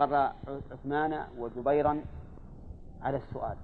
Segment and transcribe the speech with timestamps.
[0.00, 0.32] أقر
[0.72, 2.00] عثمان وجبيرا
[3.02, 3.56] على السؤال.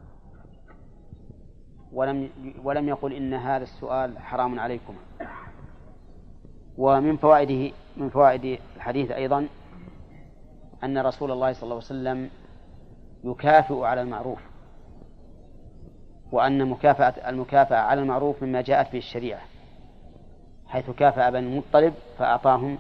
[1.93, 2.31] ولم
[2.65, 4.95] ولم يقل إن هذا السؤال حرام عليكم.
[6.79, 9.49] ومن فوائده من فوائد الحديث أيضا
[10.85, 12.31] أن رسول الله صلى الله عليه وسلم
[13.25, 14.39] يكافئ على المعروف
[16.33, 19.41] وأن مكافأة المكافأة على المعروف مما جاءت به الشريعة
[20.67, 22.79] حيث كافأ بني المطلب فأعطاهم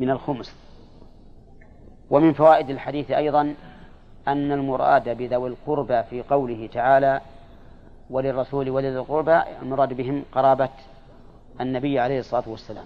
[0.00, 0.65] من الخمس.
[2.10, 3.54] ومن فوائد الحديث أيضا
[4.28, 7.20] أن المراد بذوي القربى في قوله تعالى
[8.10, 10.68] وللرسول ولذي القربى المراد بهم قرابة
[11.60, 12.84] النبي عليه الصلاة والسلام.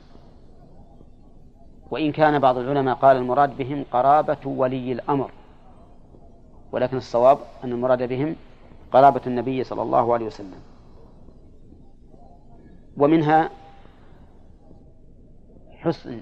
[1.91, 5.31] وإن كان بعض العلماء قال المراد بهم قرابة ولي الأمر
[6.73, 8.37] ولكن الصواب أن المراد بهم
[8.93, 10.61] قرابة النبي صلى الله عليه وسلم.
[12.97, 13.51] ومنها
[15.79, 16.21] حسن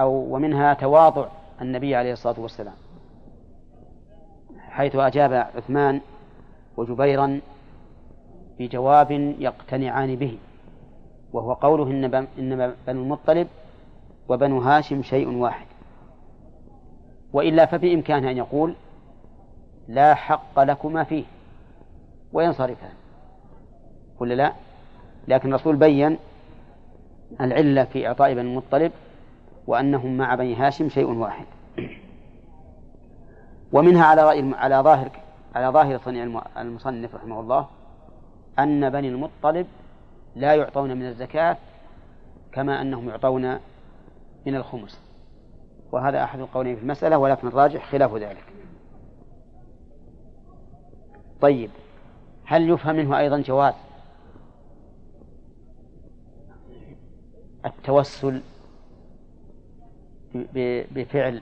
[0.00, 1.26] أو ومنها تواضع
[1.62, 2.74] النبي عليه الصلاة والسلام
[4.58, 6.00] حيث أجاب عثمان
[6.76, 7.40] وجبيرا
[8.58, 10.38] بجواب يقتنعان به
[11.32, 13.48] وهو قوله إن إن بنو المطلب
[14.28, 15.66] وبنو هاشم شيء واحد.
[17.32, 18.74] وإلا فبإمكانه أن يقول
[19.88, 21.24] لا حق لكما فيه
[22.32, 22.92] وينصرفان.
[24.20, 24.52] ولا لا؟
[25.28, 26.18] لكن الرسول بين
[27.40, 28.92] العلة في إعطاء بني المطلب
[29.66, 31.46] وأنهم مع بني هاشم شيء واحد.
[33.72, 35.10] ومنها على رأي على ظاهر
[35.54, 37.66] على ظاهر صنيع المصنف رحمه الله
[38.58, 39.66] أن بني المطلب
[40.36, 41.56] لا يعطون من الزكاة
[42.52, 43.58] كما أنهم يعطون
[44.46, 45.00] من الخمس.
[45.92, 48.44] وهذا أحد القولين في المسألة ولكن الراجح خلاف ذلك.
[51.40, 51.70] طيب
[52.44, 53.74] هل يفهم منه أيضا جواز
[57.66, 58.42] التوسل
[60.94, 61.40] بفعل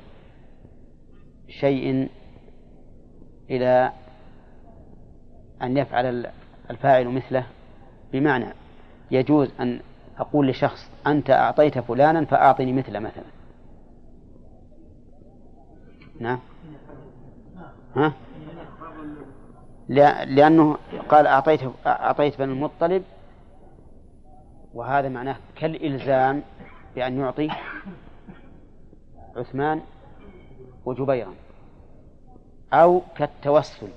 [1.48, 2.08] شيء
[3.50, 3.92] إلى
[5.62, 6.26] أن يفعل
[6.70, 7.46] الفاعل مثله
[8.12, 8.46] بمعنى
[9.10, 9.80] يجوز أن
[10.18, 13.24] أقول لشخص أنت أعطيت فلانا فأعطني مثله مثلا
[16.20, 16.38] نعم
[17.96, 18.12] ها؟
[20.24, 20.76] لأنه
[21.08, 23.02] قال أعطيت أعطيت بن المطلب
[24.74, 26.42] وهذا معناه كالإلزام
[26.94, 27.50] بأن يعطي
[29.36, 29.80] عثمان
[30.84, 31.34] وجبيرا.
[32.72, 33.88] أو كالتوسل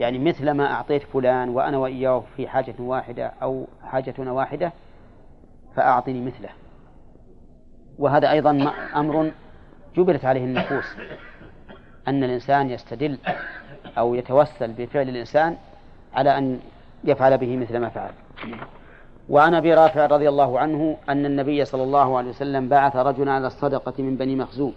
[0.00, 4.72] يعني مثل ما أعطيت فلان وأنا وإياه في حاجة واحدة أو حاجتنا واحدة
[5.76, 6.48] فأعطني مثله.
[7.98, 9.30] وهذا أيضا أمر
[9.96, 10.96] جبلت عليه النفوس
[12.08, 13.18] أن الإنسان يستدل
[13.98, 15.56] أو يتوسل بفعل الإنسان
[16.14, 16.60] على أن
[17.04, 18.12] يفعل به مثل ما فعل.
[19.28, 23.46] وعن أبي رافع رضي الله عنه أن النبي صلى الله عليه وسلم بعث رجلا على
[23.46, 24.72] الصدقة من بني مخزوم.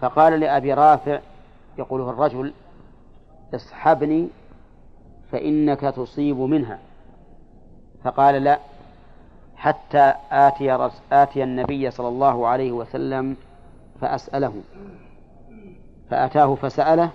[0.00, 1.20] فقال لأبي رافع
[1.78, 2.52] يقوله الرجل
[3.54, 4.28] اصحبني
[5.32, 6.78] فإنك تصيب منها.
[8.04, 8.58] فقال لا
[9.56, 13.36] حتى آتي, آتي النبي صلى الله عليه وسلم
[14.00, 14.54] فأسأله.
[16.10, 17.10] فأتاه فسأله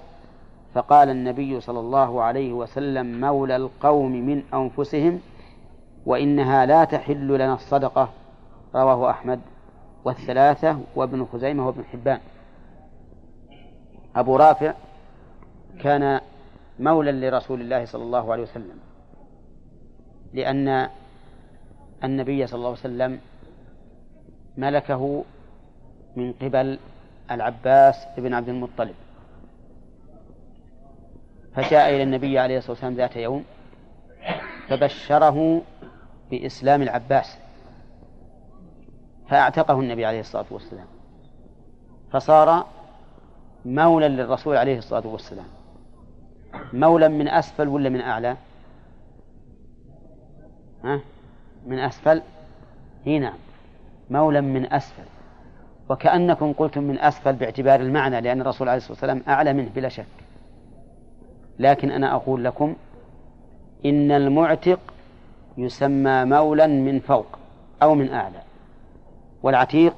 [0.74, 5.22] فقال النبي صلى الله عليه وسلم مولى القوم من أنفسهم
[6.06, 8.10] وإنها لا تحل لنا الصدقة
[8.76, 9.40] رواه أحمد.
[10.06, 12.20] والثلاثة وابن خزيمة وابن حبان.
[14.16, 14.74] أبو رافع
[15.82, 16.22] كان
[16.80, 18.80] مولى لرسول الله صلى الله عليه وسلم
[20.34, 20.90] لأن
[22.04, 23.20] النبي صلى الله عليه وسلم
[24.58, 25.24] ملكه
[26.16, 26.80] من قبل
[27.32, 28.96] العباس بن عبد المطلب.
[31.56, 33.46] فجاء إلى النبي عليه الصلاة والسلام ذات يوم
[34.68, 35.62] فبشره
[36.40, 37.38] بإسلام العباس
[39.30, 40.86] فأعتقه النبي عليه الصلاة والسلام
[42.12, 42.66] فصار
[43.66, 45.46] مولا للرسول عليه الصلاة والسلام.
[46.74, 48.38] مولا من أسفل ولا من أعلى؟
[50.84, 51.00] ها؟
[51.68, 52.22] من أسفل؟
[53.06, 53.34] هنا
[54.10, 55.04] مولا من أسفل.
[55.90, 60.06] وكأنكم قلتم من أسفل باعتبار المعنى لأن الرسول عليه الصلاة والسلام أعلى منه بلا شك.
[61.60, 62.76] لكن أنا أقول لكم
[63.86, 64.80] إن المعتق
[65.58, 67.26] يسمى مولا من فوق
[67.84, 68.42] أو من أعلى.
[69.44, 69.94] والعتيق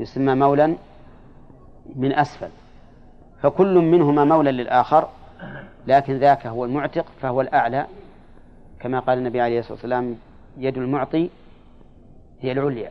[0.00, 0.76] يسمى مولا
[1.96, 2.50] من أسفل.
[3.42, 5.08] فكل منهما مولى للآخر
[5.86, 7.86] لكن ذاك هو المعتق فهو الأعلى.
[8.80, 10.16] كما قال النبي عليه الصلاة والسلام
[10.58, 11.30] يد المعطي
[12.40, 12.90] هي العليا.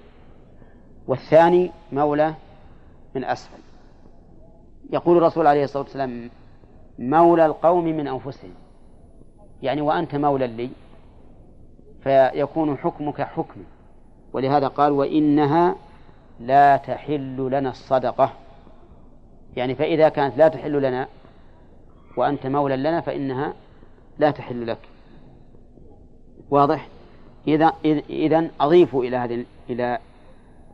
[1.08, 2.34] والثاني مولى
[3.16, 3.58] من أسفل.
[4.90, 6.30] يقول الرسول عليه الصلاة والسلام
[7.00, 8.54] مولى القوم من أنفسهم.
[9.62, 10.70] يعني وأنت مولى لي
[12.06, 13.64] فيكون حكمك حكمي
[14.34, 15.76] ولهذا قال وإنها
[16.40, 18.30] لا تحل لنا الصدقة.
[19.56, 21.08] يعني فإذا كانت لا تحل لنا
[22.18, 23.54] وأنت مولى لنا فإنها
[24.20, 24.78] لا تحل لك.
[26.50, 26.88] واضح؟
[27.48, 27.74] إذا
[28.10, 30.00] إذا أضيف إلى هذه إلى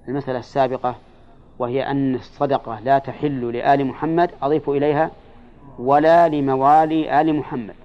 [0.08, 0.96] المسألة السابقة
[1.60, 4.32] وهي أن الصدقة لا تحل لآل محمد.
[4.42, 5.12] أضيف إليها
[5.80, 7.76] ولا لموالي آل محمد.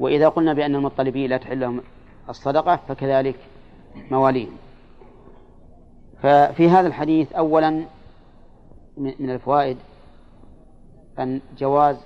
[0.00, 1.80] وإذا قلنا بأن المطلبين لا تحل لهم
[2.28, 3.36] الصدقة فكذلك
[4.10, 4.56] مواليهم
[6.22, 7.84] ففي هذا الحديث أولا
[8.96, 9.76] من الفوائد
[11.18, 11.96] أن جواز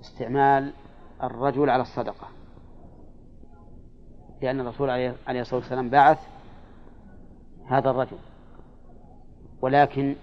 [0.00, 0.72] استعمال
[1.22, 2.28] الرجل على الصدقة.
[4.42, 6.18] لأن الرسول عليه الصلاة والسلام بعث
[7.66, 8.16] هذا الرجل
[9.62, 10.14] ولكن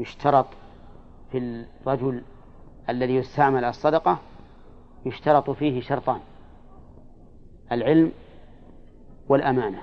[0.00, 0.46] يشترط
[1.32, 2.22] في الرجل
[2.88, 4.18] الذي يستعمل على الصدقة
[5.06, 6.20] يشترط فيه شرطان.
[7.72, 8.12] العلم
[9.28, 9.82] والأمانة.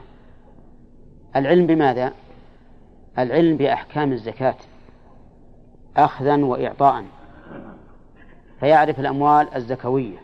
[1.36, 2.14] العلم بماذا؟
[3.20, 4.56] العلم بأحكام الزكاة
[5.98, 7.06] أخذا وإعطاء.
[8.60, 10.18] فيعرف الأموال الزكوية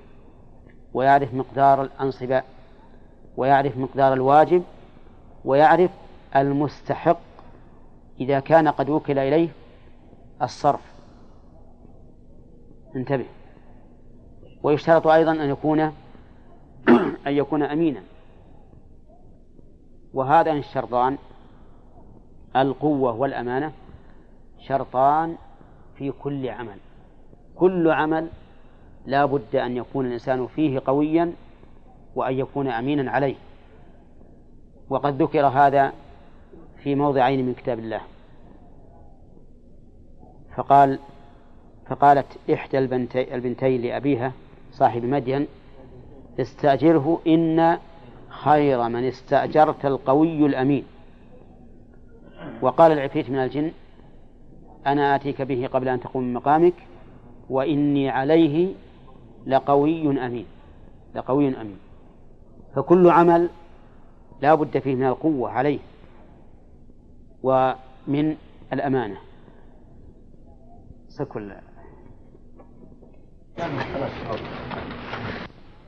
[0.93, 2.43] ويعرف مقدار الأنصبة
[3.37, 4.63] ويعرف مقدار الواجب
[5.45, 5.91] ويعرف
[6.35, 7.19] المستحق
[8.19, 9.49] إذا كان قد وكل إليه
[10.41, 10.81] الصرف.
[12.95, 13.25] انتبه.
[14.67, 15.79] ويشترط أيضا أن يكون
[17.27, 18.01] أن يكون أمينا.
[20.13, 21.17] وهذان الشرطان
[22.55, 23.71] القوة والأمانة
[24.67, 25.35] شرطان
[25.97, 26.77] في كل عمل.
[27.55, 28.27] كل عمل
[29.05, 31.33] لا بد أن يكون الإنسان فيه قويا
[32.15, 33.35] وأن يكون أمينا عليه.
[34.89, 35.93] وقد ذكر هذا
[36.83, 38.01] في موضعين من كتاب الله.
[40.55, 40.99] فقال
[41.89, 44.31] فقالت إحدى البنتي البنتين لأبيها
[44.77, 45.47] صاحب مدين
[46.39, 47.77] استأجره إن
[48.29, 50.83] خير من استأجرت القوي الأمين.
[52.61, 53.71] وقال العفريت من الجن
[54.85, 56.73] أنا آتيك به قبل أن تقوم من مقامك
[57.49, 58.73] وإني عليه
[59.45, 60.45] لقوي أمين
[61.15, 61.77] لقوي أمين.
[62.75, 63.49] فكل عمل
[64.41, 65.79] لا بد فيه من القوة عليه
[67.43, 68.35] ومن
[68.73, 69.17] الأمانة.
[71.09, 71.51] سكل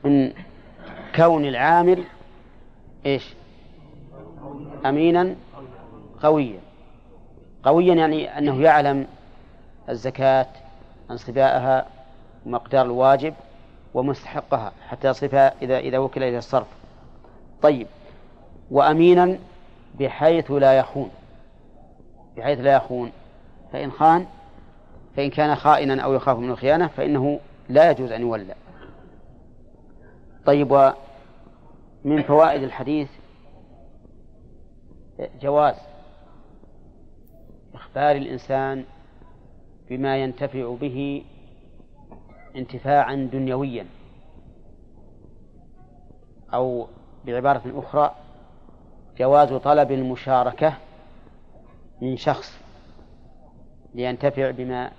[0.04, 0.32] من
[1.16, 2.04] كون العامل
[3.06, 3.34] إيش؟
[4.86, 5.36] أمينا
[6.22, 6.58] قويا.
[7.62, 9.06] قويا يعني أنه يعلم
[9.88, 10.46] الزكاة
[11.10, 11.86] انصباءها
[12.46, 13.34] ومقدار الواجب
[13.94, 16.66] ومستحقها حتى يصرفها إذا إذا وكل إلى الصرف.
[17.62, 17.86] طيب
[18.70, 19.38] وأمينا
[19.98, 21.10] بحيث لا يخون.
[22.36, 23.12] بحيث لا يخون.
[23.72, 24.26] فإن خان
[25.16, 27.40] فإن كان خائنا أو يخاف من الخيانة فإنه
[27.70, 28.54] لا يجوز أن يولى.
[30.46, 30.70] طيب
[32.04, 33.08] ومن فوائد الحديث
[35.40, 35.74] جواز
[37.74, 38.84] إخبار الإنسان
[39.90, 41.24] بما ينتفع به
[42.56, 43.86] انتفاعا دنيويا
[46.54, 46.88] أو
[47.26, 48.14] بعبارة أخرى
[49.18, 50.74] جواز طلب المشاركة
[52.02, 52.60] من شخص
[53.94, 54.92] لينتفع بما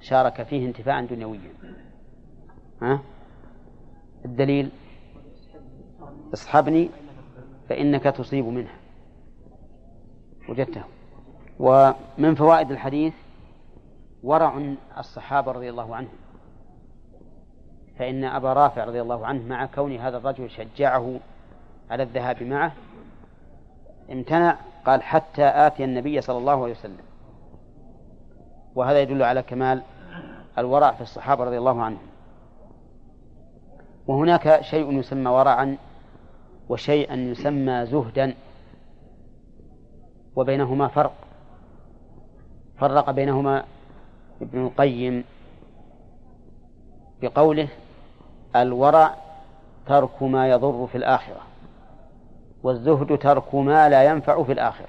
[0.00, 1.52] شارك فيه انتفاعا دنيويا.
[2.82, 3.00] ها؟
[4.24, 4.70] الدليل
[6.34, 6.90] اصحبني
[7.68, 8.74] فإنك تصيب منها.
[10.48, 10.82] وجدته.
[11.60, 13.14] ومن فوائد الحديث
[14.22, 16.12] ورع الصحابة رضي الله عنهم.
[17.98, 21.20] فإن أبا رافع رضي الله عنه مع كون هذا الرجل شجعه
[21.90, 22.72] على الذهاب معه
[24.12, 24.56] امتنع
[24.86, 27.04] قال حتى آتي النبي صلى الله عليه وسلم.
[28.74, 29.82] وهذا يدل على كمال
[30.58, 32.11] الورع في الصحابة رضي الله عنهم.
[34.06, 35.76] وهناك شيء يسمى ورعا
[36.68, 38.34] وشيئا يسمى زهدا
[40.36, 41.12] وبينهما فرق
[42.78, 43.64] فرق بينهما
[44.42, 45.24] ابن القيم
[47.22, 47.68] بقوله
[48.56, 49.14] الورع
[49.86, 51.40] ترك ما يضر في الآخرة
[52.62, 54.88] والزهد ترك ما لا ينفع في الآخرة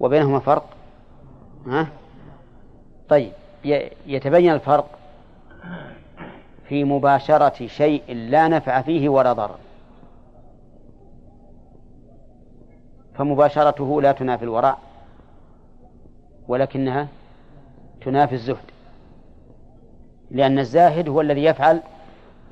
[0.00, 0.66] وبينهما فرق
[1.66, 1.86] ها؟
[3.08, 3.32] طيب
[4.06, 5.03] يتبين الفرق
[6.68, 9.58] في مباشرة شيء لا نفع فيه ولا ضرر
[13.14, 14.76] فمباشرته لا تنافي الورع
[16.48, 17.08] ولكنها
[18.00, 18.70] تنافي الزهد.
[20.30, 21.80] لأن الزاهد هو الذي يفعل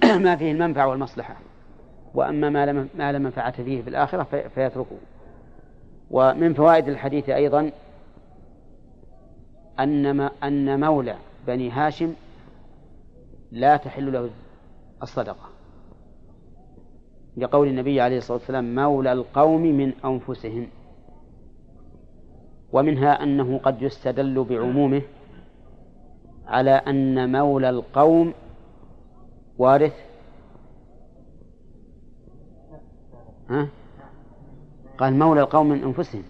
[0.24, 1.34] ما فيه المنفعة والمصلحة.
[2.14, 4.96] وأما ما ما لا منفعة فيه في الآخرة فيتركه.
[6.10, 7.70] ومن فوائد الحديث أيضا
[9.78, 11.16] أن أن مولى
[11.46, 12.14] بني هاشم
[13.52, 14.30] لا تحل له
[15.02, 15.48] الصدقة.
[17.36, 20.66] لقول النبي عليه الصلاة والسلام مولى القوم من أنفسهم
[22.72, 25.02] ومنها أنه قد يستدل بعمومه
[26.46, 28.32] على أن مولى القوم
[29.58, 29.94] وارث.
[33.50, 33.68] ها؟
[34.98, 36.22] قال مولى القوم من أنفسهم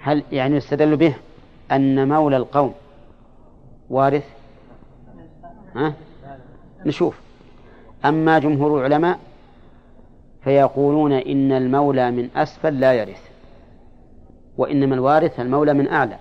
[0.00, 1.16] هل يعني يستدل به
[1.72, 2.74] أن مولى القوم
[3.90, 4.33] وارث؟
[5.74, 5.92] ها؟
[6.86, 7.20] نشوف.
[8.04, 9.18] أما جمهور العلماء
[10.44, 13.28] فيقولون إن المولى من أسفل لا يرث
[14.58, 16.16] وإنما الوارث المولى من أعلى.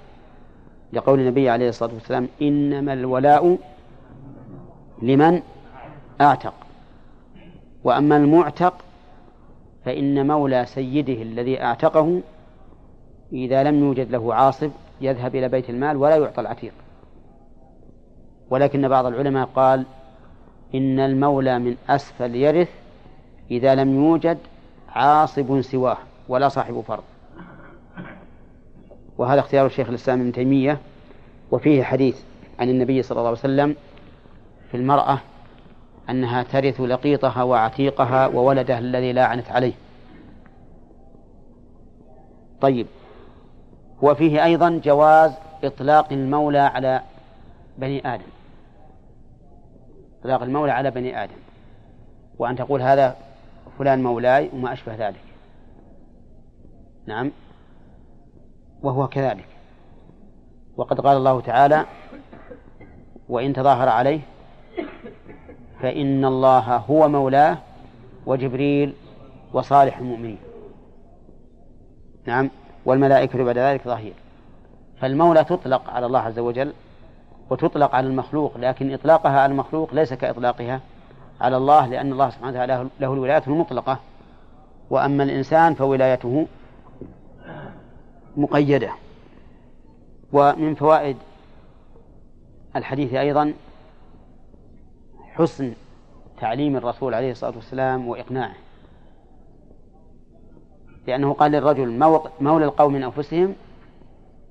[0.93, 3.57] لقول النبي عليه الصلاة والسلام إنما الولاء
[5.01, 5.41] لمن
[6.21, 6.53] أعتق.
[7.83, 8.73] وأما المعتق
[9.85, 12.21] فإن مولى سيده الذي أعتقه
[13.33, 16.73] إذا لم يوجد له عاصب يذهب إلى بيت المال ولا يعطى العتيق.
[18.49, 19.85] ولكن بعض العلماء قال
[20.75, 22.69] إن المولى من أسفل يرث
[23.51, 24.37] إذا لم يوجد
[24.89, 25.97] عاصب سواه
[26.29, 27.03] ولا صاحب فرض.
[29.17, 30.77] وهذا اختيار الشيخ الإسلام ابن تيمية.
[31.51, 32.21] وفيه حديث
[32.59, 33.75] عن النبي صلى الله عليه وسلم
[34.71, 35.19] في المرأة
[36.09, 39.73] أنها ترث لقيطها وعتيقها وولدها الذي لا عنت عليه.
[42.61, 42.87] طيب.
[44.01, 45.31] وفيه أيضا جواز
[45.63, 47.01] إطلاق المولى على
[47.77, 48.32] بني آدم.
[50.23, 51.35] إطلاق المولى على بني آدم
[52.39, 53.15] وأن تقول هذا
[53.79, 55.23] فلان مولاي وما أشبه ذلك.
[57.05, 57.31] نعم.
[58.83, 59.45] وهو كذلك.
[60.77, 61.85] وقد قال الله تعالى
[63.29, 64.19] وإن تظاهر عليه
[65.81, 67.57] فإن الله هو مولاه
[68.25, 68.93] وجبريل
[69.53, 70.39] وصالح المؤمنين.
[72.25, 72.49] نعم.
[72.85, 74.13] والملائكة بعد ذلك ظهير.
[74.99, 76.73] فالمولى تطلق على الله عز وجل
[77.53, 80.81] وتطلق على المخلوق لكن إطلاقها على المخلوق ليس كإطلاقها
[81.41, 83.99] على الله لأن الله سبحانه وتعالى له الولاية المطلقة.
[84.89, 86.47] وأما الإنسان فولايته
[88.37, 88.91] مقيدة.
[90.33, 91.17] ومن فوائد
[92.75, 93.53] الحديث أيضا
[95.33, 95.73] حسن
[96.41, 98.55] تعليم الرسول عليه الصلاة والسلام وإقناعه.
[101.07, 101.89] لأنه قال للرجل
[102.41, 103.55] مولى القوم من أنفسهم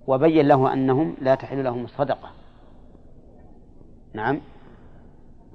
[0.06, 2.41] وبين له أنهم لا تحل لهم الصدقة.
[4.14, 4.40] نعم.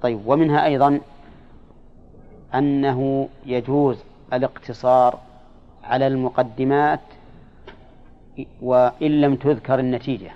[0.02, 1.00] طيب ومنها أيضا
[2.56, 3.98] أنه يجوز
[4.34, 5.20] الاقتصار
[5.84, 7.00] على المقدمات
[8.62, 10.32] وإن لم تذكر النتيجة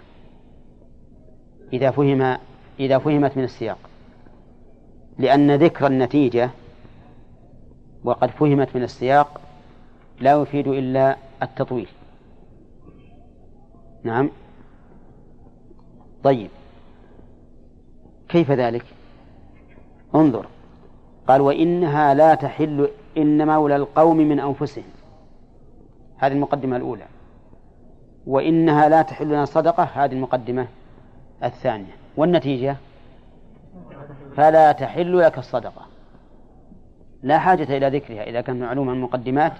[1.73, 2.37] إذا فهم
[2.79, 3.77] إذا فهمت من السياق.
[5.19, 6.49] لأن ذكر النتيجة
[8.03, 9.41] وقد فهمت من السياق
[10.19, 11.87] لا يفيد إلا التطويل.
[14.03, 14.29] نعم.
[16.23, 16.49] طيب.
[18.31, 18.85] كيف ذلك؟
[20.15, 20.45] انظر.
[21.27, 24.83] قال وإنها لا تحل إن مولى القوم من أنفسهم.
[26.17, 27.05] هذه المقدمة الأولى.
[28.27, 30.67] وإنها لا تحل لنا صدقة هذه المقدمة
[31.43, 31.95] الثانية.
[32.17, 32.75] والنتيجة؟
[34.35, 35.85] فلا تحل لك الصدقة.
[37.23, 39.53] لا حاجة إلى ذكرها إذا كانت معلومة المقدمات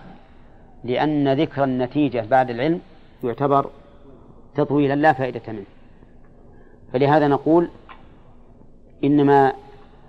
[0.83, 2.81] لأن ذكر النتيجة بعد العلم
[3.23, 3.69] يعتبر
[4.55, 5.65] تطويلا لا فائدة منه.
[6.93, 7.69] فلهذا نقول
[9.03, 9.53] إنما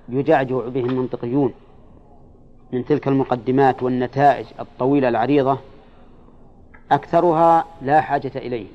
[0.09, 1.55] يجعجع به المنطقيون
[2.73, 5.59] من تلك المقدمات والنتائج الطويلة العريضة
[6.93, 8.67] أكثرها لا حاجة إليه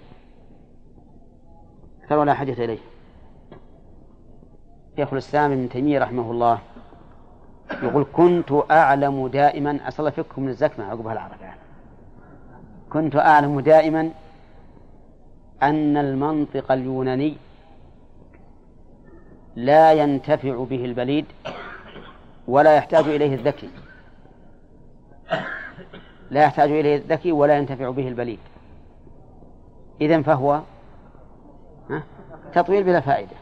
[2.04, 2.78] أكثرها لا حاجة إليه
[4.96, 6.60] شيخ الإسلام ابن تيمية رحمه الله
[7.84, 11.60] يقول كنت أعلم دائما أصل فيكم من الزكمة عقبها العرب يعني.
[12.90, 14.12] كنت أعلم دائما
[15.64, 17.38] أن المنطق اليوناني
[19.58, 21.26] لا ينتفع به البليد
[22.48, 23.70] ولا يحتاج إليه الذكي.
[26.32, 28.40] لا يحتاج إليه الذكي ولا ينتفع به البليد.
[30.02, 30.62] إذا فهو
[32.54, 33.36] تطويل بلا فائدة.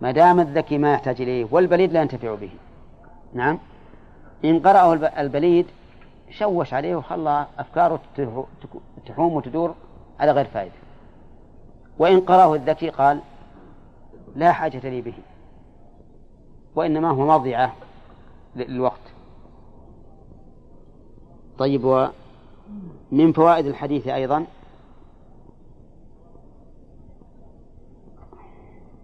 [0.00, 2.50] ما دام الذكي ما يحتاج إليه والبليد لا ينتفع به.
[3.34, 3.58] نعم.
[4.44, 5.66] إن قرأه البليد
[6.30, 8.00] شوش عليه وخلى أفكاره
[9.06, 9.74] تحوم وتدور
[10.20, 10.74] على غير فائدة.
[11.98, 13.20] وإن قرأه الذكي قال
[14.36, 15.14] لا حاجة لي به.
[16.76, 17.72] وإنما هو مضيعة
[18.56, 19.00] للوقت.
[21.58, 24.46] طيب ومن فوائد الحديث أيضا؟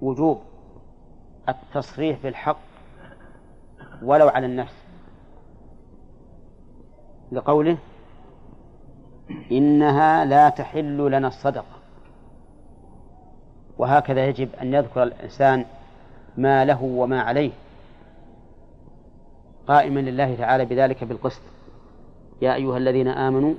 [0.03, 0.41] وجوب
[1.49, 2.59] التصريح بالحق
[4.03, 4.75] ولو على النفس.
[7.33, 7.79] لقوله
[9.53, 11.77] إنها لا تحل لنا الصدقة.
[13.79, 15.65] وهكذا يجب أن يذكر الإنسان
[16.37, 17.51] ما له وما عليه.
[19.69, 21.43] قائما لله تعالى بذلك بالقسط.
[22.43, 23.55] يا أيها الذين آمنوا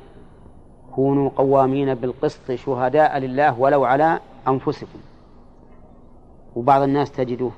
[0.95, 4.99] كونوا قوامين بالقسط شهداء لله ولو على أنفسكم.
[6.55, 7.49] وبعض الناس تجده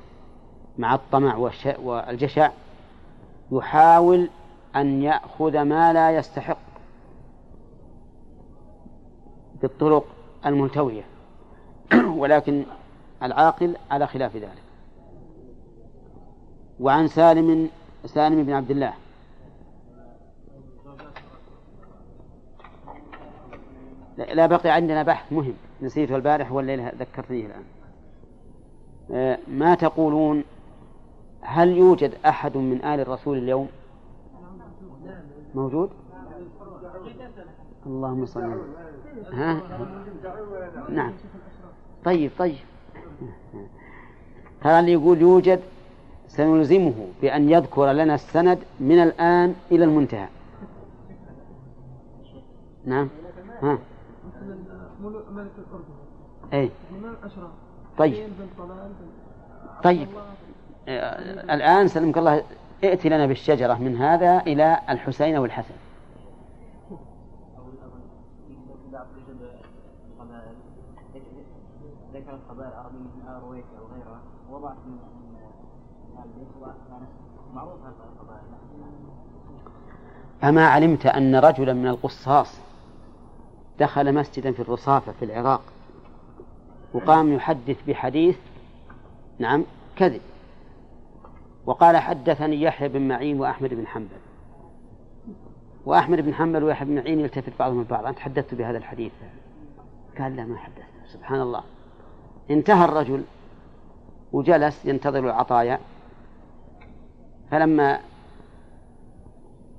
[0.78, 1.50] مع الطمع
[1.82, 2.50] والجشع
[3.52, 4.28] يحاول
[4.76, 6.58] أن يأخذ ما لا يستحق
[9.62, 10.04] بالطرق
[10.46, 11.02] الملتوية
[12.20, 12.64] ولكن
[13.22, 14.65] العاقل على خلاف ذلك.
[16.80, 17.68] وعن سالم
[18.04, 18.94] سالم بن عبد الله.
[24.18, 27.64] لا بقي عندنا بحث مهم نسيته البارح والليلة ذكرتني الآن.
[29.10, 30.44] آه، ما تقولون
[31.40, 33.68] هل يوجد أحد من آل الرسول اليوم؟
[35.54, 35.90] موجود؟
[37.86, 38.60] اللهم صل
[39.32, 39.60] ها؟
[40.88, 41.12] نعم.
[42.04, 42.56] طيب طيب.
[44.60, 45.60] هذا يقول يوجد
[46.36, 50.28] سنلزمه بأن يذكر لنا السند من الآن إلى المنتهى.
[52.84, 53.08] نعم.
[53.62, 53.78] ها.
[55.00, 55.96] ملك الأردن
[56.52, 56.70] أي
[57.98, 58.28] طيب.
[59.84, 60.08] طيب.
[61.50, 62.42] الآن سلمك الله
[62.84, 65.74] ائت لنا بالشجرة من هذا إلى الحسين والحسن.
[72.14, 75.15] ذكر القبائل العربية من رويك أو غيرها وضعت من
[80.44, 82.60] أما علمت أن رجلا من القصاص
[83.78, 85.62] دخل مسجدا في الرصافة في العراق
[86.94, 88.38] وقام يحدث بحديث
[89.38, 89.64] نعم
[89.96, 90.20] كذب.
[91.66, 94.16] وقال حدثني يحيى بن معين وأحمد بن حنبل.
[95.86, 98.06] وأحمد بن حنبل ويحيى بن معين يلتفت بعضهم البعض.
[98.06, 99.12] أنت حدثت بهذا الحديث؟
[100.18, 101.12] قال لا ما حدثت.
[101.12, 101.62] سبحان الله.
[102.50, 103.24] انتهى الرجل
[104.32, 105.78] وجلس ينتظر العطايا.
[107.50, 108.00] فلما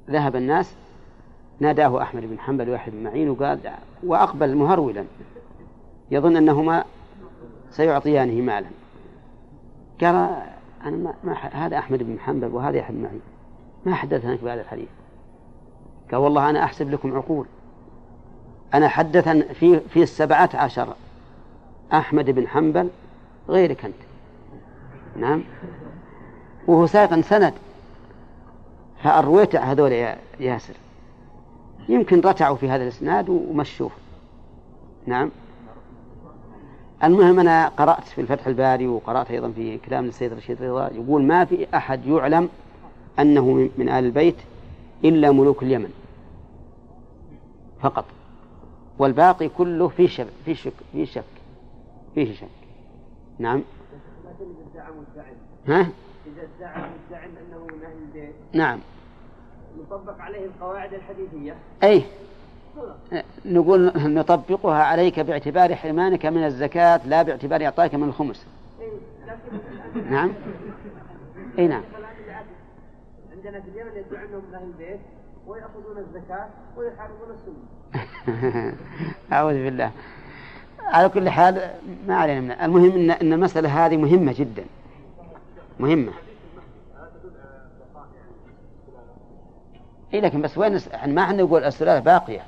[0.09, 0.75] ذهب الناس
[1.59, 3.59] ناداه أحمد بن حنبل ويحيى بن معين وقال
[4.03, 5.03] وأقبل مهرولا.
[6.11, 6.85] يظن أنهما
[7.71, 8.67] سيعطيانه مالا.
[10.01, 10.15] قال
[10.85, 13.21] أنا ما, ما هذا أحمد بن حنبل وهذا يحيى بن معين
[13.85, 14.89] ما حدثناك بهذا الحديث.
[16.11, 17.45] قال والله أنا أحسب لكم عقول.
[18.73, 20.95] أنا حدث في في السبعة عشر.
[21.93, 22.89] أحمد بن حنبل
[23.49, 23.95] غيرك أنت.
[25.15, 25.43] نعم.
[26.67, 27.53] وهو ساق سند.
[29.07, 30.73] فأرويت هذول يا ياسر.
[31.89, 33.91] يمكن رتعوا في هذا الإسناد ومشوه.
[35.05, 35.31] نعم.
[37.03, 41.45] المهم أنا قرأت في الفتح الباري وقرأت أيضا في كلام السيد رشيد رضا يقول ما
[41.45, 42.49] في أحد يعلم
[43.19, 44.35] أنه من آل البيت
[45.03, 45.93] إلا ملوك اليمن.
[47.81, 48.05] فقط.
[48.99, 51.23] والباقي كله في شك في شك في شك
[52.15, 52.47] فيه شك.
[53.39, 53.61] نعم.
[55.67, 58.35] ها؟ إذا ادعى مدعم أنه من أهل البيت.
[58.53, 58.79] نعم.
[59.81, 61.55] نطبق عليه القواعد الحديثية.
[61.83, 62.03] أي.
[63.45, 68.45] نقول نطبقها عليك باعتبار حرمانك من الزكاة لا باعتبار إعطائك من الخمس.
[70.09, 70.31] نعم.
[71.59, 71.83] أي نعم.
[73.31, 74.99] عندنا في اليمن يدعون أنهم من أهل البيت
[75.47, 78.73] ويأخذون الزكاة ويحاربون السنة.
[79.33, 79.91] أعوذ بالله.
[80.79, 81.71] على كل حال
[82.07, 84.65] ما علينا من المهم إن, إن المسألة هذه مهمة جدا.
[85.79, 86.11] مهمة.
[90.13, 92.41] إيه لكن بس وين ما إحنا نقول السلالة باقية.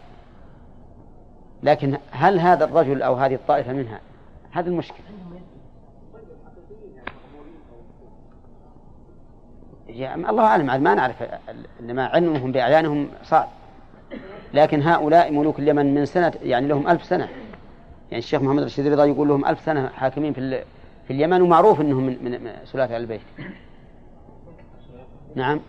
[1.64, 4.00] لكن هل هذا الرجل أو هذه الطائفة منها
[4.52, 5.06] هذه المشكلة؟
[10.30, 11.24] الله أعلم ما نعرف
[11.80, 13.50] لما علمهم بأعيانهم صعب.
[14.54, 17.30] لكن هؤلاء ملوك اليمن من سنة يعني لهم ألف سنة.
[18.12, 20.64] يعني الشيخ محمد رشيد رضا يقول لهم ألف سنة حاكمين في
[21.08, 23.22] في اليمن ومعروف أنهم من, من سلالة البيت.
[25.36, 25.60] نعم.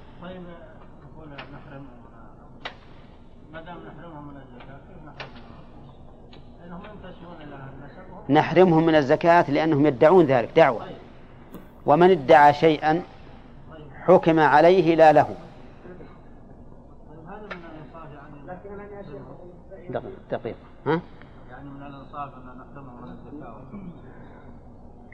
[8.31, 10.87] نحرمهم من الزكاة لأنهم يدعون ذلك دعوة.
[11.87, 13.03] ومن ادعى شيئا
[14.07, 15.35] حكم عليه لا له.
[20.31, 20.55] دقيقة
[20.87, 21.01] ها؟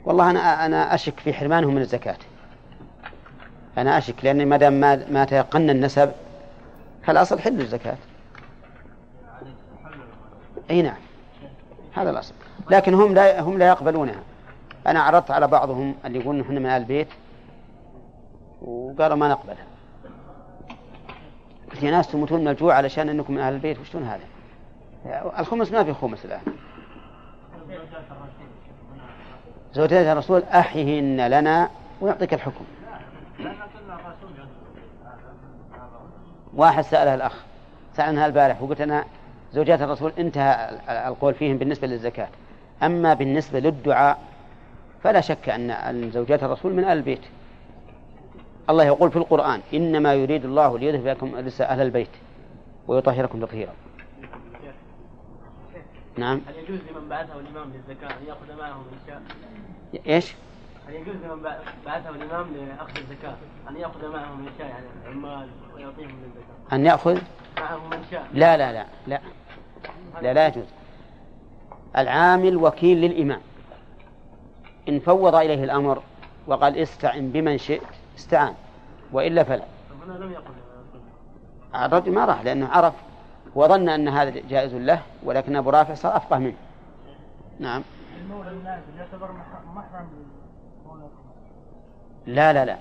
[0.05, 2.17] والله أنا أنا أشك في حرمانهم من الزكاة.
[3.77, 6.11] أنا أشك لاني ما دام ما, ما تيقن النسب
[7.03, 7.97] فالأصل حل الزكاة.
[10.69, 10.97] أي نعم
[11.93, 12.33] هذا الأصل.
[12.69, 14.19] لكن هم لا هم لا يقبلونها
[14.87, 17.07] أنا عرضت على بعضهم اللي يقولون إحنا من آل البيت
[18.61, 19.65] وقالوا ما نقبلها
[21.71, 24.23] قلت يا ناس تموتون من الجوع علشان إنكم من أهل البيت وشلون هذا؟
[25.39, 26.41] الخمس ما في خمس الآن.
[29.73, 31.69] زوجات الرسول أحيهن لنا
[32.01, 32.65] ويعطيك الحكم.
[36.53, 37.43] واحد سألها الأخ
[37.93, 39.05] سألناها البارح وقلت أنا
[39.53, 42.27] زوجات الرسول انتهى القول فيهم بالنسبة للزكاة
[42.83, 44.19] أما بالنسبة للدعاء
[45.03, 47.21] فلا شك أن زوجات الرسول من أهل البيت
[48.69, 52.09] الله يقول في القرآن إنما يريد الله ليذهب لكم أهل البيت
[52.87, 53.73] ويطهركم تطهيرا
[56.17, 59.21] نعم هل يجوز لمن بعثه الإمام للزكاة أن يأخذ معه من شاء؟
[60.07, 60.33] إيش؟
[60.87, 61.43] هل يجوز لمن
[61.85, 63.35] بعثه الإمام لأخذ الزكاة
[63.69, 67.21] أن يأخذ معه من شاء يعني عمال ويعطيهم من الزكاة؟ أن يأخذ؟
[67.57, 69.21] معه من شاء لا لا لا لا
[70.21, 70.65] لا لا يجوز
[71.97, 73.41] العامل وكيل للإمام.
[74.89, 76.01] إن فوض إليه الأمر
[76.47, 77.81] وقال استعن بمن شئت
[78.17, 78.53] استعان
[79.11, 79.63] وإلا فلا.
[81.85, 82.93] الرجل ما راح لأنه عرف
[83.55, 86.55] وظن أن هذا جائز له ولكن أبو رافع صار أفقه منه.
[87.59, 87.83] نعم.
[92.25, 92.77] لا لا لا.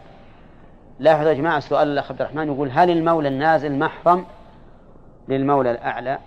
[0.99, 4.25] لاحظوا يا جماعة سؤال الأخ عبد الرحمن يقول هل المولى النازل محرم
[5.29, 6.19] للمولى الأعلى؟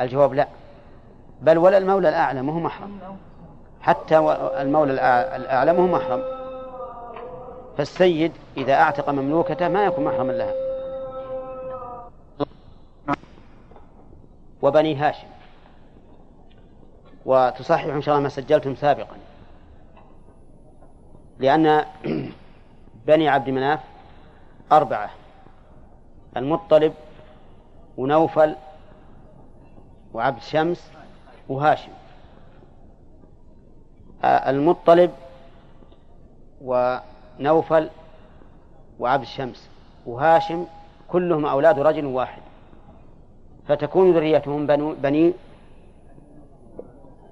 [0.00, 0.48] الجواب لا.
[1.44, 2.98] بل ولا المولى الأعلى ما هو محرم.
[3.80, 4.18] حتى
[4.60, 4.92] المولى
[5.36, 6.22] الأعلى ما هو محرم.
[7.78, 10.54] فالسيد إذا أعتق مملوكته ما يكون محرما لها.
[14.62, 15.26] وبني هاشم.
[17.26, 19.16] وتصحح إن شاء الله ما سجلتم سابقا.
[21.38, 21.84] لأن
[23.06, 23.80] بني عبد مناف
[24.72, 25.10] أربعة.
[26.36, 26.94] المطلب
[27.96, 28.56] ونوفل
[30.14, 30.90] وعبد شمس
[31.48, 31.92] وهاشم.
[34.24, 35.10] المطلب
[36.62, 37.90] ونوفل
[38.98, 39.70] وعبد الشمس.
[40.06, 40.66] وهاشم
[41.08, 42.42] كلهم أولاد رجل واحد.
[43.68, 45.32] فتكون ذريتهم بنو بني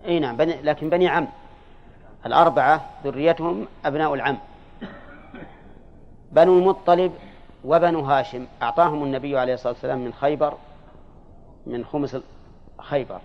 [0.06, 1.26] إي نعم بني لكن بني عم.
[2.26, 4.38] الأربعة ذريتهم أبناء العم.
[6.32, 7.12] بنو المطلب
[7.64, 8.46] وبنو هاشم.
[8.62, 10.54] أعطاهم النبي عليه الصلاة والسلام من خيبر
[11.66, 12.16] من خمس
[12.78, 13.20] خيبر.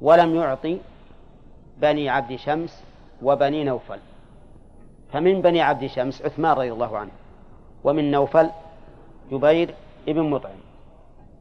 [0.00, 0.78] ولم يعطي
[1.78, 2.84] بني عبد شمس
[3.22, 3.98] وبني نوفل.
[5.12, 7.10] فمن بني عبد شمس عثمان رضي الله عنه
[7.84, 8.50] ومن نوفل
[9.30, 9.74] جبير
[10.08, 10.56] ابن مطعم.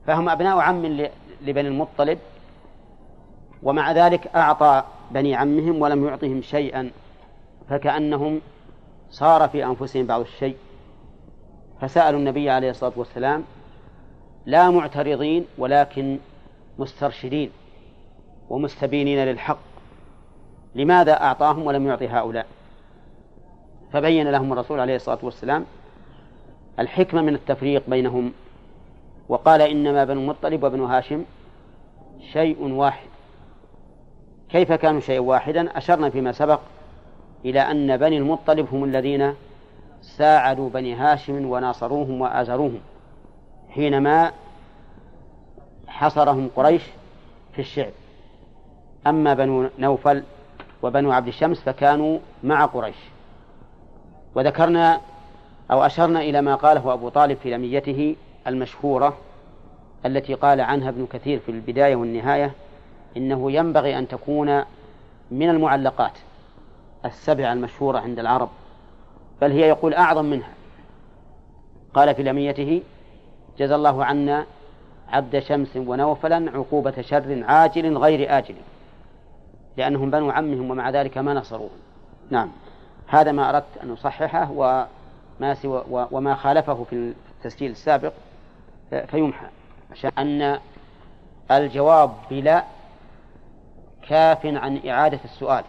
[0.07, 0.85] فهم أبناء عم
[1.41, 2.19] لبني المطلب
[3.63, 6.91] ومع ذلك أعطى بني عمهم ولم يعطهم شيئا
[7.69, 8.41] فكأنهم
[9.09, 10.57] صار في أنفسهم بعض الشيء.
[11.81, 13.43] فسألوا النبي عليه الصلاة والسلام
[14.45, 16.17] لا معترضين ولكن
[16.79, 17.51] مسترشدين.
[18.49, 19.58] ومستبينين للحق
[20.75, 22.45] لماذا أعطاهم ولم يعطي هؤلاء؟
[23.93, 25.65] فبين لهم الرسول عليه الصلاة والسلام
[26.79, 28.31] الحكمة من التفريق بينهم
[29.29, 31.23] وقال إنما بنو المطلب وبنو هاشم
[32.34, 33.08] شيء واحد.
[34.49, 36.60] كيف كانوا شيئا واحدا؟ أشرنا فيما سبق
[37.45, 39.34] إلى أن بني المطلب هم الذين
[40.01, 42.79] ساعدوا بني هاشم وناصروهم وآزروهم
[43.69, 44.31] حينما
[45.88, 46.84] حصرهم قريش
[47.53, 47.91] في الشعب.
[49.07, 50.23] أما بنو نوفل
[50.83, 52.95] وبنو عبد الشمس فكانوا مع قريش.
[54.35, 55.01] وذكرنا
[55.71, 58.15] أو أشرنا إلى ما قاله أبو طالب في لميته
[58.47, 59.17] المشهورة
[60.05, 62.51] التي قال عنها ابن كثير في البداية والنهاية
[63.17, 64.63] إنه ينبغي أن تكون
[65.31, 66.17] من المعلقات
[67.05, 68.49] السبع المشهورة عند العرب
[69.41, 70.53] بل هي يقول أعظم منها.
[71.93, 72.81] قال في لميته
[73.59, 74.45] جزى الله عنا
[75.09, 78.55] عبد شمس ونوفلا عقوبة شر عاجل غير آجل.
[79.77, 81.69] لأنهم بنو عمهم ومع ذلك ما نصروهم.
[82.29, 82.51] نعم.
[83.07, 88.13] هذا ما أردت أن أصححه وما سوى وما خالفه في التسجيل السابق
[89.07, 89.47] فيمحى.
[89.91, 90.59] عشان أن
[91.51, 92.63] الجواب بلا
[94.07, 95.63] كاف عن إعادة السؤال.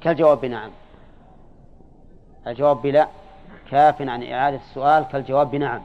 [0.00, 0.70] كالجواب بنعم.
[2.46, 3.08] الجواب بلا
[3.70, 5.82] كاف عن إعادة السؤال كالجواب بنعم.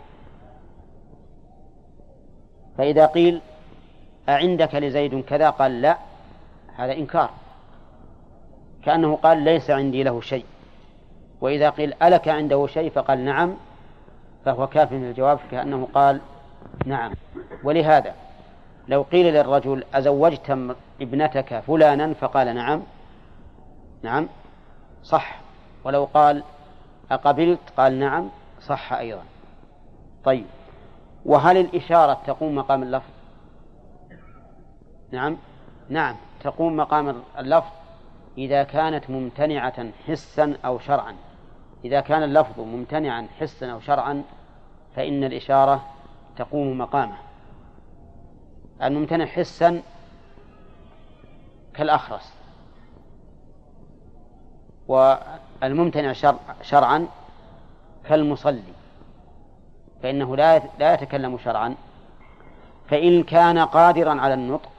[2.77, 3.41] فإذا قيل
[4.29, 5.97] أعندك لزيد كذا؟ قال لا.
[6.77, 7.29] هذا إنكار.
[8.83, 10.45] كأنه قال ليس عندي له شيء.
[11.41, 13.53] وإذا قيل ألك عنده شيء فقال نعم
[14.45, 16.21] فهو كاف في الجواب كأنه قال
[16.85, 17.13] نعم.
[17.63, 18.13] ولهذا
[18.87, 22.81] لو قيل للرجل أزوجت ابنتك فلانا فقال نعم
[24.03, 24.27] نعم
[25.03, 25.39] صح.
[25.83, 26.43] ولو قال
[27.11, 28.29] أقبلت قال نعم
[28.61, 29.23] صح أيضا.
[30.23, 30.45] طيب
[31.25, 33.09] وهل الإشارة تقوم مقام اللفظ؟
[35.11, 35.37] نعم
[35.89, 36.15] نعم.
[36.43, 37.71] تقوم مقام اللفظ
[38.37, 41.15] إذا كانت ممتنعة حسا أو شرعا.
[41.85, 44.23] إذا كان اللفظ ممتنعا حسا أو شرعا
[44.95, 45.85] فإن الإشارة
[46.37, 47.17] تقوم مقامه.
[48.83, 49.81] الممتنع حسا
[51.73, 52.33] كالأخرس.
[54.87, 57.07] والممتنع شرع شرعا
[58.09, 58.73] كالمصلي.
[60.03, 61.75] فإنه لا لا يتكلم شرعا.
[62.89, 64.69] فإن كان قادرا على النطق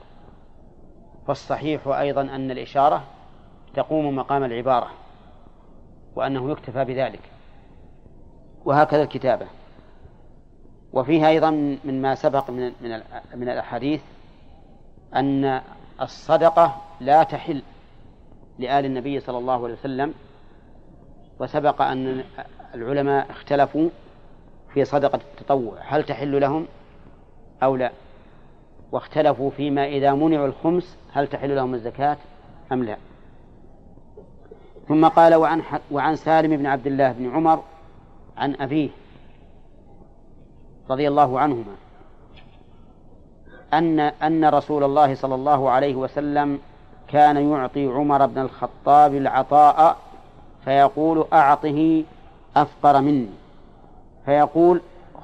[1.29, 3.03] فالصحيح أيضا أن الإشارة
[3.73, 4.91] تقوم مقام العبارة
[6.15, 7.19] وأنه يكتفى بذلك
[8.65, 9.47] وهكذا الكتابة.
[10.93, 11.49] وفيها أيضا
[11.83, 13.01] من ما سبق من من
[13.35, 14.01] من الأحاديث
[15.15, 15.61] أن
[16.01, 17.61] الصدقة لا تحل
[18.59, 20.13] لآل النبي صلى الله عليه وسلم
[21.39, 22.23] وسبق أن
[22.75, 23.89] العلماء اختلفوا
[24.73, 26.67] في صدقة التطوع هل تحل لهم
[27.63, 27.91] أو لا؟
[28.91, 32.17] واختلفوا فيما إذا منعوا الخمس هل تحل لهم الزكاة
[32.71, 32.97] أم لا.
[34.87, 37.63] ثم قال وعن, وعن سالم بن عبد الله بن عمر
[38.37, 38.89] عن أبيه
[40.89, 41.75] رضي الله عنهما
[43.73, 46.59] أن أن رسول الله صلى الله عليه وسلم
[47.07, 49.97] كان يعطي عمر بن الخطاب العطاء
[50.65, 52.03] فيقول أعطه
[52.55, 53.29] أفقر مني.
[54.25, 54.81] فيقول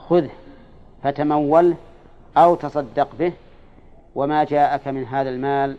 [0.09, 0.29] خذه
[1.03, 1.75] فتموله
[2.37, 3.33] أو تصدق به
[4.15, 5.77] وما جاءك من هذا المال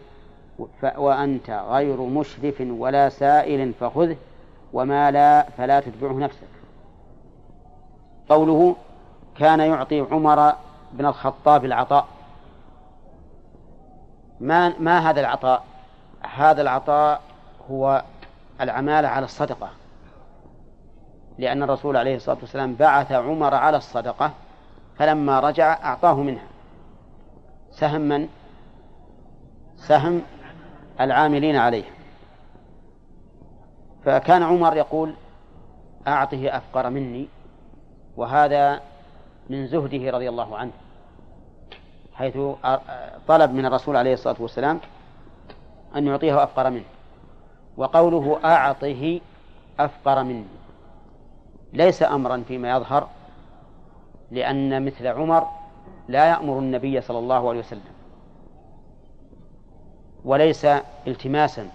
[0.97, 4.17] وأنت غير مشرف ولا سائل فخذه
[4.73, 6.49] وما لا فلا تتبعه نفسك.
[8.29, 8.77] قوله
[9.39, 10.53] كان يعطي عمر
[10.93, 12.07] بن الخطاب العطاء.
[14.41, 15.65] ما ما هذا العطاء؟
[16.37, 17.21] هذا العطاء
[17.71, 18.03] هو
[18.61, 19.69] العمالة على الصدقة.
[21.39, 24.31] لأن الرسول عليه الصلاة والسلام بعث عمر على الصدقة
[24.99, 26.56] فلما رجع أعطاه منها.
[27.79, 28.29] سهم من؟
[29.77, 30.23] سهم
[31.01, 31.85] العاملين عليه
[34.05, 35.15] فكان عمر يقول
[36.09, 37.29] أعطه أفقر مني
[38.17, 38.81] وهذا
[39.51, 40.73] من زهده رضي الله عنه
[42.15, 42.39] حيث
[43.29, 44.81] طلب من الرسول عليه الصلاة والسلام
[45.97, 46.85] أن يعطيه أفقر منه
[47.77, 49.21] وقوله أعطه
[49.81, 50.45] أفقر مني
[51.73, 53.09] ليس أمرا فيما يظهر
[54.31, 55.47] لأن مثل عمر
[56.09, 57.97] لا يأمر النبي صلى الله عليه وسلم.
[60.25, 60.65] وليس
[61.07, 61.69] التماسا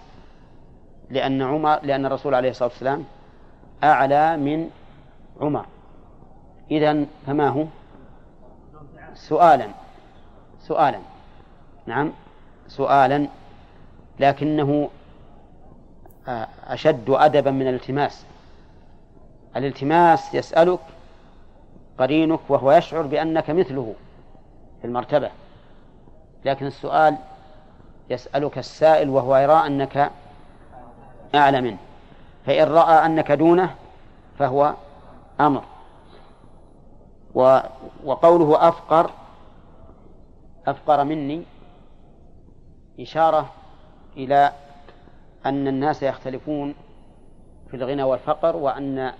[1.10, 3.04] لأن عمر لأن الرسول عليه الصلاة والسلام
[3.84, 4.70] أعلى من
[5.40, 5.66] عمر.
[6.70, 7.64] إذا فما هو؟
[9.14, 9.68] سؤالا
[10.60, 10.98] سؤالا.
[11.86, 12.12] نعم
[12.68, 13.26] سؤالا.
[14.20, 14.88] لكنه
[16.66, 18.26] أشد أدبا من الالتماس.
[19.56, 20.80] الالتماس يسألك
[21.98, 23.94] قرينك وهو يشعر بأنك مثله.
[24.82, 25.30] في المرتبة.
[26.44, 27.16] لكن السؤال
[28.10, 30.10] يسألك السائل وهو يرى أنك
[31.34, 31.78] أعلى منه.
[32.46, 33.74] فإن رأى أنك دونه
[34.38, 34.74] فهو
[35.40, 35.64] أمر.
[38.04, 39.10] وقوله أفقر
[40.66, 41.42] أفقر مني
[43.00, 43.50] إشارة
[44.16, 44.52] إلى
[45.46, 46.74] أن الناس يختلفون
[47.70, 49.12] في الغنى والفقر وأن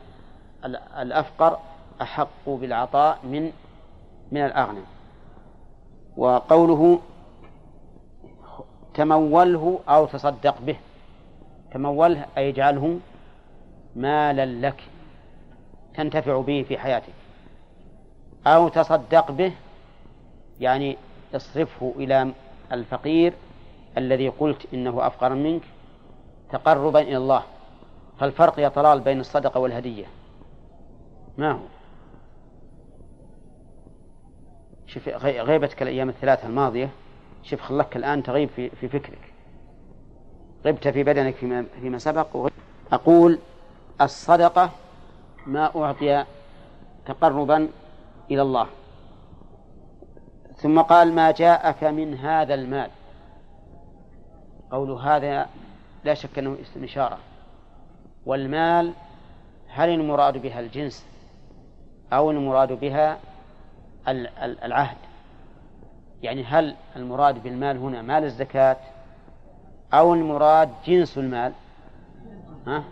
[0.98, 1.58] الأفقر
[2.02, 3.52] أحق بالعطاء من
[4.32, 4.91] من الأغنى.
[6.16, 6.98] وقوله
[8.94, 10.76] تموله أو تصدق به.
[11.72, 12.98] تموله أي اجعله
[13.96, 14.82] مالا لك
[15.94, 17.12] تنتفع به في حياتك.
[18.46, 19.52] أو تصدق به
[20.60, 20.96] يعني
[21.34, 22.32] اصرفه إلى
[22.72, 23.32] الفقير
[23.98, 25.62] الذي قلت إنه أفقر منك
[26.50, 27.42] تقربا إلى الله.
[28.18, 30.04] فالفرق يا طلال بين الصدقة والهدية.
[31.38, 31.58] ما هو؟
[34.94, 36.90] شوف غيبتك الأيام الثلاثة الماضية
[37.42, 39.32] شوف خلك الآن تغيب في, في فكرك.
[40.66, 42.50] غبت في بدنك فيما, فيما سبق
[42.92, 43.38] أقول
[44.00, 44.70] الصدقة
[45.46, 46.24] ما أعطي
[47.06, 47.68] تقربا
[48.30, 48.66] إلى الله.
[50.56, 52.90] ثم قال ما جاءك من هذا المال.
[54.70, 55.48] قول هذا
[56.04, 56.84] لا شك أنه اسم
[58.26, 58.92] والمال
[59.68, 61.06] هل المراد بها الجنس
[62.12, 63.18] أو المراد بها
[64.08, 64.96] العهد.
[66.22, 68.76] يعني هل المراد بالمال هنا مال الزكاة
[69.94, 71.52] أو المراد جنس المال؟
[72.66, 72.84] ها؟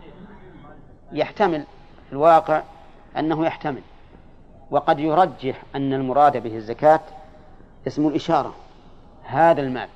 [1.11, 1.63] يحتمل.
[2.07, 2.63] في الواقع
[3.17, 3.81] أنه يحتمل.
[4.71, 7.01] وقد يرجح أن المراد به الزكاة
[7.87, 8.55] اسم الإشارة
[9.23, 9.89] هذا المال.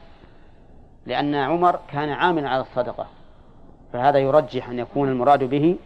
[1.06, 3.08] لأن عمر كان عاملا على الصدقة.
[3.94, 5.78] فهذا يرجح أن يكون المراد به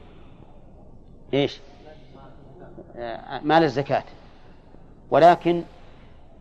[1.33, 1.59] إيش؟
[3.43, 4.03] مال الزكاة.
[5.11, 5.63] ولكن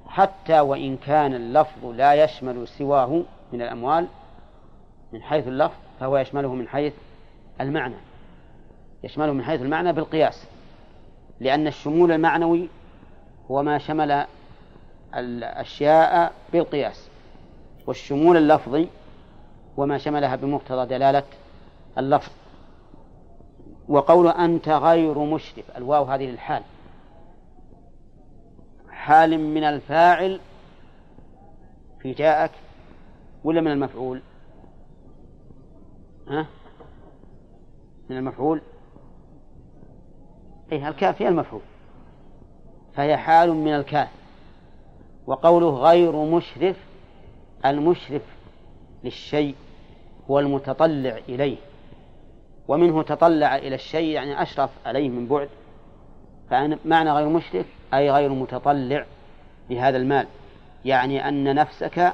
[0.08, 4.06] حتى وإن كان اللفظ لا يشمل سواه من الأموال
[5.12, 6.92] من حيث اللفظ فهو يشمله من حيث
[7.60, 7.94] المعنى.
[9.04, 10.46] يشمله من حيث المعنى بالقياس
[11.40, 12.68] لأن الشمول المعنوي
[13.50, 14.24] هو ما شمل
[15.16, 17.08] الأشياء بالقياس
[17.86, 18.88] والشمول اللفظي
[19.76, 21.22] وما شملها بمقتضى دلالة
[21.98, 22.32] اللفظ.
[23.88, 26.62] وقول أنت غير مشرف الواو هذه للحال.
[29.08, 30.40] حال من الفاعل
[32.02, 32.50] في جاءك
[33.44, 34.22] ولا من المفعول؟
[36.28, 36.46] ها؟
[38.10, 38.62] من المفعول؟
[40.72, 41.60] أي الكاف هي المفعول.
[42.94, 44.08] فهي حال من الكاف.
[45.26, 46.76] وقوله غير مشرف
[47.64, 48.22] المشرف
[49.04, 49.54] للشيء
[50.30, 51.56] هو المتطلع إليه.
[52.68, 55.48] ومنه تطلع إلى الشيء يعني أشرف عليه من بعد.
[56.50, 59.04] فمعنى غير مشرف أي غير متطلع
[59.70, 60.26] لهذا المال.
[60.84, 62.12] يعني أن نفسك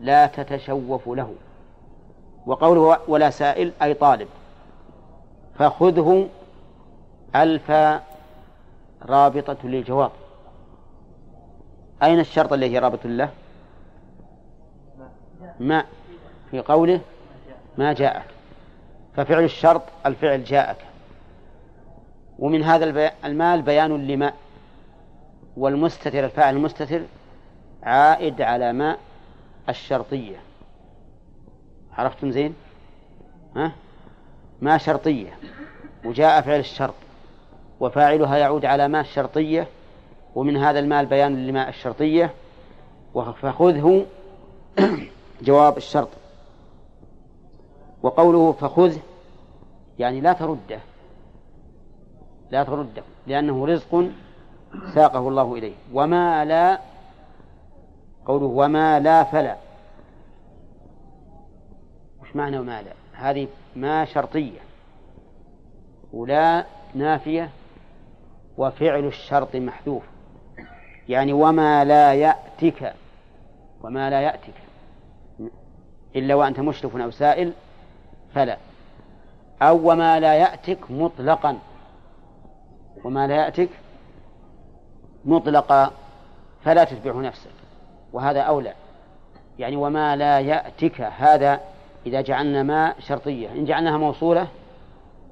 [0.00, 1.34] لا تتشوف له.
[2.46, 4.28] وقوله ولا سائل أي طالب.
[5.58, 6.28] فخذه
[7.36, 7.70] ألف
[9.02, 10.10] رابطة للجواب.
[12.02, 13.30] أين الشرط الذي رابط له؟
[15.60, 15.84] ما
[16.50, 17.00] في قوله
[17.78, 18.24] ما جاءك.
[19.16, 20.76] ففعل الشرط الفعل جاءك.
[22.40, 24.32] ومن هذا المال بيان لما؟
[25.56, 27.02] والمستتر الفاعل المستتر
[27.82, 28.96] عائد على ما
[29.68, 30.36] الشرطية.
[31.92, 32.54] عرفتم زين؟
[33.56, 33.72] ها؟
[34.60, 35.38] ما شرطية.
[36.04, 36.94] وجاء فعل الشرط.
[37.80, 39.66] وفاعلها يعود على ما الشرطية.
[40.34, 42.34] ومن هذا المال بيان لما الشرطية.
[43.14, 44.06] فخذه
[45.42, 46.08] جواب الشرط.
[48.02, 48.96] وقوله فخذ
[49.98, 50.80] يعني لا ترده
[52.50, 54.04] لا ترده لأنه رزق
[54.94, 55.74] ساقه الله إليه.
[55.92, 56.78] وما لا
[58.26, 59.56] قوله وما لا فلا.
[62.22, 64.60] وش معنى وما لا؟ هذه ما شرطية.
[66.12, 67.50] ولا نافية
[68.56, 70.02] وفعل الشرط محذوف.
[71.08, 72.94] يعني وما لا يأتك
[73.82, 74.54] وما لا يأتك.
[76.16, 77.52] إلا وأنت مشرف أو سائل
[78.34, 78.56] فلا.
[79.62, 81.58] أو وما لا يأتك مطلقا.
[83.04, 83.68] وما لا يأتك
[85.24, 85.90] مطلقا
[86.64, 87.50] فلا تتبعه نفسك
[88.12, 88.74] وهذا أولى.
[89.58, 91.60] يعني وما لا يأتك هذا
[92.06, 93.48] إذا جعلنا ما شرطية.
[93.48, 94.48] إن جعلناها موصولة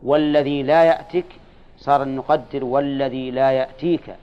[0.02, 1.24] والذي لا يأتك
[1.78, 4.14] صار نقدر والذي لا يأتيك.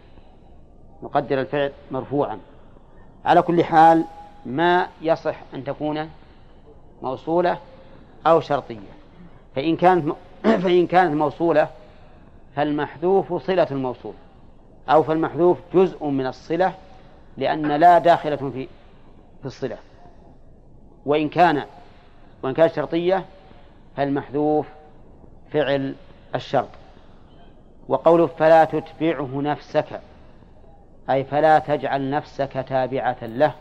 [1.03, 2.39] نقدر الفعل مرفوعا.
[3.25, 4.03] على كل حال
[4.45, 6.09] ما يصح أن تكون
[7.01, 7.57] موصولة
[8.27, 8.95] أو شرطية.
[9.55, 10.15] فإن كانت
[10.63, 11.69] فإن كانت موصولة
[12.55, 14.13] فالمحذوف صلة الموصول
[14.89, 16.73] أو فالمحذوف جزء من الصلة
[17.37, 18.67] لأن لا داخلة في
[19.41, 19.77] في الصلة.
[21.05, 21.63] وإن كان
[22.43, 23.25] وإن كانت شرطية
[23.97, 24.67] فالمحذوف
[25.51, 25.95] فعل
[26.35, 26.69] الشرط.
[27.87, 30.01] وقوله فلا تتبعه نفسك
[31.09, 33.53] أي فلا تجعل نفسك تابعة له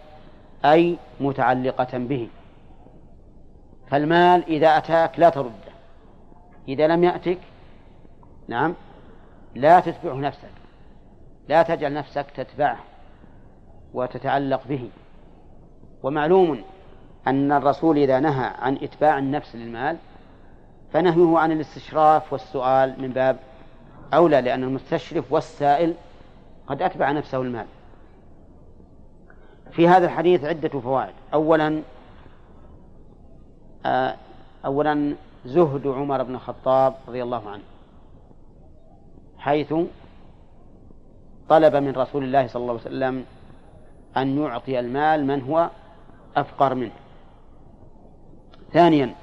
[0.65, 2.29] أي متعلقة به.
[3.91, 5.75] فالمال إذا أتاك لا ترده.
[6.69, 7.39] إذا لم يأتك
[8.49, 8.75] نعم
[9.55, 10.51] لا تتبعه نفسك.
[11.49, 12.79] لا تجعل نفسك تتبعه
[13.95, 14.90] وتتعلق به.
[16.03, 16.62] ومعلوم
[17.27, 19.97] أن الرسول إذا نهى عن إتباع النفس للمال
[20.93, 23.37] فنهيه عن الاستشراف والسؤال من باب
[24.14, 25.95] أولى لأن المستشرف والسائل
[26.67, 27.67] قد أتبع نفسه المال.
[29.71, 31.14] في هذا الحديث عدة فوائد.
[31.35, 31.83] أولا
[33.87, 34.17] آه،
[34.64, 35.14] أولا
[35.45, 37.62] زهد عمر بن الخطاب رضي الله عنه.
[39.45, 39.75] حيث
[41.49, 43.25] طلب من رسول الله صلى الله عليه وسلم
[44.17, 45.71] أن يعطي المال من هو
[46.37, 46.93] أفقر منه.
[48.73, 49.15] ثانيا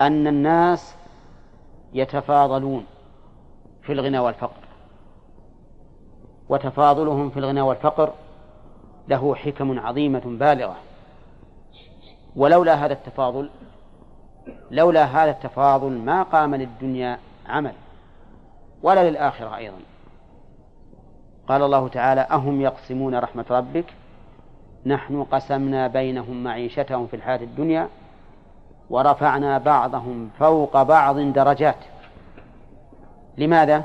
[0.00, 0.94] أن الناس
[1.92, 2.86] يتفاضلون
[3.82, 4.62] في الغنى والفقر.
[6.48, 8.12] وتفاضلهم في الغنى والفقر
[9.08, 10.76] له حكم عظيمة بالغة.
[12.36, 13.50] ولولا هذا التفاضل
[14.70, 17.74] لولا هذا التفاضل ما قام للدنيا عمل.
[18.82, 19.78] ولا للآخرة أيضا.
[21.48, 23.84] قال الله تعالى أهم يقسمون رحمة ربك؟
[24.86, 27.88] نحن قسمنا بينهم معيشتهم في الحياة الدنيا
[28.90, 31.76] ورفعنا بعضهم فوق بعض درجات.
[33.38, 33.84] لماذا؟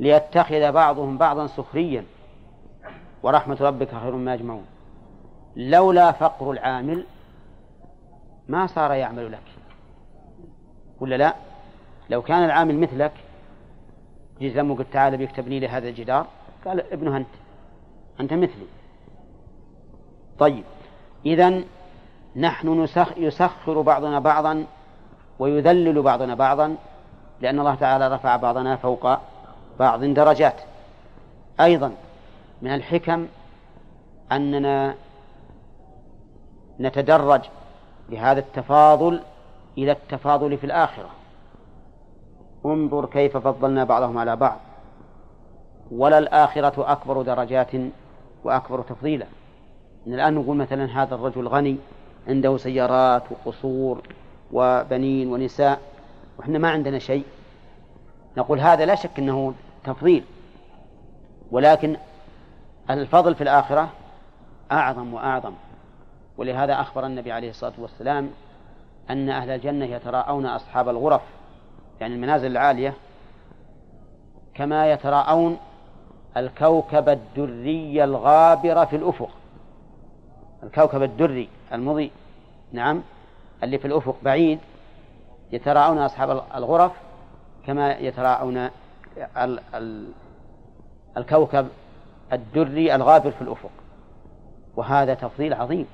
[0.00, 2.04] ليتخذ بعضهم بعضا سخريا.
[3.22, 4.66] ورحمة ربك خير ما يجمعون.
[5.56, 7.04] لولا فقر العامل
[8.48, 9.42] ما صار يعمل لك.
[11.00, 11.34] ولا لا؟
[12.10, 13.12] لو كان العامل مثلك
[14.40, 16.26] جيت لما قلت تعال بيكتبني لي هذا الجدار
[16.64, 17.26] قال ابنه أنت
[18.20, 18.66] أنت مثلي.
[20.38, 20.64] طيب
[21.26, 21.62] إذا
[22.36, 24.66] نحن نسخ يسخر بعضنا بعضا
[25.38, 26.76] ويذلل بعضنا بعضا
[27.40, 29.18] لأن الله تعالى رفع بعضنا فوق
[29.78, 30.60] بعض درجات.
[31.60, 31.92] أيضا
[32.62, 33.26] من الحكم
[34.32, 34.94] أننا
[36.80, 37.40] نتدرج
[38.10, 39.20] بهذا التفاضل
[39.78, 41.10] إلى التفاضل في الآخرة.
[42.72, 44.58] انظر كيف فضلنا بعضهم على بعض.
[45.90, 47.70] ولا الآخرة أكبر درجات
[48.44, 49.26] وأكبر تفضيلا.
[50.06, 51.76] الآن نقول مثلا هذا الرجل غني
[52.28, 54.02] عنده سيارات وقصور
[54.52, 55.80] وبنين ونساء
[56.38, 57.24] وإحنا ما عندنا شيء.
[58.36, 59.54] نقول هذا لا شك أنه
[59.84, 60.24] تفضيل.
[61.50, 61.96] ولكن
[62.90, 63.88] الفضل في الآخرة
[64.72, 65.52] أعظم وأعظم.
[66.38, 68.30] ولهذا أخبر النبي عليه الصلاة والسلام
[69.10, 71.22] أن أهل الجنة يتراءون أصحاب الغرف.
[72.00, 72.94] يعني المنازل العالية
[74.54, 75.58] كما يتراءون
[76.36, 79.30] الكوكب الدري الغابر في الأفق.
[80.62, 82.10] الكوكب الدري المضيء
[82.72, 83.02] نعم
[83.62, 84.58] اللي في الأفق بعيد
[85.52, 86.92] يتراءون أصحاب الغرف
[87.66, 88.56] كما يتراءون
[89.36, 90.08] ال ال
[91.16, 91.68] الكوكب
[92.32, 93.70] الدري الغابر في الأفق.
[94.76, 95.86] وهذا تفضيل عظيم.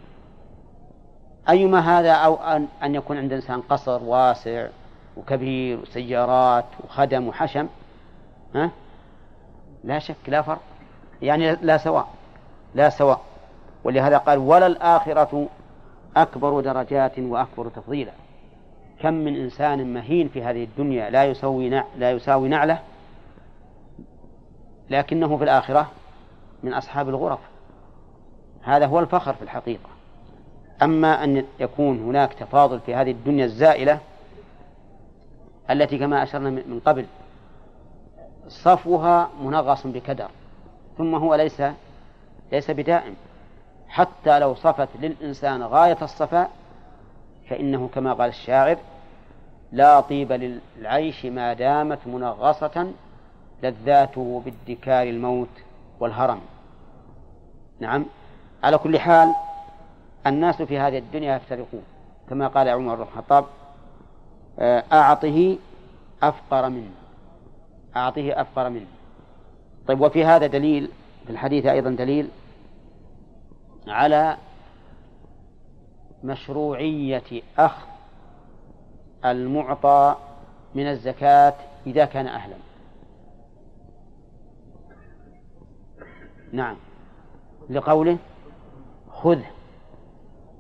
[1.49, 4.69] أيما هذا أو أن, أن يكون عند الإنسان قصر واسع
[5.17, 7.69] وكبير وسيارات وخدم وحشم
[8.55, 8.71] ها؟
[9.85, 10.61] لا شك لا فرق.
[11.23, 12.09] يعني لا سواء
[12.75, 13.21] لا سواء.
[13.85, 15.49] ولهذا قال ولا الآخرة
[16.17, 18.13] أكبر درجات وأكبر تفضيلا.
[19.01, 22.79] كم من إنسان مهين في هذه الدنيا لا يسوي لا يساوي نعلة
[24.91, 25.91] لكنه في الآخرة
[26.63, 27.41] من أصحاب الغرف.
[28.63, 29.89] هذا هو الفخر في الحقيقة.
[30.83, 33.99] أما أن يكون هناك تفاضل في هذه الدنيا الزائلة
[35.73, 37.07] التي كما أشرنا من قبل
[38.49, 40.29] صفوها منغص بكدر
[40.99, 41.63] ثم هو ليس
[42.53, 43.15] ليس بدائم.
[43.89, 46.51] حتى لو صفت للإنسان غاية الصفاء
[47.51, 48.79] فإنه كما قال الشاعر
[49.73, 50.33] لا طيب
[50.79, 52.93] للعيش ما دامت منغصة
[53.63, 55.49] لذاته بادكار الموت
[56.01, 56.41] والهرم.
[57.81, 58.05] نعم
[58.63, 59.35] على كل حال
[60.27, 61.83] الناس في هذه الدنيا يفترقون
[62.31, 63.45] كما قال عمر بن الخطاب
[64.93, 65.59] أعطه
[66.23, 66.91] أفقر منه.
[67.97, 68.87] أعطه أفقر منه.
[69.87, 70.89] طيب وفي هذا دليل
[71.27, 72.29] في الحديث أيضا دليل
[73.89, 74.37] على
[76.25, 77.87] مشروعية أخذ
[79.25, 80.17] المعطى
[80.75, 81.55] من الزكاة
[81.87, 82.57] إذا كان أهلا.
[86.53, 86.77] نعم.
[87.71, 88.19] لقوله
[89.11, 89.51] خذه.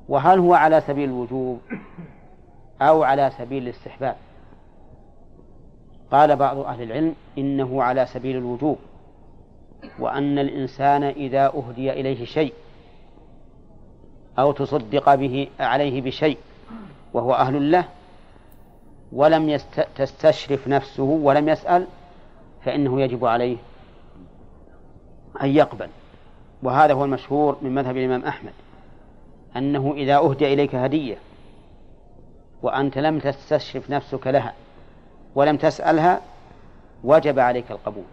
[0.08, 1.60] وهل هو على سبيل الوجوب؟
[2.82, 4.16] أو على سبيل الاستحباب.
[6.12, 8.78] قال بعض أهل العلم إنه على سبيل الوجوب
[9.98, 12.52] وأن الإنسان إذا أهدي إليه شيء
[14.38, 16.38] أو تصدق به عليه بشيء
[17.14, 17.84] وهو أهل له
[19.12, 19.58] ولم
[19.96, 21.86] تستشرف نفسه ولم يسأل
[22.64, 23.56] فإنه يجب عليه
[25.42, 25.88] أن يقبل.
[26.62, 28.52] وهذا هو المشهور من مذهب الإمام أحمد
[29.56, 31.16] أنه إذا أهدي إليك هدية
[32.62, 34.54] وأنت لم تستشرف نفسك لها
[35.34, 36.20] ولم تسألها
[37.04, 38.04] وجب عليك القبول.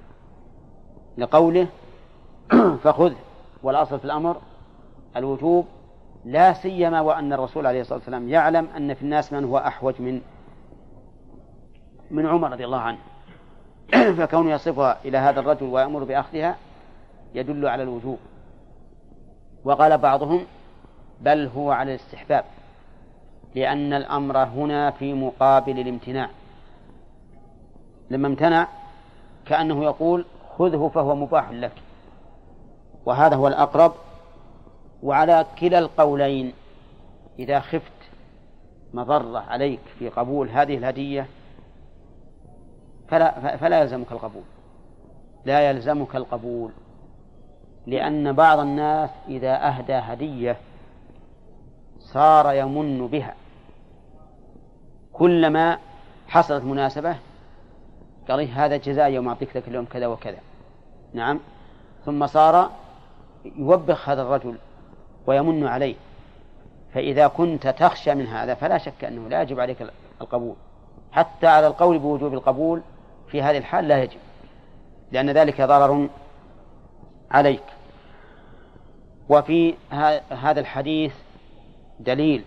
[1.18, 1.68] لقوله
[2.84, 3.14] فخذ
[3.64, 4.38] والأصل في الأمر
[5.16, 5.66] الوجوب
[6.26, 10.22] لا سيما وأن الرسول عليه الصلاة والسلام يعلم أن في الناس من هو أحوج من
[12.12, 12.97] من عمر رضي الله عنه.
[14.18, 16.56] فكونه يصفها إلى هذا الرجل ويأمر بأخذها
[17.36, 18.20] يدل على الوجوب.
[19.64, 20.45] وقال بعضهم
[21.22, 22.43] بل هو على الاستحباب.
[23.56, 26.30] لأن الأمر هنا في مقابل الامتناع.
[28.10, 28.68] لما امتنع
[29.45, 30.26] كأنه يقول
[30.58, 31.72] خذه فهو مباح لك.
[33.06, 33.93] وهذا هو الأقرب.
[35.04, 36.54] وعلى كلا القولين
[37.39, 37.91] إذا خفت
[38.93, 41.28] مضرة عليك في قبول هذه الهدية
[43.08, 44.43] فلا فلا يلزمك القبول.
[45.45, 46.72] لا يلزمك القبول.
[47.88, 50.58] لأن بعض الناس إذا أهدى هدية
[52.14, 53.34] صار يمن بها.
[55.14, 55.78] كلما
[56.28, 57.16] حصلت مناسبة
[58.30, 60.38] قال إيه هذا جزاء يوم أعطيك ذاك اليوم كذا وكذا.
[61.14, 61.39] نعم.
[62.05, 62.72] ثم صار
[63.45, 64.55] يوبخ هذا الرجل
[65.28, 65.95] ويمن عليه.
[66.93, 69.88] فإذا كنت تخشى من هذا فلا شك أنه لا يجب عليك
[70.22, 70.55] القبول.
[71.12, 72.82] حتى على القول بوجوب القبول
[73.28, 74.20] في هذه الحال لا يجب.
[75.12, 76.10] لأن ذلك ضرر
[77.32, 77.64] عليك.
[79.30, 79.74] وفي
[80.30, 81.14] هذا الحديث
[82.00, 82.43] دليل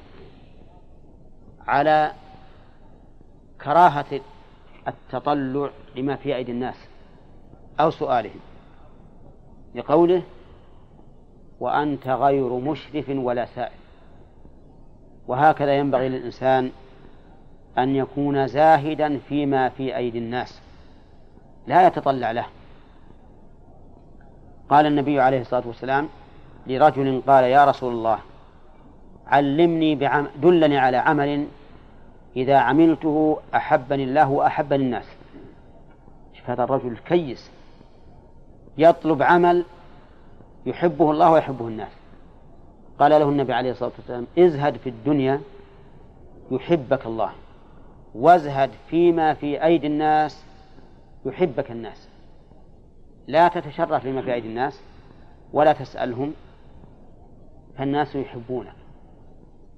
[1.67, 2.13] على
[3.65, 4.21] كراهة
[4.89, 6.77] التطلع لما في أيدي الناس
[7.81, 8.41] أو سؤالهم
[9.75, 10.23] لقوله
[11.61, 13.73] وأنت غير مشرف ولا سائل.
[15.27, 16.71] وهكذا ينبغي للإنسان
[17.79, 20.61] أن يكون زاهدا فيما في أيدي الناس
[21.67, 22.47] لا يتطلع له.
[24.71, 26.09] قال النبي عليه الصلاة والسلام
[26.67, 28.19] لرجل قال يا رسول الله
[29.33, 31.47] علمني بعم دلني على عمل
[32.37, 35.05] إذا عملته أحبني الله وأحبني الناس.
[36.35, 37.51] شوف هذا الرجل الكيس
[38.79, 39.65] يطلب عمل
[40.67, 41.93] يحبه الله ويحبه الناس.
[42.99, 45.41] قال له النبي عليه الصلاة والسلام ازهد في الدنيا
[46.51, 47.31] يحبك الله
[48.15, 50.45] وازهد فيما في أيدي الناس
[51.27, 52.09] يحبك الناس.
[53.27, 54.81] لا تتشرف لما في أيدي الناس
[55.53, 56.33] ولا تسألهم
[57.79, 58.82] فالناس يحبونك.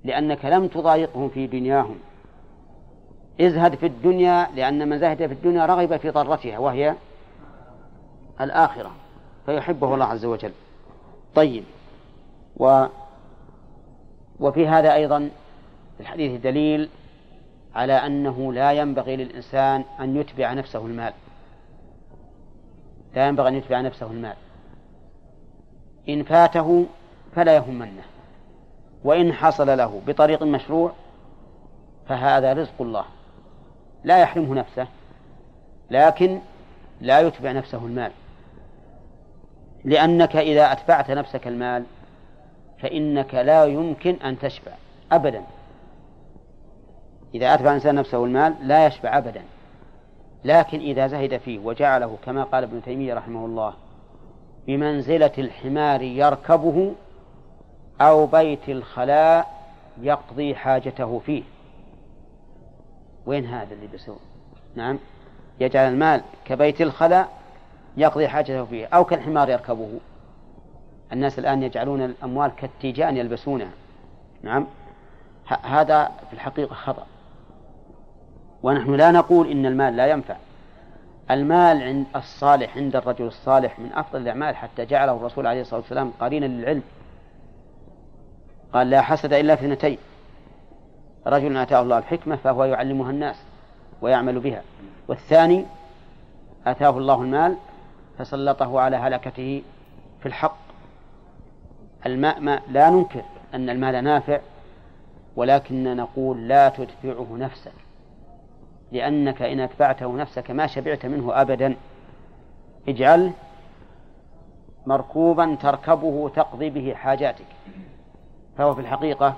[0.04, 1.98] لأنك لم تضايقهم في دنياهم.
[3.40, 6.94] ازهد في الدنيا لأن من زهد في الدنيا رغب في ضرتها وهي
[8.40, 8.90] الآخرة.
[9.46, 10.52] فيحبه الله عز وجل.
[11.34, 11.64] طيب.
[12.56, 12.86] و
[14.40, 15.30] وفي هذا أيضا
[16.00, 16.88] الحديث دليل
[17.74, 21.12] على أنه لا ينبغي للإنسان أن يتبع نفسه المال.
[23.16, 24.36] لا ينبغي أن يتبع نفسه المال.
[26.08, 26.86] إن فاته
[27.36, 28.13] فلا يهمنه.
[29.04, 30.92] وإن حصل له بطريق مشروع
[32.08, 33.04] فهذا رزق الله.
[34.04, 34.86] لا يحرمه نفسه
[35.90, 36.40] لكن
[37.00, 38.12] لا يتبع نفسه المال.
[39.84, 41.84] لأنك إذا أتبعت نفسك المال
[42.78, 44.72] فإنك لا يمكن أن تشبع
[45.12, 45.42] أبدا.
[47.34, 49.42] إذا أتبع الإنسان نفسه المال لا يشبع أبدا.
[50.44, 53.74] لكن إذا زهد فيه وجعله كما قال ابن تيمية رحمه الله
[54.66, 56.92] بمنزلة الحمار يركبه
[58.00, 59.64] أو بيت الخلاء
[60.00, 61.42] يقضي حاجته فيه.
[63.26, 64.16] وين هذا اللي بيسوي؟
[64.74, 64.98] نعم.
[65.60, 67.28] يجعل المال كبيت الخلاء
[67.96, 70.00] يقضي حاجته فيه أو كالحمار يركبه.
[71.12, 73.70] الناس الآن يجعلون الأموال كالتيجان يلبسونها.
[74.42, 74.66] نعم.
[75.62, 77.06] هذا في الحقيقة خطأ.
[78.62, 80.36] ونحن لا نقول إن المال لا ينفع.
[81.30, 86.12] المال عند الصالح عند الرجل الصالح من أفضل الأعمال حتى جعله الرسول عليه الصلاة والسلام
[86.20, 86.82] قرينا للعلم.
[88.74, 89.98] قال لا حسد إلا في اثنتين.
[91.26, 93.36] رجل آتاه الله الحكمة فهو يعلمها الناس
[94.02, 94.62] ويعمل بها.
[95.08, 95.64] والثاني
[96.66, 97.56] آتاه الله المال
[98.18, 99.62] فسلطه على هلكته
[100.20, 100.56] في الحق.
[102.06, 103.22] الماء ما لا ننكر
[103.54, 104.40] أن المال نافع
[105.36, 107.72] ولكن نقول لا تدفعه نفسك
[108.92, 111.76] لأنك إن أتبعته نفسك ما شبعت منه أبدا.
[112.88, 113.32] اجعله
[114.86, 117.46] مركوبا تركبه تقضي به حاجاتك.
[118.58, 119.34] فهو في الحقيقة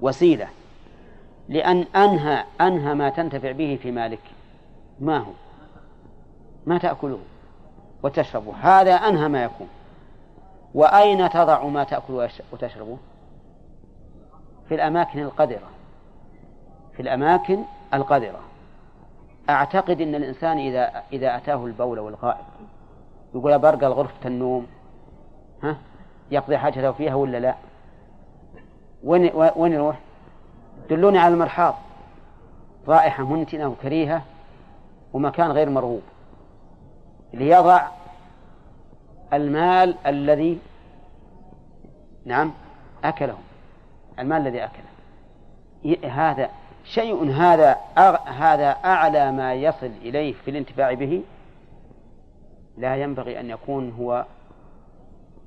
[0.00, 0.48] وسيلة.
[1.48, 4.20] لأن أنهى أنهى ما تنتفع به في مالك.
[5.00, 5.32] ما هو؟
[6.66, 7.18] ما تأكله
[8.02, 8.52] وتشربه.
[8.60, 9.68] هذا أنهى ما يكون.
[10.74, 12.98] وأين تضع ما تأكل وتشربه؟
[14.68, 15.70] في الأماكن القذرة.
[16.96, 17.62] في الأماكن
[17.94, 18.40] القذرة.
[19.50, 22.44] أعتقد أن الإنسان إذا إذا أتاه البول والغائط
[23.34, 24.66] يقول برقى غرفة النوم؟
[25.62, 25.76] ها؟
[26.30, 27.54] يقضي حاجته فيها ولا لا؟
[29.04, 29.98] وين وين يروح؟
[30.90, 31.74] دلوني على المرحاض.
[32.88, 34.22] رائحة منتنة وكريهة
[35.12, 36.02] ومكان غير مرغوب.
[37.32, 37.88] ليضع
[39.32, 40.58] المال الذي
[42.24, 42.52] نعم
[43.04, 43.38] أكله.
[44.18, 44.90] المال الذي أكله.
[46.10, 46.50] هذا
[46.84, 47.76] شيء هذا
[48.26, 51.22] هذا أعلى ما يصل إليه في الانتفاع به.
[52.78, 54.24] لا ينبغي أن يكون هو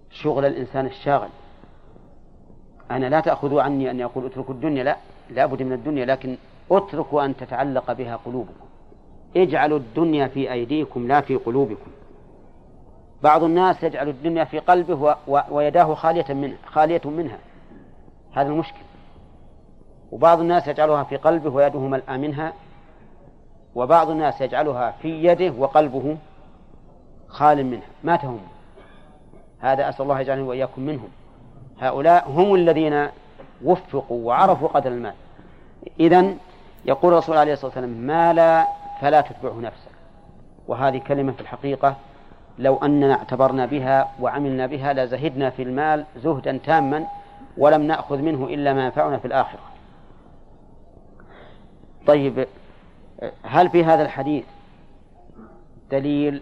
[0.10, 1.30] شغل الإنسان الشاغل.
[2.94, 4.98] أنا لا تأخذوا عني أن يقول اتركوا الدنيا لا
[5.30, 6.38] لا بد من الدنيا لكن
[6.72, 8.66] اتركوا أن تتعلق بها قلوبكم.
[9.38, 11.91] اجعلوا الدنيا في أيديكم لا في قلوبكم.
[13.24, 17.38] بعض الناس يجعل الدنيا في قلبه ويداه خالية منها خالية منها.
[18.34, 18.82] هذا المشكل.
[20.12, 22.54] وبعض الناس يجعلها في قلبه ويده ملأى منها
[23.76, 26.18] وبعض الناس يجعلها في يده وقلبه
[27.28, 27.88] خال منها.
[28.04, 28.39] ما تهم
[29.60, 31.10] هذا أسأل الله يجعلني وإياكم منهم.
[31.84, 33.07] هؤلاء هم الذين
[33.63, 35.13] وفقوا وعرفوا قدر المال.
[35.99, 36.34] إذا
[36.86, 38.67] يقول الرسول عليه الصلاة والسلام ما لا
[39.01, 39.91] فلا تتبعه نفسك.
[40.67, 41.95] وهذه كلمة في الحقيقة
[42.59, 47.05] لو أننا اعتبرنا بها وعملنا بها لزهدنا في المال زهدا تاما
[47.57, 49.59] ولم نأخذ منه إلا ما ينفعنا في الآخرة.
[52.07, 52.47] طيب
[53.43, 54.45] هل في هذا الحديث
[55.91, 56.41] دليل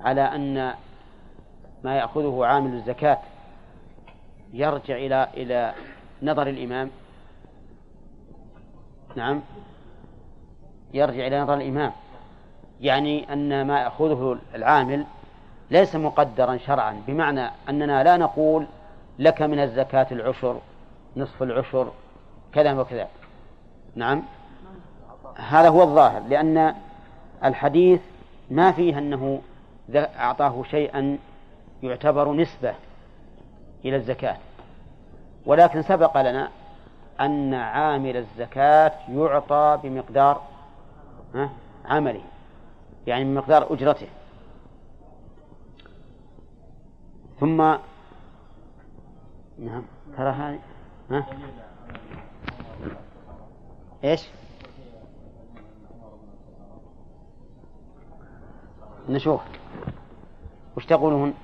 [0.00, 0.74] على أن
[1.84, 3.18] ما يأخذه عامل الزكاة
[4.52, 5.74] يرجع إلى إلى
[6.22, 6.90] نظر الإمام.
[9.16, 9.42] نعم.
[10.94, 11.92] يرجع إلى نظر الإمام.
[12.80, 15.04] يعني أن ما يأخذه العامل
[15.70, 18.66] ليس مقدرا شرعا بمعنى أننا لا نقول
[19.18, 20.60] لك من الزكاة العشر
[21.16, 21.92] نصف العشر
[22.52, 23.08] كذا وكذا.
[23.94, 24.22] نعم.
[25.36, 26.74] هذا هو الظاهر لأن
[27.44, 28.00] الحديث
[28.50, 29.40] ما فيه أنه
[29.96, 31.18] أعطاه شيئا
[31.82, 32.74] يعتبر نسبة.
[33.88, 34.36] إلى الزكاة
[35.46, 36.50] ولكن سبق لنا
[37.20, 40.42] أن عامل الزكاة يعطى بمقدار
[41.84, 42.22] عمله
[43.06, 44.06] يعني بمقدار أجرته
[47.40, 47.56] ثم
[49.58, 49.82] نعم
[50.16, 50.58] ترى هذه
[51.10, 51.26] ها
[54.04, 54.28] إيش؟
[59.08, 59.40] نشوف
[60.76, 61.34] وش تقولون؟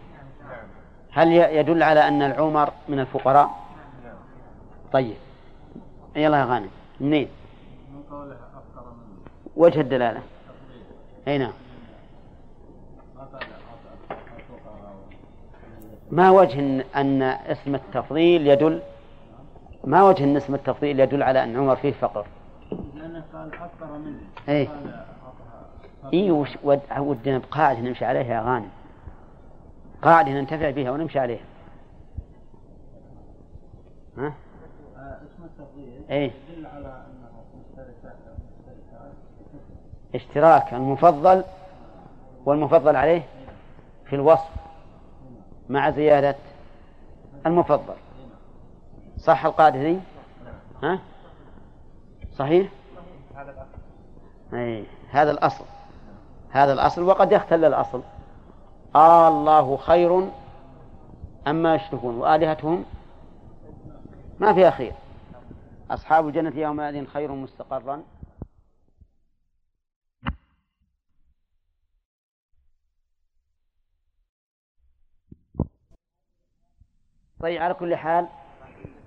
[1.12, 3.50] هل يدل على أن العمر من الفقراء؟
[4.92, 5.16] طيب.
[6.16, 7.28] يلا يا غانم منين؟
[9.56, 10.20] وجه الدلالة.
[11.28, 11.52] أي نعم.
[16.10, 18.80] ما وجه أن اسم التفضيل يدل
[19.84, 22.26] ما وجه أن اسم التفضيل يدل على أن عمر فيه فقر؟
[22.94, 24.20] لأنه قال أفقر منه
[26.14, 26.30] أي
[26.98, 28.68] ودنا بقاعدة نمشي عليها يا غانم.
[30.02, 31.44] قاعدة ننتفع بها ونمشي عليها
[34.18, 34.32] ها؟
[36.10, 36.30] إيه
[40.14, 41.44] اشتراك المفضل
[42.44, 43.22] والمفضل عليه
[44.04, 44.50] في الوصف
[45.68, 46.36] مع زيادة
[47.46, 47.94] المفضل
[49.18, 49.98] صح القاعدة دي؟
[50.82, 50.98] ها؟
[52.32, 52.70] صحيح؟
[54.54, 55.64] أي هذا الأصل
[56.50, 58.02] هذا الأصل وقد يختل الأصل
[58.94, 60.30] آه الله خير
[61.46, 62.84] أما يشركون وآلهتهم
[64.40, 64.92] ما فيها خير.
[65.90, 68.02] أصحاب الجنة يومئذ خير مستقرا.
[77.40, 78.28] طيب على كل حال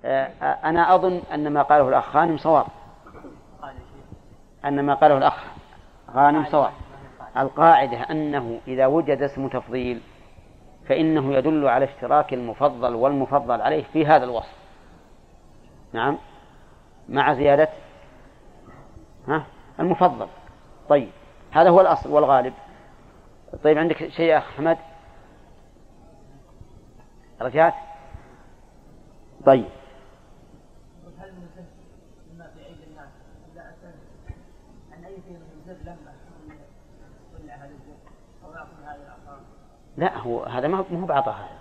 [0.04, 2.66] آه، أنا أظن أن ما قاله الأخ غانم صواب.
[4.64, 5.44] أن ما قاله الأخ
[6.10, 6.72] غانم صواب.
[7.38, 10.00] القاعدة أنه إذا وجد اسم تفضيل
[10.88, 14.56] فإنه يدل على اشتراك المفضل والمفضل عليه في هذا الوصف.
[15.92, 16.18] نعم؟
[17.08, 17.68] مع زيادة؟
[19.28, 19.46] ها؟
[19.80, 20.28] المفضل.
[20.88, 21.08] طيب
[21.50, 22.54] هذا هو الأصل والغالب.
[23.64, 24.78] طيب عندك شيء يا أحمد؟
[27.40, 27.74] رجعت؟
[29.46, 29.64] طيب.
[39.96, 41.56] لا هو هذا ما هو بعطاء هذا.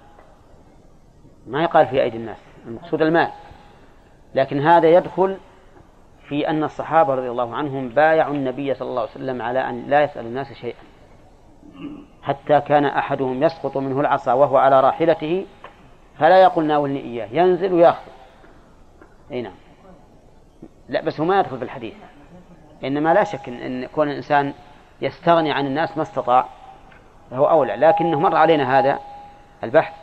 [1.48, 3.32] ما يقال في أيدي الناس المقصود المال.
[4.36, 5.38] لكن هذا يدخل
[6.28, 10.04] في أن الصحابة رضي الله عنهم بايعوا النبي صلى الله عليه وسلم على أن لا
[10.04, 10.84] يسأل الناس شيئا.
[12.22, 15.46] حتى كان أحدهم يسقط منه العصا وهو على راحلته
[16.20, 18.12] فلا يقول ناولني إياه ينزل ويأخذ.
[19.32, 19.56] أي نعم.
[20.90, 21.94] لا بس هو ما يدخل في الحديث.
[22.84, 24.54] إنما لا شك إن كون الإنسان
[25.02, 26.46] يستغني عن الناس ما استطاع.
[27.32, 27.76] فهو أولى.
[27.76, 29.00] لكنه مر علينا هذا
[29.64, 29.94] البحث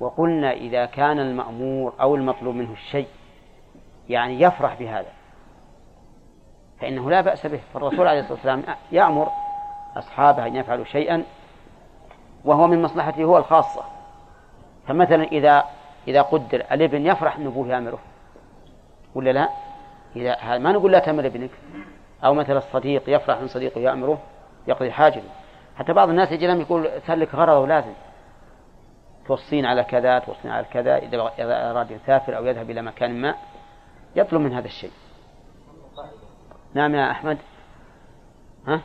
[0.00, 3.08] وقلنا إذا كان المأمور أو المطلوب منه الشيء
[4.08, 5.08] يعني يفرح بهذا
[6.80, 7.60] فإنه لا بأس به.
[7.74, 8.62] فالرسول عليه الصلاة والسلام
[8.92, 9.28] يأمر
[9.96, 11.24] أصحابه أن يفعلوا شيئا
[12.44, 13.82] وهو من مصلحته هو الخاصة.
[14.88, 15.64] فمثلا إذا
[16.08, 17.98] إذا قدر الابن يفرح أن أبوه يأمره
[19.14, 19.48] ولا لا؟
[20.16, 21.50] إذا ما نقول لا تأمر ابنك
[22.24, 24.18] أو مثلا الصديق يفرح أن صديقه يأمره
[24.66, 25.28] يقضي حاجته.
[25.76, 27.92] حتى بعض الناس يجي لهم يقول سلك غرض ولازم
[29.26, 33.34] توصين على كذا توصين على كذا إذا أراد يسافر أو يذهب إلى مكان ما
[34.16, 34.92] يطلب من هذا الشيء.
[36.74, 37.38] نعم يا أحمد.
[38.66, 38.80] ها؟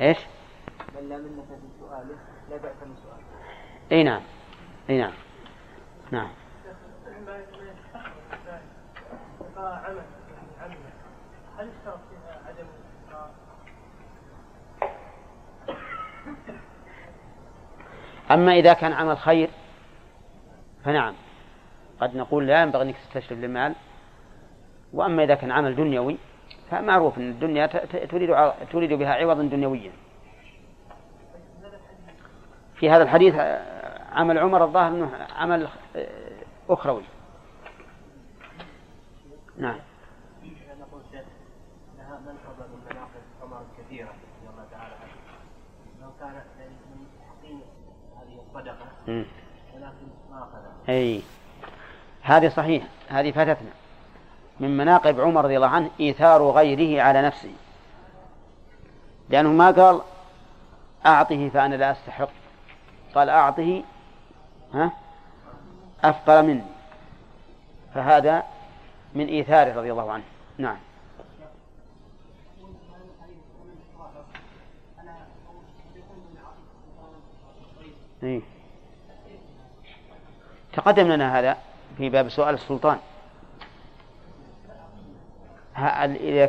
[0.00, 0.18] إيش؟
[0.94, 2.16] من لا منة في سؤاله
[2.50, 3.24] لا بأس من سؤاله
[3.92, 4.22] إي نعم
[4.90, 5.12] إي نعم.
[6.10, 6.28] نعم
[11.58, 12.66] هل اشترط فيها عدم
[18.30, 19.50] أما إذا كان عمل خير
[20.84, 21.14] فنعم.
[22.00, 23.74] قد نقول لا ينبغي أنك تستشرف للمال.
[24.92, 26.18] وأما إذا كان عمل دنيوي
[26.70, 28.30] فمعروف أن الدنيا تريد
[28.72, 29.92] تريد بها عوضا دنيويا.
[32.74, 33.34] في هذا الحديث
[34.12, 35.68] عمل عمر الظاهر أنه عمل
[36.68, 37.02] أخروي.
[39.58, 39.78] نعم
[40.80, 41.02] نقول
[41.94, 45.12] انها منقبه من مناقب عمر كثيره رضي الله تعالى عنه
[46.02, 46.34] لو كان
[46.90, 47.66] من تحقيق
[48.16, 48.86] هذه الصدقه
[50.88, 51.22] أي.
[52.22, 52.84] هذه صحيح.
[53.08, 53.70] هذه فاتتنا.
[54.60, 57.52] من مناقب عمر رضي الله عنه إيثار غيره على نفسه.
[59.28, 60.00] لأنه ما قال
[61.06, 62.28] أعطه فأنا لا أستحق.
[63.14, 63.84] قال أعطه
[64.74, 64.92] ها
[66.04, 66.62] أفقر مني.
[67.94, 68.42] فهذا
[69.14, 70.24] من إيثاره رضي الله عنه.
[70.58, 70.76] نعم.
[78.22, 78.55] إيه.
[80.76, 81.56] تقدم لنا هذا
[81.98, 82.98] في باب سؤال السلطان.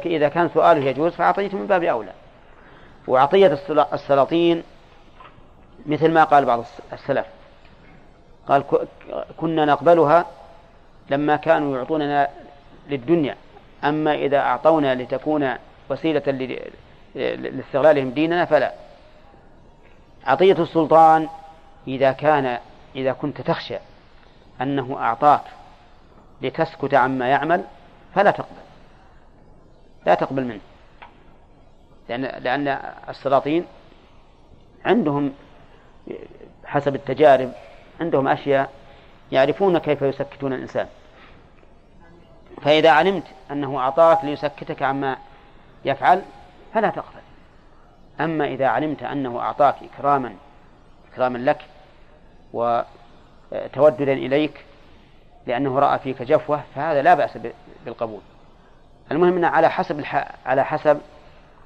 [0.05, 2.11] إذا كان سؤاله يجوز فعطيته من باب أولى.
[3.07, 3.59] وعطية
[3.93, 4.63] السلاطين
[5.85, 7.25] مثل ما قال بعض السلف.
[8.47, 8.63] قال
[9.37, 10.25] كنا نقبلها
[11.09, 12.29] لما كانوا يعطوننا
[12.89, 13.35] للدنيا.
[13.83, 15.53] أما إذا أعطونا لتكون
[15.89, 16.55] وسيلة
[17.15, 18.73] لاستغلالهم ديننا فلا.
[20.25, 21.27] عطية السلطان
[21.87, 22.57] إذا كان
[22.95, 23.77] إذا كنت تخشى
[24.61, 25.41] أنه أعطاك
[26.41, 27.63] لتسكت عما يعمل
[28.15, 28.61] فلا تقبل.
[30.05, 30.59] لا تقبل منه.
[32.09, 32.67] لأن لأن
[33.09, 33.65] السلاطين
[34.85, 35.33] عندهم
[36.65, 37.51] حسب التجارب
[38.01, 38.69] عندهم أشياء
[39.31, 40.87] يعرفون كيف يسكتون الإنسان.
[42.61, 45.17] فإذا علمت أنه أعطاك ليسكتك عما
[45.85, 46.21] يفعل
[46.73, 47.21] فلا تقبل.
[48.19, 50.35] أما إذا علمت أنه أعطاك إكراما
[51.11, 51.65] إكراما لك
[53.51, 54.65] وتوددا إليك
[55.47, 57.37] لأنه رأى فيك جفوة فهذا لا بأس
[57.85, 58.21] بالقبول.
[59.11, 60.03] المهم أنه على حسب.
[60.45, 61.01] على حسب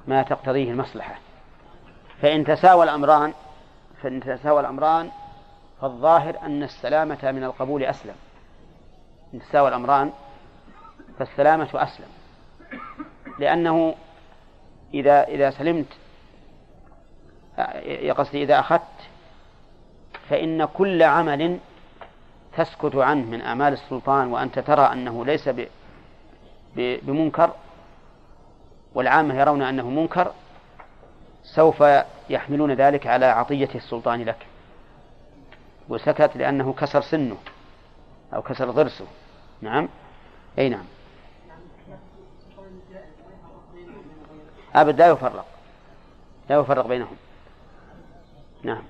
[0.06, 1.14] ما تقتضيه المصلحة.
[2.22, 3.32] فإن تساوى الأمران
[4.02, 5.10] فإن تساوى الأمران
[5.80, 8.14] فالظاهر أن السلامة من القبول أسلم.
[9.34, 10.12] إن تساوى الأمران
[11.18, 12.08] فالسلامة أسلم.
[13.38, 13.94] لأنه
[14.94, 15.86] إذا إذا سلمت
[17.84, 18.82] يا قصدي إذا أخذت
[20.28, 21.58] فإن كل عمل
[22.56, 25.50] تسكت عنه من أعمال السلطان وأنت ترى أنه ليس
[26.76, 27.54] بمنكر
[28.94, 30.32] والعامة يرون أنه منكر
[31.42, 31.84] سوف
[32.30, 34.46] يحملون ذلك على عطية السلطان لك.
[35.88, 37.36] وسكت لأنه كسر سنه
[38.34, 39.06] أو كسر ضرسه.
[39.60, 39.88] نعم؟
[40.58, 40.84] أي نعم.
[44.74, 45.46] أبد لا يفرق.
[46.50, 47.16] لا يفرق بينهم.
[48.62, 48.82] نعم.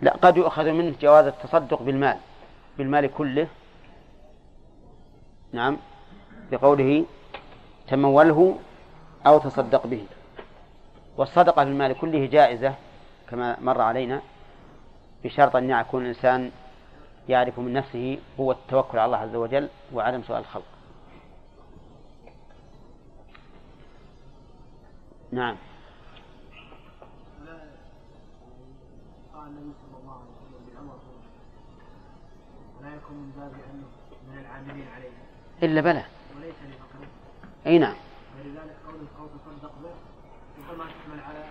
[0.00, 2.16] لا قد يؤخذ منه جواز التصدق بالمال
[2.78, 3.46] بالمال كله.
[5.52, 5.76] نعم
[6.50, 7.04] بقوله
[7.88, 8.58] تموله
[9.26, 10.06] أو تصدق به.
[11.16, 12.74] والصدقة بالمال كله جائزة
[13.28, 14.20] كما مر علينا
[15.24, 16.50] بشرط أن يكون الإنسان
[17.28, 20.79] يعرف من نفسه هو التوكل على الله عز وجل وعدم سؤال الخلق.
[25.32, 25.56] نعم.
[29.34, 30.94] قال النبي صلى الله عليه وسلم بالامر
[32.80, 33.86] ولا يكون من باب انه
[34.28, 35.10] من العاملين عليه
[35.62, 36.04] إلا بلى.
[36.36, 37.08] وليس لفقره
[37.66, 37.94] أي نعم.
[38.38, 39.90] ولذلك قوله أو تصدق به
[40.70, 41.44] ربما تحمل على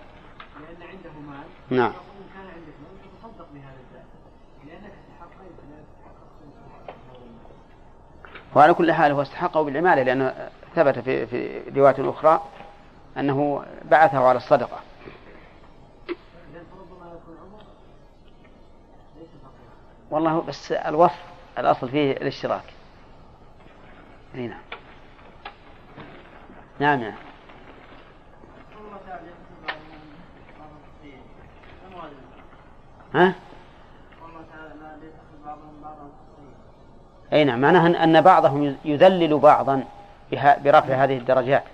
[0.60, 1.92] لأن عنده مال نعم.
[1.92, 4.04] ان كان عندك مال فتصدق بهذا المال
[4.66, 5.84] لانك تحقق لا
[8.56, 12.42] وعلى كل حال هو استحقه بالعمالة لأنه ثبت في في رواية أخرى
[13.18, 14.78] أنه بعثه على الصدقة.
[20.10, 21.22] والله بس الوصف
[21.58, 22.62] الأصل فيه الاشتراك.
[24.34, 24.60] أي نعم.
[26.78, 27.14] نعم نعم
[33.14, 33.34] ها؟
[37.32, 37.60] أي نعم.
[37.60, 39.84] معناها أن- أن بعضهم يذلل بعضا
[40.32, 41.64] برفع هذه الدرجات.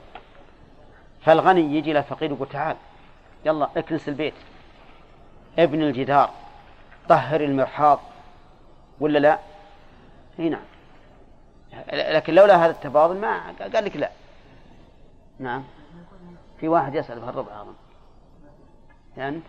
[1.26, 2.76] فالغني يجي إلى الفقير يقول تعال
[3.44, 4.34] يلا اكنس البيت
[5.58, 6.30] ابن الجدار
[7.08, 8.00] طهر المرحاض
[9.00, 9.38] ولا لا؟
[10.38, 10.62] إي نعم.
[11.92, 14.10] لكن لولا هذا التفاضل ما قال لك لا.
[15.38, 15.64] نعم.
[16.60, 17.74] في واحد يسأل في الربع أظن.
[19.16, 19.40] يعني؟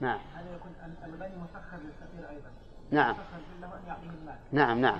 [0.00, 0.18] نعم.
[0.34, 2.50] هذا يكون ال- الغني مسخر للفقير أيضا.
[2.92, 3.14] نعم.
[4.52, 4.98] نعم نعم.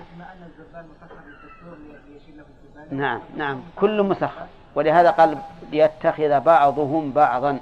[2.91, 3.61] نعم نعم.
[3.75, 5.37] كل مسخر ولهذا قال
[5.71, 7.59] ليتخذ بعضهم بعضا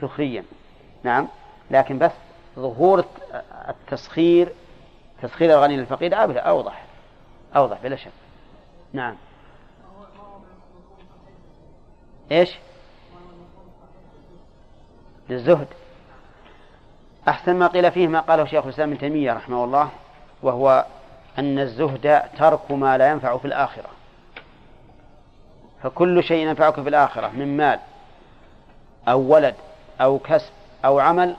[0.00, 0.44] سخريا.
[1.04, 1.28] نعم.
[1.70, 2.10] لكن بس
[2.56, 4.52] ظهور الت- التسخير
[5.22, 6.84] تسخير الغني للفقير أبدا أوضح.
[7.56, 8.10] أوضح بلا شك.
[8.92, 9.14] نعم.
[12.32, 12.58] إيش؟
[15.30, 15.66] للزهد.
[17.28, 19.90] أحسن ما قيل فيه ما قاله شيخ الإسلام ابن تيمية رحمه الله
[20.42, 20.86] وهو
[21.38, 23.88] أن الزهد ترك ما لا ينفع في الآخرة.
[25.82, 27.78] فكل شيء ينفعك في الآخرة من مال
[29.08, 29.54] أو ولد
[30.00, 30.52] أو كسب
[30.84, 31.36] أو عمل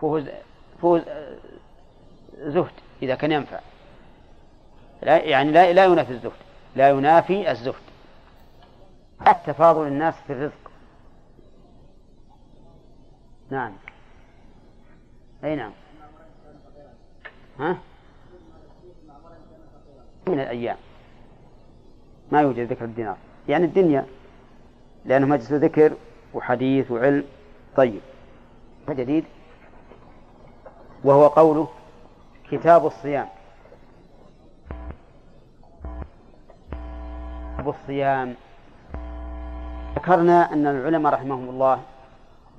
[0.00, 0.22] فهو
[0.82, 1.00] فهو
[2.38, 2.70] زهد
[3.02, 3.60] إذا كان ينفع.
[5.02, 6.32] لا يعني لا لا ينافي الزهد
[6.76, 7.74] لا ينافي الزهد.
[9.28, 10.70] التفاضل الناس في الرزق.
[13.50, 13.72] نعم.
[15.44, 15.72] أي نعم.
[17.58, 17.78] ها؟
[20.28, 20.76] من الأيام.
[22.32, 23.16] ما يوجد ذكر الدينار.
[23.48, 24.06] يعني الدنيا
[25.04, 25.92] لأنه مجلس ذكر
[26.34, 27.24] وحديث وعلم.
[27.76, 28.00] طيب.
[28.88, 29.24] جديد
[31.04, 31.68] وهو قوله
[32.50, 33.28] كتاب الصيام.
[37.54, 38.34] كتاب الصيام.
[39.96, 41.82] ذكرنا أن العلماء رحمهم الله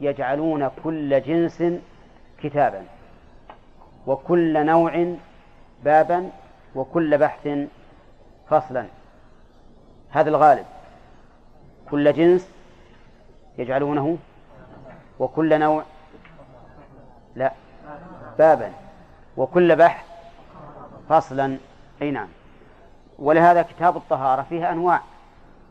[0.02, 1.64] يجعلون كل جنس
[2.44, 2.86] كتابا.
[4.08, 5.16] وكل نوع
[5.84, 6.30] بابا
[6.76, 7.50] وكل بحث
[8.50, 8.86] فصلا.
[10.10, 10.66] هذا الغالب.
[11.92, 12.50] كل جنس
[13.58, 14.18] يجعلونه
[15.20, 15.84] وكل نوع
[17.36, 17.54] لا
[18.38, 18.72] بابا
[19.38, 20.06] وكل بحث
[21.10, 21.58] فصلا.
[22.02, 22.28] أي نعم.
[23.20, 25.02] ولهذا كتاب الطهارة فيها أنواع.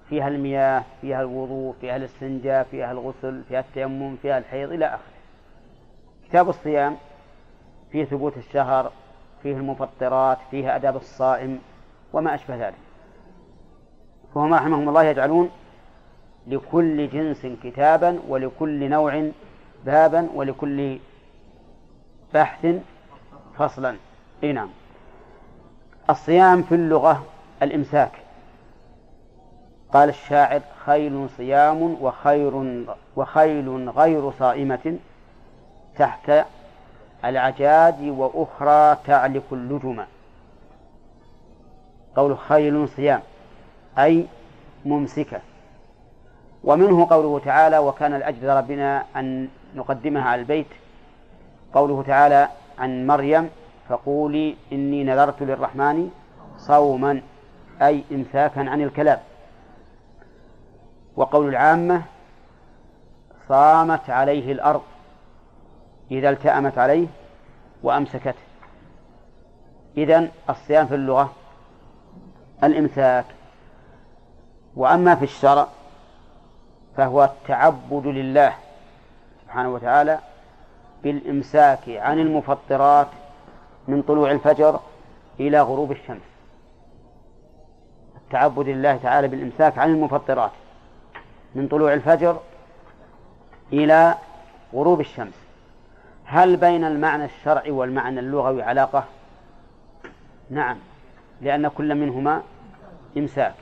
[0.09, 5.16] فيها المياه فيها الوضوء فيها الاستنجاء فيها الغسل فيها التيمم فيها الحيض إلى آخره.
[6.29, 6.97] كتاب الصيام
[7.93, 8.93] فيه ثبوت الشهر
[9.43, 11.59] فيه المفطرات فيه أداب الصائم
[12.13, 12.75] وما أشبه ذلك.
[14.35, 15.51] فهم رحمهم الله يجعلون
[16.47, 19.31] لكل جنس كتابا ولكل نوع
[19.85, 20.99] بابا ولكل
[22.35, 22.67] بحث
[23.59, 23.97] فصلا.
[24.43, 24.69] أي نعم.
[26.11, 27.27] الصيام في اللغة
[27.63, 28.13] الإمساك.
[29.93, 32.85] قال الشاعر خيل صيام وخير
[33.17, 34.99] وخيل غير صائمة.
[35.99, 36.33] تحت
[37.25, 40.05] العجاج وأخرى تعلق اللجم
[42.17, 43.21] قول خيل صيام
[43.99, 44.27] أي
[44.85, 45.41] ممسكة.
[46.65, 50.67] ومنه قوله تعالى وكان الأجل ربنا أن نقدمها على البيت.
[51.75, 53.51] قوله تعالى عن مريم
[53.89, 56.11] فقولي إني نذرت للرحمن
[56.57, 57.21] صوما
[57.83, 59.19] أي إمساكا عن الكلام.
[61.17, 62.03] وقول العامة
[63.49, 64.83] صامت عليه الأرض.
[66.11, 67.07] إذا التأمت عليه
[67.83, 68.35] وأمسكته.
[69.97, 71.33] إذن الصيام في اللغة
[72.65, 73.25] الإمساك.
[74.77, 75.67] وأما في الشرع
[76.97, 78.55] فهو التعبد لله
[79.43, 80.19] سبحانه وتعالى
[81.03, 83.07] بالإمساك عن المفطرات
[83.89, 84.81] من طلوع الفجر
[85.41, 86.23] إلى غروب الشمس.
[88.17, 90.51] التعبد لله تعالى بالإمساك عن المفطرات
[91.55, 92.41] من طلوع الفجر
[93.73, 94.15] إلى
[94.75, 95.46] غروب الشمس.
[96.27, 99.05] هل بين المعنى الشرعي والمعنى اللغوي علاقة؟
[100.51, 100.77] نعم
[101.41, 102.43] لأن كل منهما
[103.17, 103.55] إمساك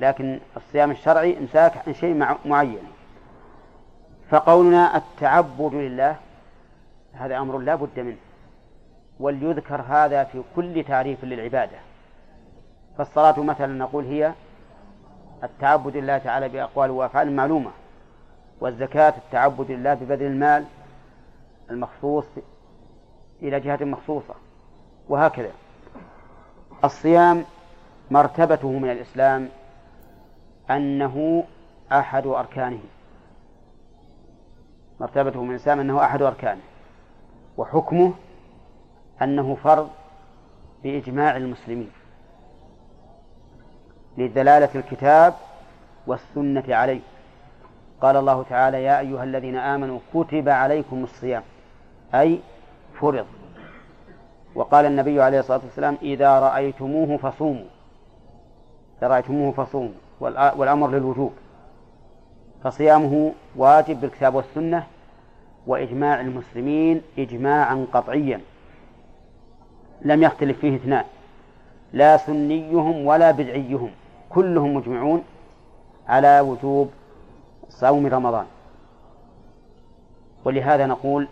[0.00, 2.82] لكن الصيام الشرعي إمساك عن شيء معين
[4.30, 6.16] فقولنا التعبد لله
[7.12, 8.16] هذا أمر لا بد منه
[9.20, 11.78] وليذكر هذا في كل تعريف للعبادة
[12.98, 14.32] فالصلاة مثلا نقول هي
[15.44, 17.70] التعبد لله تعالى بأقوال وأفعال معلومة
[18.60, 20.64] والزكاة التعبد لله ببذل المال
[21.70, 22.24] المخصوص
[23.42, 24.34] إلى جهة مخصوصة
[25.08, 25.50] وهكذا.
[26.84, 27.44] الصيام
[28.10, 29.48] مرتبته من الإسلام
[30.70, 31.44] أنه
[31.92, 32.80] أحد أركانه.
[35.00, 36.60] مرتبته من الإسلام أنه أحد أركانه
[37.56, 38.12] وحكمه
[39.22, 39.88] أنه فرض
[40.82, 41.90] بإجماع المسلمين.
[44.18, 45.34] لدلالة الكتاب
[46.06, 47.00] والسنة عليه.
[48.00, 51.42] قال الله تعالى يا أيها الذين آمنوا كتب عليكم الصيام.
[52.14, 52.38] أي
[53.00, 53.26] فرض.
[54.54, 57.66] وقال النبي عليه الصلاة والسلام إذا رأيتموه فصوموا.
[58.98, 59.92] إذا رأيتموه فصوموا.
[60.56, 61.32] والأمر للوجوب.
[62.64, 64.86] فصيامه واجب بالكتاب والسنة
[65.66, 68.40] وإجماع المسلمين إجماعا قطعيا.
[70.02, 71.04] لم يختلف فيه اثنان.
[71.92, 73.90] لا سنيهم ولا بدعيهم.
[74.30, 75.24] كلهم مجمعون
[76.08, 76.90] على وجوب
[77.68, 78.46] صوم رمضان.
[80.44, 81.28] ولهذا نقول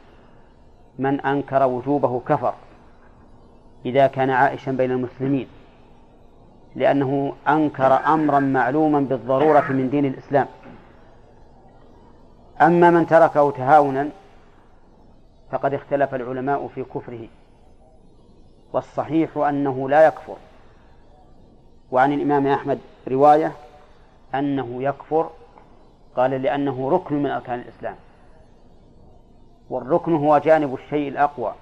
[0.99, 2.55] من أنكر وجوبه كفر.
[3.87, 5.47] إذا كان عائشا بين المسلمين.
[6.77, 10.47] لأنه أنكر أمرا معلوما بالضرورة من دين الإسلام.
[12.61, 14.09] أما من تركه تهاونا
[15.51, 17.29] فقد اختلف العلماء في كفره.
[18.73, 20.37] والصحيح أنه لا يكفر.
[21.91, 22.79] وعن الإمام أحمد
[23.09, 23.53] رواية
[24.35, 25.31] أنه يكفر
[26.17, 27.97] قال لأنه ركن من أركان الإسلام.
[29.71, 31.53] والركن هو جانب الشيء الأقوى.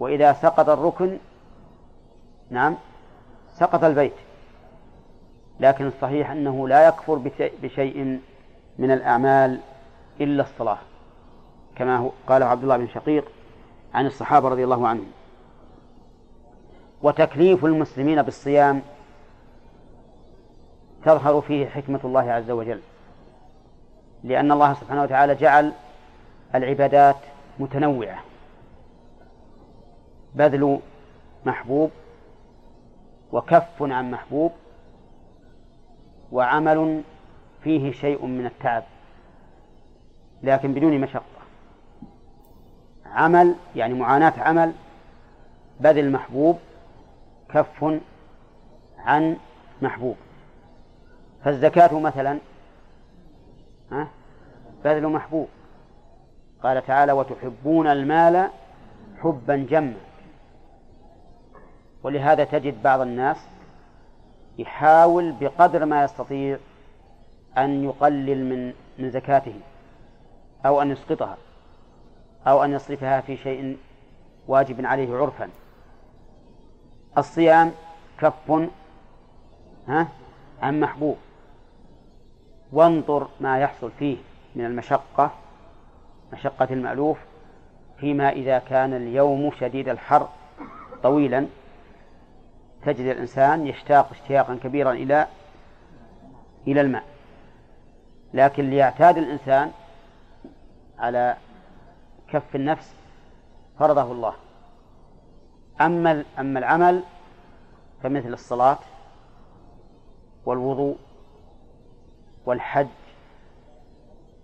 [0.00, 1.16] وإذا سقط الركن
[2.50, 2.76] نعم
[3.54, 4.14] سقط البيت.
[5.60, 7.30] لكن الصحيح أنه لا يكفر
[7.62, 8.20] بشيء
[8.78, 9.60] من الأعمال
[10.20, 10.78] إلا الصلاة.
[11.76, 13.24] كما قاله عبد الله بن شقيق
[13.94, 15.06] عن الصحابة رضي الله عنهم.
[17.02, 18.82] وتكليف المسلمين بالصيام
[21.04, 22.80] تظهر فيه حكمة الله عز وجل.
[24.24, 25.72] لأن الله سبحانه وتعالى جعل
[26.54, 27.16] العبادات
[27.58, 28.18] متنوعة.
[30.34, 30.80] بذل
[31.46, 31.90] محبوب
[33.32, 34.52] وكف عن محبوب
[36.32, 37.02] وعمل
[37.62, 38.82] فيه شيء من التعب
[40.42, 41.24] لكن بدون مشقة.
[43.06, 44.72] عمل يعني معاناة عمل
[45.80, 46.58] بذل محبوب
[47.48, 48.00] كف
[48.98, 49.36] عن
[49.82, 50.16] محبوب.
[51.44, 52.38] فالزكاة مثلا
[54.84, 55.48] بذل محبوب.
[56.64, 58.50] قال تعالى وتحبون المال
[59.22, 59.94] حبا جما.
[62.02, 63.36] ولهذا تجد بعض الناس
[64.58, 66.58] يحاول بقدر ما يستطيع
[67.58, 69.54] أن يقلل من من زكاته
[70.66, 71.36] أو أن يسقطها
[72.46, 73.78] أو أن يصرفها في شيء
[74.48, 75.48] واجب عليه عرفا.
[77.18, 77.72] الصيام
[78.18, 78.70] كف
[79.88, 80.08] ها
[80.62, 81.16] عن محبوب.
[82.72, 84.16] وانظر ما يحصل فيه
[84.54, 85.30] من المشقة
[86.32, 87.18] مشقة المألوف
[87.98, 90.28] فيما إذا كان اليوم شديد الحر
[91.02, 91.46] طويلا
[92.84, 95.26] تجد الإنسان يشتاق اشتياقا كبيرا إلى
[96.66, 97.04] إلى الماء.
[98.34, 99.70] لكن ليعتاد الإنسان
[100.98, 101.36] على
[102.28, 102.94] كف النفس
[103.78, 104.34] فرضه الله.
[105.80, 107.02] أما أما العمل
[108.02, 108.78] فمثل الصلاة
[110.46, 110.96] والوضوء
[112.46, 112.86] والحج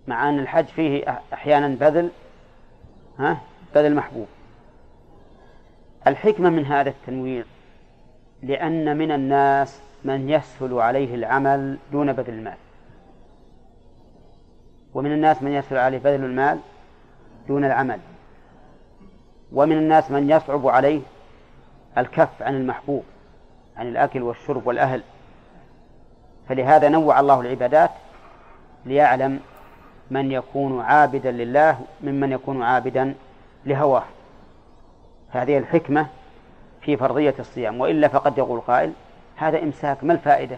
[0.07, 2.09] مع أن الحج فيه أحيانا بذل
[3.19, 3.37] ها؟
[3.75, 4.27] بذل محبوب.
[6.07, 7.45] الحكمة من هذا التنوير
[8.43, 12.57] لأن من الناس من يسهل عليه العمل دون بذل المال.
[14.93, 16.59] ومن الناس من يسهل عليه بذل المال
[17.47, 17.99] دون العمل.
[19.51, 21.01] ومن الناس من يصعب عليه
[21.97, 23.03] الكف عن المحبوب
[23.77, 25.01] عن الأكل والشرب والأهل.
[26.49, 27.91] فلهذا نوع الله العبادات
[28.85, 29.39] ليعلم
[30.11, 33.15] من يكون عابدا لله ممن يكون عابدا
[33.65, 34.03] لهواه.
[35.29, 36.07] هذه الحكمة
[36.81, 38.91] في فرضية الصيام وإلا فقد يقول قائل
[39.35, 40.57] هذا إمساك ما الفائدة؟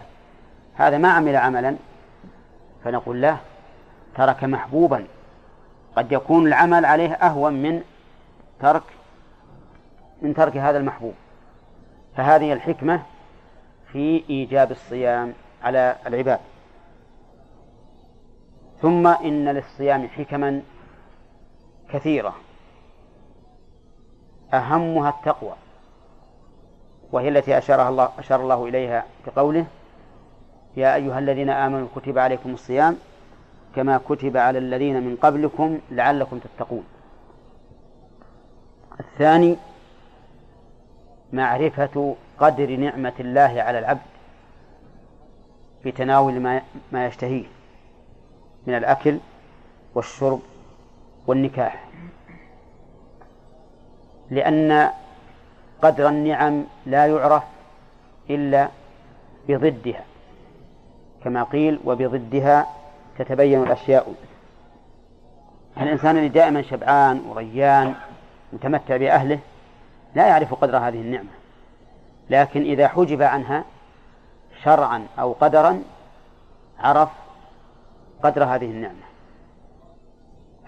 [0.74, 1.76] هذا ما عمل عملا.
[2.84, 3.38] فنقول له
[4.16, 5.06] ترك محبوبا.
[5.96, 7.82] قد يكون العمل عليه أهون من
[8.60, 8.82] ترك
[10.22, 11.14] من ترك هذا المحبوب.
[12.16, 13.02] فهذه الحكمة
[13.92, 15.32] في إيجاب الصيام
[15.62, 16.40] على العباد.
[18.84, 20.62] ثم إن للصيام حكما
[21.90, 22.34] كثيرة.
[24.54, 25.52] أهمها التقوى
[27.12, 29.66] وهي التي أشارها الله أشار الله إليها بقوله
[30.76, 32.96] يا أيها الذين آمنوا كتب عليكم الصيام
[33.76, 36.84] كما كتب على الذين من قبلكم لعلكم تتقون.
[39.00, 39.56] الثاني
[41.32, 44.00] معرفة قدر نعمة الله على العبد
[45.84, 46.62] بتناول ما
[46.92, 47.53] ما يشتهيه.
[48.66, 49.18] من الأكل
[49.94, 50.40] والشرب
[51.26, 51.84] والنكاح.
[54.30, 54.90] لأن
[55.82, 57.42] قدر النعم لا يعرف
[58.30, 58.68] إلا
[59.48, 60.04] بضدها.
[61.24, 62.66] كما قيل وبضدها
[63.18, 64.14] تتبين الأشياء.
[65.80, 67.94] الإنسان اللي دائما شبعان وريان
[68.52, 69.38] متمتع بأهله
[70.14, 71.30] لا يعرف قدر هذه النعمة.
[72.30, 73.64] لكن إذا حجب عنها
[74.62, 75.82] شرعا أو قدرا
[76.78, 77.08] عرف
[78.24, 79.04] قدر هذه النعمة.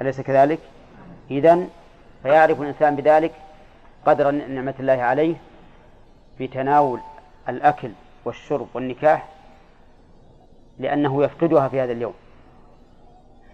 [0.01, 0.59] أليس كذلك؟
[1.31, 1.69] إذن
[2.23, 3.33] فيعرف الإنسان بذلك
[4.07, 5.37] قدر نعمة الله عليه
[6.39, 7.01] في تناول
[7.49, 7.91] الأكل
[8.25, 9.29] والشرب والنكاح
[10.79, 12.15] لأنه يفقدها في هذا اليوم.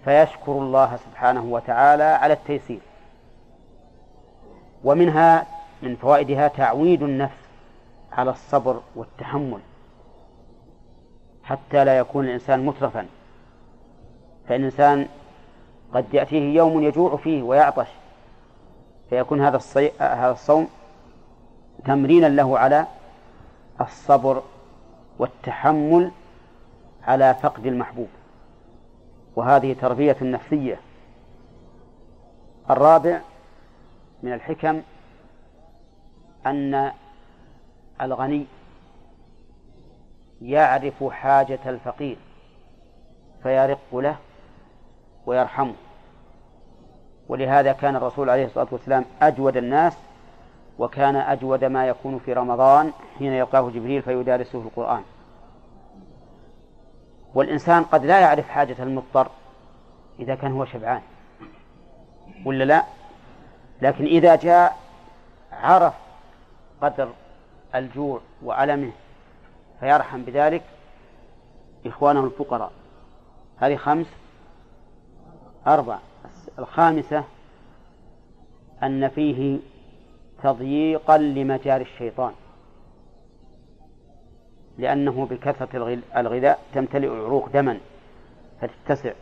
[0.05, 2.81] فيشكر الله سبحانه وتعالى على التيسير.
[4.85, 5.47] ومنها
[5.83, 7.43] من فوائدها تعويد النفس
[8.13, 9.61] على الصبر والتحمل
[11.45, 13.07] حتى لا يكون الإنسان مترفا.
[14.53, 15.09] فإن الإنسان
[15.95, 17.87] قد يأتيه يوم يجوع فيه ويعطش
[19.11, 19.91] فيكون هذا الصي...
[19.99, 20.69] هذا الصوم
[21.85, 22.87] تمرينا له على
[23.81, 24.43] الصبر
[25.19, 26.11] والتحمل
[27.05, 28.09] على فقد المحبوب.
[29.37, 30.81] وهذه تربية نفسية.
[32.71, 33.21] الرابع
[34.23, 34.83] من الحكم
[36.47, 36.93] أن
[38.01, 38.47] الغني
[40.43, 42.17] يعرف حاجة الفقير
[43.43, 44.17] فيرق له
[45.27, 45.75] ويرحمه.
[47.29, 49.97] ولهذا كان الرسول عليه الصلاة والسلام أجود الناس
[50.79, 55.03] وكان أجود ما يكون في رمضان حين يلقاه جبريل فيدارسه القرآن.
[57.35, 59.29] والإنسان قد لا يعرف حاجة المضطر
[60.19, 61.01] إذا كان هو شبعان
[62.47, 62.85] ولا لا؟
[63.83, 64.77] لكن إذا جاء
[65.53, 65.95] عرف
[66.83, 67.09] قدر
[67.75, 68.91] الجوع وألمه
[69.81, 70.63] فيرحم بذلك
[71.87, 72.73] إخوانه الفقراء.
[73.57, 74.07] هذه خمس
[75.67, 75.99] أربع.
[76.59, 77.25] الخامسة
[78.83, 79.59] أن فيه
[80.43, 82.33] تضييقا لمجاري الشيطان.
[84.79, 87.79] لأنه بكثرة الغذاء تمتلئ العروق دما
[88.61, 89.13] فتتسع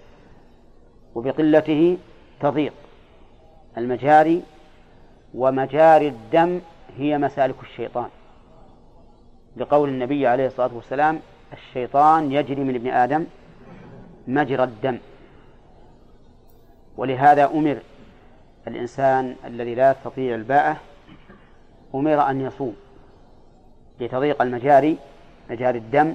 [1.15, 1.99] وبقلته
[2.41, 2.73] تضيق.
[3.79, 4.43] المجاري
[5.35, 6.61] ومجاري الدم
[6.97, 8.09] هي مسالك الشيطان.
[9.57, 11.21] لقول النبي عليه الصلاة والسلام
[11.53, 13.27] الشيطان يجري من ابن آدم
[14.29, 14.99] مجرى الدم.
[16.97, 17.79] ولهذا أمر
[18.69, 20.77] الإنسان الذي لا يستطيع الباءة
[21.95, 22.77] أمر أن يصوم
[24.01, 24.99] لتضيق المجاري
[25.51, 26.15] مجاري الدم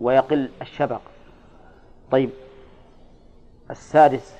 [0.00, 1.00] ويقل الشبق.
[2.10, 2.30] طيب
[3.70, 4.34] السادس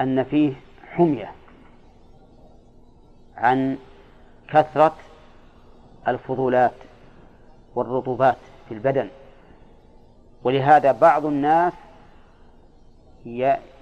[0.00, 0.52] أن فيه
[0.90, 1.32] حمية
[3.36, 3.78] عن
[4.48, 4.96] كثرة
[6.08, 6.74] الفضولات
[7.74, 8.36] والرطوبات
[8.68, 9.08] في البدن.
[10.44, 11.72] ولهذا بعض الناس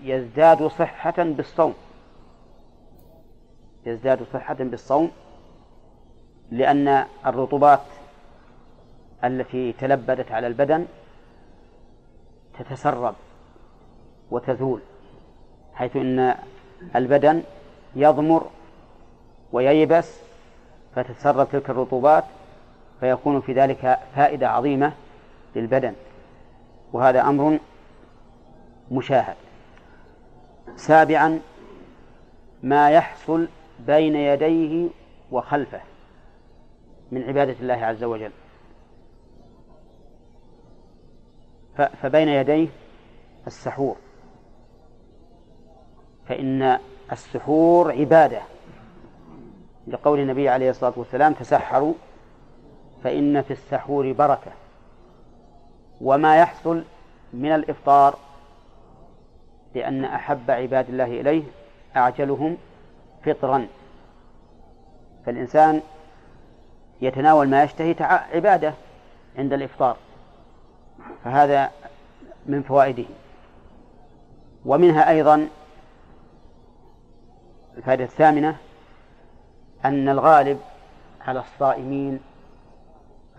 [0.03, 1.74] يزداد صحة بالصوم.
[3.87, 5.11] يزداد صحة بالصوم
[6.51, 7.80] لأن الرطوبات
[9.24, 10.87] التي تلبدت على البدن
[12.59, 13.14] تتسرب
[14.30, 14.80] وتذول
[15.74, 16.34] حيث أن
[16.97, 17.43] البدن
[17.97, 18.47] يضمر
[19.53, 20.20] وييبس
[20.95, 22.24] فتتسرب تلك الرطوبات
[23.01, 24.93] فيكون في ذلك فائدة عظيمة
[25.57, 25.95] للبدن.
[26.93, 27.59] وهذا أمر
[28.91, 29.37] مشاهد.
[30.76, 31.41] سابعا
[32.62, 33.49] ما يحصل
[33.87, 34.89] بين يديه
[35.30, 35.80] وخلفه
[37.12, 38.32] من عبادة الله عز وجل.
[42.03, 42.68] فبين يديه
[43.47, 43.97] السحور.
[46.28, 46.78] فإن
[47.12, 48.43] السحور عبادة.
[49.89, 51.95] لقول النبي عليه الصلاة والسلام تسحروا
[53.05, 54.53] فإن في السحور بركة.
[56.01, 56.82] وما يحصل
[57.32, 58.18] من الإفطار
[59.77, 61.43] لأن أحب عباد الله إليه
[61.97, 62.57] أعجلهم
[63.24, 63.66] فطرا.
[65.27, 65.83] فالإنسان
[67.01, 67.95] يتناول ما يشتهي
[68.35, 68.74] عبادة
[69.39, 69.97] عند الإفطار.
[71.24, 71.70] فهذا
[72.47, 73.05] من فوائده.
[74.64, 75.49] ومنها أيضا
[77.77, 78.57] الفائدة الثامنة
[79.85, 80.61] أن الغالب
[81.20, 82.20] على الصائمين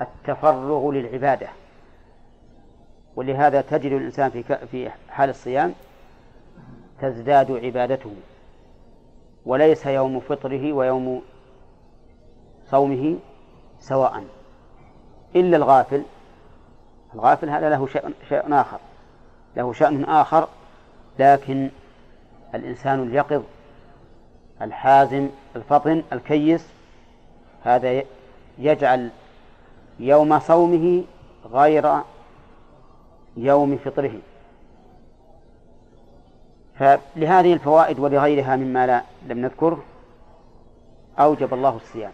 [0.01, 1.47] التفرغ للعبادة.
[3.15, 5.73] ولهذا تجد الإنسان في في حال الصيام
[7.01, 8.13] تزداد عبادته
[9.45, 11.21] وليس يوم فطره ويوم
[12.65, 13.17] صومه
[13.79, 14.23] سواء
[15.35, 16.03] إلا الغافل.
[17.13, 18.79] الغافل هذا له شيء, شيء آخر
[19.55, 20.47] له شأن آخر
[21.19, 21.69] لكن
[22.55, 23.43] الإنسان اليقظ
[24.61, 26.67] الحازم الفطن الكيس
[27.63, 28.03] هذا
[28.57, 29.09] يجعل
[29.99, 31.03] يوم صومه
[31.45, 32.01] غير
[33.37, 34.19] يوم فطره.
[36.79, 39.83] فلهذه الفوائد ولغيرها مما لا لم نذكره
[41.19, 42.11] أوجب الله الصيام.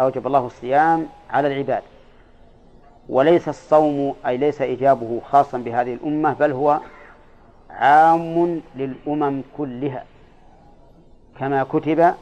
[0.00, 1.82] أوجب الله الصيام على العباد.
[3.08, 6.80] وليس الصوم أي ليس إيجابه خاصا بهذه الأمة بل هو
[7.70, 10.04] عام للأمم كلها
[11.38, 12.14] كما كتب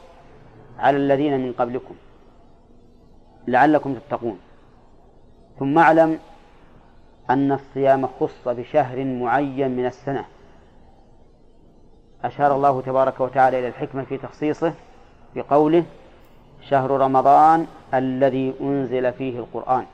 [0.79, 1.95] على الذين من قبلكم.
[3.47, 4.39] لعلكم تتقون.
[5.59, 6.19] ثم اعلم
[7.29, 10.25] أن الصيام خص بشهر معين من السنة.
[12.27, 14.73] أشار الله تبارك وتعالى إلى الحكمة في تخصيصه
[15.35, 15.83] بقوله
[16.69, 19.85] شهر رمضان الذي أنزل فيه القرآن.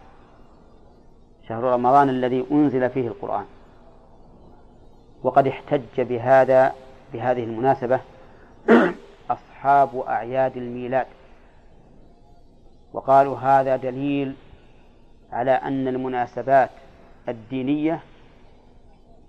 [1.48, 3.45] شهر رمضان الذي أنزل فيه القرآن.
[5.24, 6.74] وقد احتج بهذا
[7.14, 7.99] بهذه المناسبة
[9.30, 11.08] أصحاب أعياد الميلاد.
[12.94, 14.36] وقالوا هذا دليل
[15.32, 16.70] على أن المناسبات
[17.30, 17.99] الدينية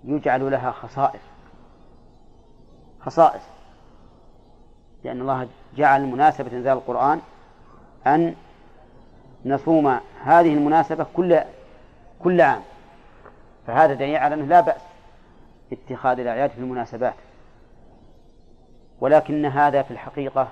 [0.03, 1.34] يجعل لها خصائص.
[3.05, 3.41] خصائص.
[5.03, 7.21] لأن الله جعل مناسبة إنزال القرآن
[8.07, 8.35] أن
[9.45, 11.39] نصوم هذه المناسبة كل
[12.23, 12.61] كل عام.
[13.67, 14.81] فهذا دليل على أنه لا بأس
[15.71, 17.13] اتخاذ الأعياد في المناسبات.
[18.99, 20.47] ولكن هذا في الحقيقة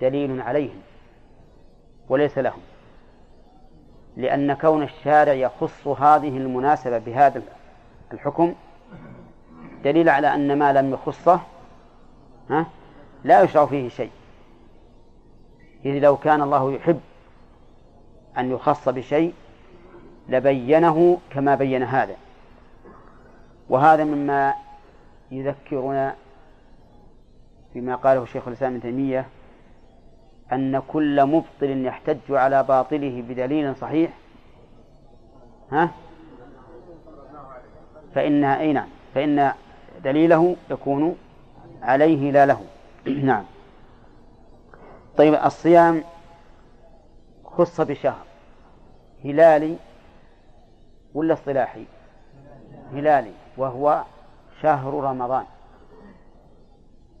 [0.00, 0.80] دليل عليهم
[2.08, 2.60] وليس لهم.
[4.16, 7.42] لأن كون الشارع يخص هذه المناسبة بهذا
[8.12, 8.54] الحكم
[9.84, 11.40] دليل على أن ما لم يخصه
[12.50, 12.66] ها؟
[13.24, 14.10] لا يشرع فيه شيء.
[15.84, 17.00] إذ لو كان الله يحب
[18.38, 19.34] أن يخص بشيء
[20.28, 22.16] لبينه كما بين هذا.
[23.68, 24.54] وهذا مما
[25.30, 26.14] يذكرنا
[27.74, 29.26] بما قاله شيخ الإسلام ابن تيمية
[30.52, 34.10] أن كل مبطل يحتج على باطله بدليل صحيح
[35.72, 35.90] ها؟
[38.14, 39.52] فإن أي نعم فإن
[40.04, 41.16] دليله يكون
[41.82, 42.60] عليه لا له
[43.06, 43.44] نعم.
[45.16, 46.04] طيب الصيام
[47.44, 48.24] خص بشهر.
[49.24, 49.76] هلالي
[51.14, 51.84] ولا اصطلاحي
[52.92, 54.02] هلالي وهو
[54.62, 55.44] شهر رمضان.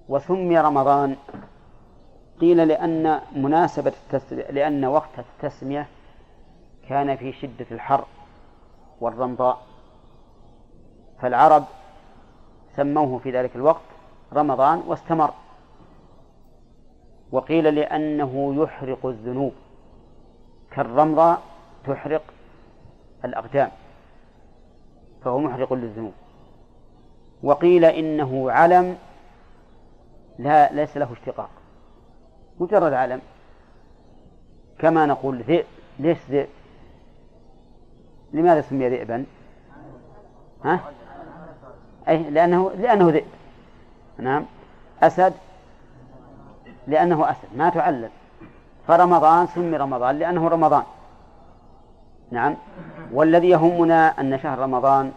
[0.08, 1.16] وسمي رمضان
[2.40, 5.86] قيل لأن مناسبة التسمية لأن وقت التسمية
[6.88, 8.04] كان في شدة الحر
[9.00, 9.62] والرمضاء.
[11.20, 11.64] فالعرب
[12.76, 13.82] سموه في ذلك الوقت
[14.32, 15.34] رمضان واستمر.
[17.32, 19.52] وقيل لأنه يحرق الذنوب.
[20.70, 21.38] كالرمضة
[21.86, 22.22] تحرق
[23.24, 23.70] الأقدام.
[25.24, 26.12] فهو محرق للذنوب.
[27.42, 28.98] وقيل إنه علم
[30.38, 31.50] لا ليس له اشتقاق.
[32.60, 33.20] مجرد علم.
[34.78, 35.64] كما نقول ذئب.
[35.98, 36.48] ليش ذئب؟
[38.32, 39.24] لماذا سمي ذئبا؟
[40.64, 40.80] ها؟
[42.08, 43.26] أي لأنه لأنه ذئب.
[44.18, 44.44] نعم.
[45.02, 45.34] أسد؟
[46.86, 48.10] لأنه أسد ما تعلل.
[48.88, 50.82] فرمضان سمي رمضان لأنه رمضان.
[52.30, 52.56] نعم.
[53.12, 55.12] والذي يهمنا أن شهر رمضان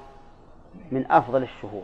[0.92, 1.84] من أفضل الشهور.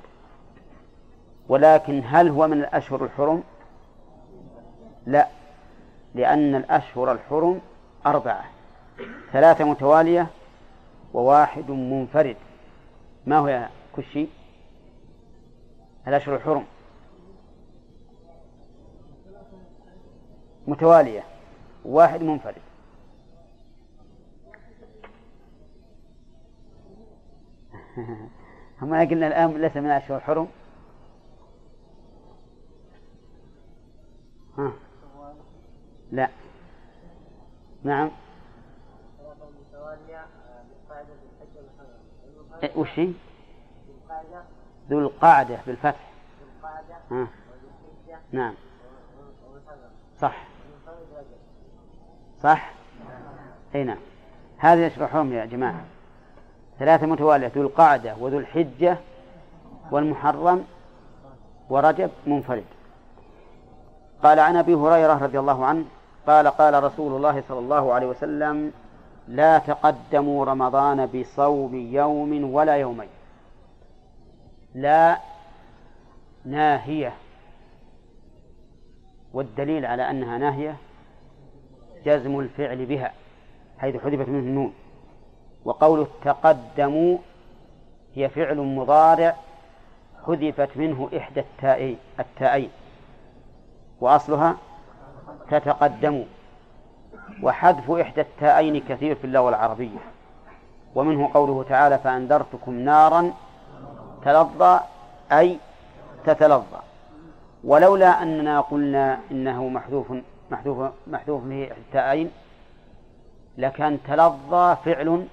[1.49, 3.43] ولكن هل هو من الأشهر الحرم؟
[5.05, 5.27] لا.
[6.15, 7.61] لأن الأشهر الحرم
[8.05, 8.43] أربعة.
[9.31, 10.27] ثلاثة متوالية
[11.13, 12.35] وواحد منفرد.
[13.25, 14.27] ما هو يا كشي؟
[16.07, 16.65] الأشهر الحرم.
[20.67, 21.23] متوالية.
[21.85, 22.61] واحد منفرد.
[28.81, 30.47] هم قلنا الآن ليس من الأشهر الحرم.
[34.57, 34.73] ها.
[36.11, 36.29] لا.
[37.83, 38.11] نعم.
[42.63, 43.13] إيه، وش هي؟
[44.91, 46.11] ذو القعدة بالفتح.
[47.11, 47.27] ها.
[48.31, 48.53] نعم.
[50.21, 50.43] صح.
[52.43, 52.71] صح؟
[53.75, 53.97] أي نعم.
[54.57, 55.85] هذا يشرحهم يا جماعة.
[56.79, 58.97] ثلاثة متوالية ذو القعدة وذو الحجة
[59.91, 60.65] والمحرم
[61.69, 62.65] ورجب منفرد.
[64.23, 65.85] قال عن أبي هريرة رضي الله عنه
[66.27, 68.71] قال قال رسول الله صلى الله عليه وسلم
[69.27, 73.09] لا تقدموا رمضان بصوم يوم ولا يومين.
[74.75, 75.17] لا
[76.45, 77.13] ناهية.
[79.33, 80.75] والدليل على أنها ناهية
[82.05, 83.11] جزم الفعل بها
[83.79, 84.73] حيث حذفت منه النون.
[85.65, 87.17] وقوله تقدموا
[88.15, 89.35] هي فعل مضارع
[90.27, 92.69] حذفت منه إحدى التائين التائين.
[94.01, 94.57] وأصلها
[95.49, 96.25] تتقدم
[97.43, 99.99] وحذف إحدى التائين كثير في اللغة العربية.
[100.95, 103.33] ومنه قوله تعالى فأنذرتكم نارا
[104.25, 104.79] تلظى
[105.31, 105.57] أي
[106.25, 106.79] تتلظى.
[107.63, 110.13] ولولا أننا قلنا إنه محذوف
[110.51, 112.31] محذوف محذوف به إحدى التائين
[113.57, 115.27] لكان تلظى فعل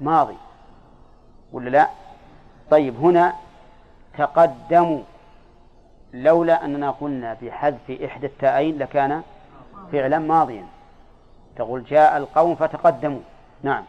[0.00, 0.36] ماضي.
[1.52, 1.88] ولا لا؟
[2.70, 3.32] طيب هنا
[4.18, 5.02] تقدموا.
[6.14, 9.22] لولا أننا قلنا بحذف إحدى التائين لكان
[9.92, 10.66] فعلا ماضيا.
[11.56, 13.20] تقول جاء القوم فتقدموا.
[13.62, 13.84] نعم.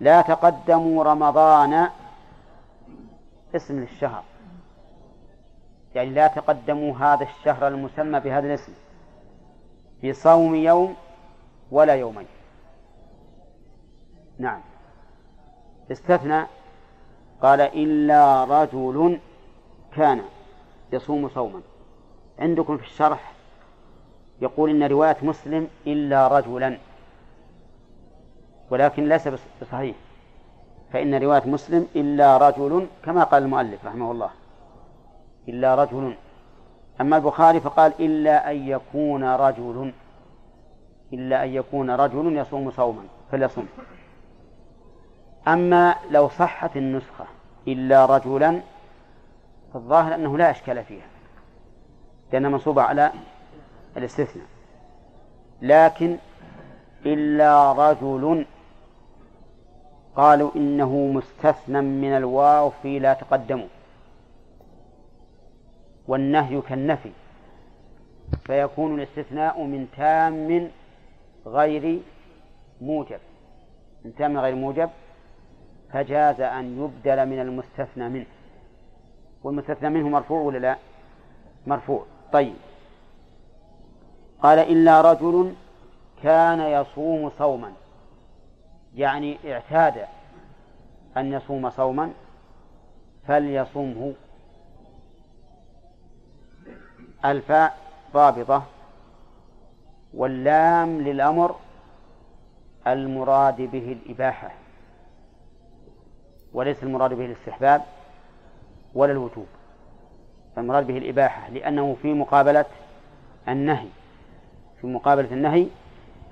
[0.00, 1.88] لا تقدموا رمضان
[3.54, 4.24] اسم للشهر.
[5.94, 8.72] يعني لا تقدموا هذا الشهر المسمى بهذا الاسم
[10.04, 10.96] بصوم يوم
[11.70, 12.26] ولا يومين.
[14.38, 14.60] نعم.
[15.92, 16.46] استثنى
[17.42, 19.20] قال إلا رجل
[19.96, 20.22] كان
[20.92, 21.60] يصوم صوما.
[22.38, 23.32] عندكم في الشرح
[24.40, 26.78] يقول إن رواية مسلم إلا رجلا
[28.70, 29.28] ولكن ليس
[29.62, 29.96] بصحيح.
[30.94, 34.30] فإن رواية مسلم إلا رجل كما قال المؤلف رحمه الله
[35.48, 36.16] إلا رجل.
[37.00, 39.92] أما البخاري فقال إلا أن يكون رجل
[41.12, 43.02] إلا أن يكون رجل يصوم صوما
[43.32, 43.68] فليصوم.
[45.48, 47.24] أما لو صحت النسخة
[47.68, 48.60] إلا رجلا
[49.72, 51.06] فالظاهر أنه لا إشكال فيها
[52.32, 53.12] لأنها منصوبة على
[53.96, 54.46] الاستثناء.
[55.62, 56.16] لكن
[57.06, 58.46] إلا رجل
[60.16, 63.66] قالوا إنه مستثنى من الواو في لا تقدموا.
[66.08, 67.10] والنهي كالنفي.
[68.46, 70.70] فيكون الاستثناء من تام
[71.46, 72.00] غير
[72.80, 73.20] موجب.
[74.04, 74.90] من تام غير موجب
[75.92, 78.26] فجاز أن يبدل من المستثنى منه.
[79.44, 80.76] والمستثنى منه مرفوع ولا لا؟
[81.66, 82.04] مرفوع.
[82.32, 82.54] طيب.
[84.42, 85.54] قال إلا رجل
[86.22, 87.72] كان يصوم صوما.
[88.94, 90.06] يعني اعتاد
[91.16, 92.12] أن يصوم صوما
[93.26, 94.12] فليصمه
[97.24, 97.78] الفاء
[98.12, 98.62] ضابطة
[100.14, 101.56] واللام للأمر
[102.86, 104.50] المراد به الإباحة
[106.52, 107.82] وليس المراد به الاستحباب
[108.94, 109.46] ولا الوجوب
[110.56, 112.64] فالمراد به الإباحة لأنه في مقابلة
[113.48, 113.88] النهي
[114.80, 115.66] في مقابلة النهي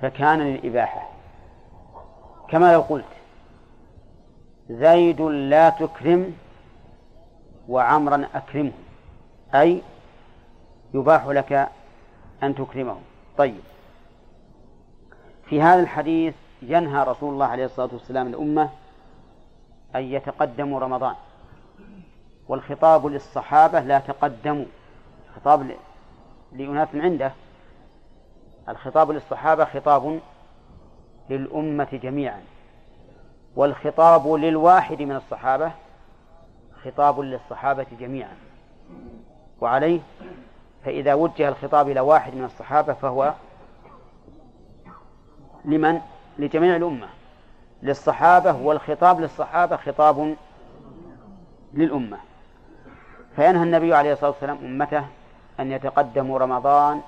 [0.02, 1.11] فكان للإباحة.
[2.52, 3.04] كما لو قلت
[4.70, 6.36] زيد لا تكرم
[7.68, 8.72] وعمرا أكرمه
[9.54, 9.82] أي
[10.94, 11.68] يباح لك
[12.42, 12.96] أن تكرمه.
[13.38, 13.60] طيب.
[15.48, 18.70] في هذا الحديث ينهى رسول الله عليه الصلاة والسلام الأمة
[19.94, 21.14] أن يتقدموا رمضان.
[22.48, 24.66] والخطاب للصحابة لا تقدموا.
[25.36, 25.76] خطاب
[26.52, 27.32] لأناس عنده.
[28.68, 30.20] الخطاب للصحابة خطاب
[31.31, 32.40] للأمة جميعا.
[33.57, 35.73] والخطاب للواحد من الصحابة
[36.85, 38.36] خطاب للصحابة جميعا.
[39.61, 40.01] وعليه
[40.85, 43.35] فإذا وجه الخطاب إلى واحد من الصحابة فهو
[45.65, 46.01] لمن؟
[46.39, 47.09] لجميع الأمة.
[47.82, 50.36] للصحابة والخطاب للصحابة خطاب
[51.74, 52.19] للأمة.
[53.36, 55.07] فينهى النبي عليه الصلاة والسلام أمته
[55.61, 57.01] أن يتقدموا رمضان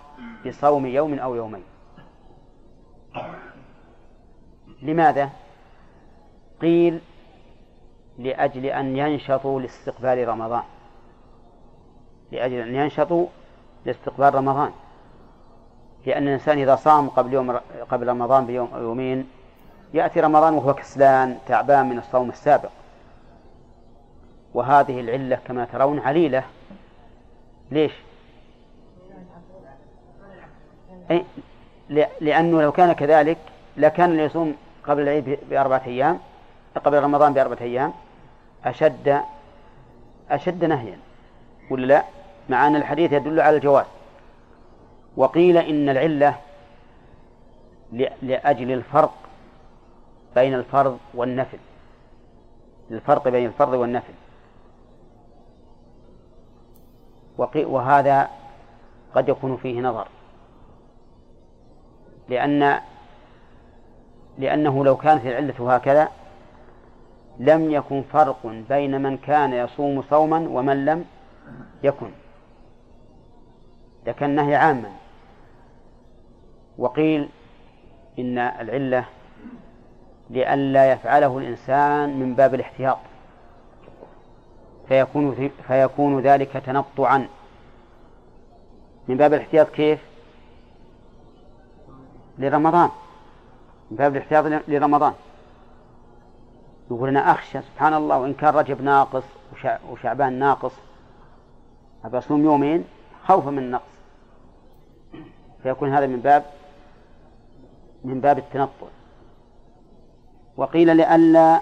[0.47, 1.65] بصوم يوم أو يومين.
[4.85, 5.31] لماذا؟
[6.61, 7.01] قيل
[8.19, 10.63] لأجل أن ينشطوا لاستقبال رمضان
[12.33, 13.27] لأجل أن ينشطوا
[13.85, 14.73] لاستقبال رمضان
[16.07, 19.29] لأن الإنسان إذا صام قبل يوم قبل رمضان بيوم أو يومين
[19.95, 22.71] يأتي رمضان وهو كسلان تعبان من الصوم السابق
[24.55, 26.45] وهذه العلة كما ترون عليلة
[27.71, 27.93] ليش؟
[31.11, 31.25] أي
[32.21, 33.39] لأنه لو كان كذلك
[33.77, 34.55] لكان يصوم
[34.87, 36.19] قبل العيد بأربعة أيام
[36.85, 37.93] قبل رمضان بأربعة أيام
[38.65, 39.21] أشد
[40.31, 40.99] أشد نهيا
[41.71, 42.05] ولا لا؟
[42.49, 43.87] مع أن الحديث يدل على الجواز.
[45.17, 46.39] وقيل إن العلة
[48.23, 49.15] لأجل الفرق
[50.35, 51.59] بين الفرض والنفل.
[52.91, 54.13] الفرق بين الفرض والنفل.
[57.57, 58.29] وهذا
[59.15, 60.09] قد يكون فيه نظر.
[62.29, 62.81] لأن
[64.39, 66.09] لأنه لو كانت العلة هكذا
[67.39, 71.05] لم يكن فرق بين من كان يصوم صوما ومن لم
[71.83, 72.11] يكن.
[74.07, 74.91] لكن النهي عاما.
[76.79, 77.29] وقيل
[78.19, 79.05] إن العلة
[80.31, 82.99] لئلا يفعله الإنسان من باب الاحتياط.
[84.89, 87.29] فيكون فيكون ذلك تنطعا.
[89.09, 90.01] من باب الاحتياط كيف؟
[92.39, 92.91] لرمضان.
[93.95, 95.13] من باب الاحتياط لرمضان.
[96.91, 99.23] يقول أنا أخشى سبحان الله وإن كان رجب ناقص
[99.91, 100.73] وشعبان ناقص
[102.05, 102.85] أبى أصوم يومين؟
[103.27, 103.95] خوفا من النقص.
[105.63, 106.45] فيكون هذا من باب
[108.05, 108.87] من باب التنطع.
[110.57, 111.61] وقيل لئلا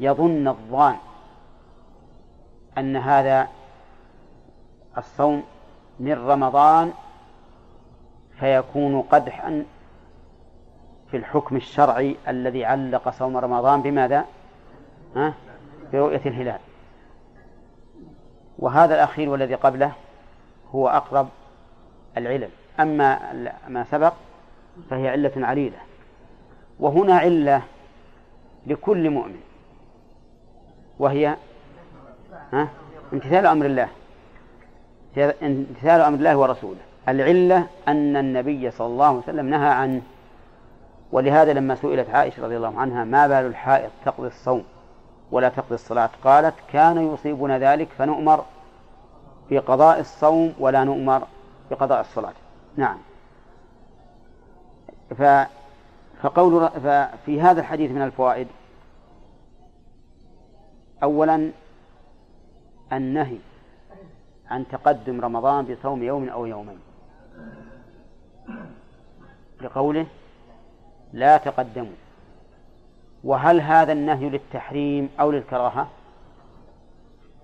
[0.00, 0.96] يظن الظان
[2.78, 3.48] أن هذا
[4.98, 5.42] الصوم
[6.00, 6.92] من رمضان
[8.38, 9.64] فيكون قدحا
[11.10, 14.24] في الحكم الشرعي الذي علق صوم رمضان بماذا؟
[15.16, 15.34] ها؟
[15.92, 16.58] برؤية الهلال
[18.58, 19.92] وهذا الأخير والذي قبله
[20.74, 21.28] هو أقرب
[22.16, 22.48] العلل
[22.80, 23.32] أما
[23.68, 24.12] ما سبق
[24.90, 25.78] فهي علة عليلة
[26.80, 27.62] وهنا علة
[28.66, 29.40] لكل مؤمن
[30.98, 31.36] وهي
[32.52, 32.68] ها؟
[33.12, 33.88] امتثال أمر الله
[35.42, 40.02] امتثال أمر الله ورسوله العلة أن النبي صلى الله عليه وسلم نهى عنه
[41.12, 44.64] ولهذا لما سئلت عائشة رضي الله عنها ما بال الحائض تقضي الصوم
[45.30, 48.44] ولا تقضي الصلاة؟ قالت كان يصيبنا ذلك فنؤمر
[49.50, 51.22] بقضاء الصوم ولا نؤمر
[51.70, 52.32] بقضاء الصلاة.
[52.76, 52.98] نعم.
[55.18, 55.22] ف
[56.22, 58.48] فقول ففي هذا الحديث من الفوائد.
[61.02, 61.50] أولا
[62.92, 63.38] النهي
[64.50, 66.78] عن تقدم رمضان بصوم يوم أو يومين.
[69.60, 70.06] لقوله
[71.12, 71.96] لا تقدموا.
[73.24, 75.88] وهل هذا النهي للتحريم أو للكراهة؟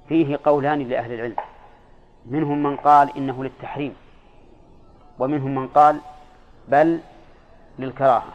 [0.08, 1.36] فيه قولان لأهل العلم.
[2.26, 3.96] منهم من قال إنه للتحريم
[5.18, 6.00] ومنهم من قال
[6.68, 7.00] بل
[7.78, 8.32] للكراهة.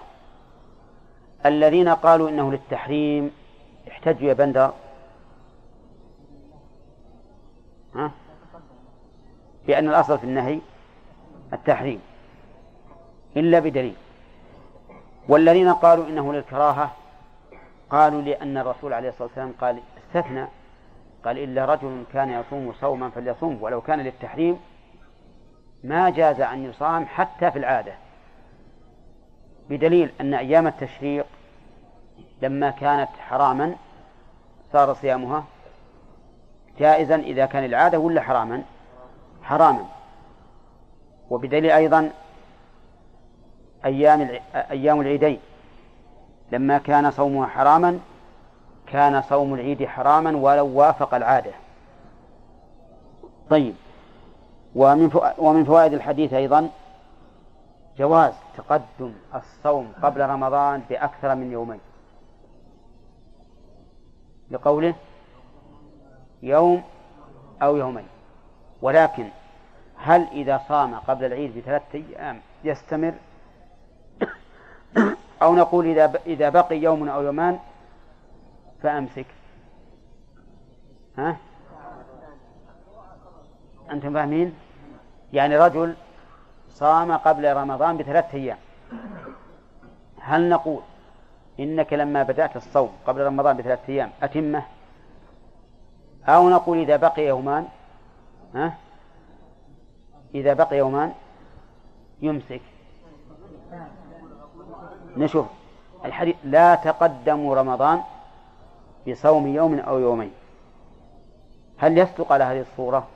[1.45, 3.31] الذين قالوا إنه للتحريم
[3.87, 4.73] احتجوا يا بندر.
[7.95, 8.11] ها؟
[9.67, 10.59] بأن الأصل في النهي
[11.53, 12.01] التحريم
[13.37, 13.95] إلا بدليل.
[15.27, 16.91] والذين قالوا إنه للكراهة
[17.89, 20.47] قالوا لأن الرسول عليه الصلاة والسلام قال استثنى
[21.25, 24.59] قال إلا رجل كان يصوم صوما فليصوم ولو كان للتحريم
[25.83, 27.93] ما جاز أن يصام حتى في العادة.
[29.69, 31.25] بدليل أن أيام التشريق
[32.41, 33.75] لما كانت حراما
[34.73, 35.43] صار صيامها
[36.79, 38.63] جائزا إذا كان العادة ولا حراما؟
[39.43, 39.85] حراما.
[41.29, 42.11] وبدليل أيضا
[43.85, 45.39] أيام أيام العيدين.
[46.51, 47.99] لما كان صومها حراما
[48.87, 51.51] كان صوم العيد حراما ولو وافق العادة.
[53.49, 53.75] طيب
[54.75, 56.69] ومن ومن فوائد الحديث أيضا
[57.97, 61.79] جواز تقدم الصوم قبل رمضان بأكثر من يومين.
[64.51, 64.93] لقوله
[66.43, 66.83] يوم
[67.61, 68.07] أو يومين.
[68.81, 69.27] ولكن
[69.97, 73.13] هل إذا صام قبل العيد بثلاثة أيام يستمر؟
[75.41, 77.59] أو نقول إذا إذا بقي يوم أو يومان
[78.83, 79.25] فأمسك.
[81.17, 81.37] ها؟
[83.91, 84.55] أنتم فاهمين؟
[85.33, 85.95] يعني رجل
[86.69, 88.57] صام قبل رمضان بثلاثة أيام.
[90.21, 90.81] هل نقول
[91.59, 94.63] إنك لما بدأت الصوم قبل رمضان بثلاثة أيام أتمه؟
[96.27, 97.67] أو نقول إذا بقي يومان
[98.55, 98.73] ها؟
[100.35, 101.13] إذا بقي يومان
[102.21, 102.61] يمسك.
[105.17, 105.45] نشوف
[106.05, 108.01] الحديث لا تقدموا رمضان
[109.07, 110.31] بصوم يوم أو يومين.
[111.77, 113.07] هل يصدق على هذه الصورة؟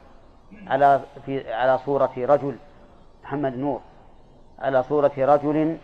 [0.67, 2.55] على في على صورة رجل
[3.23, 3.81] محمد نور.
[4.59, 5.77] على صورة رجل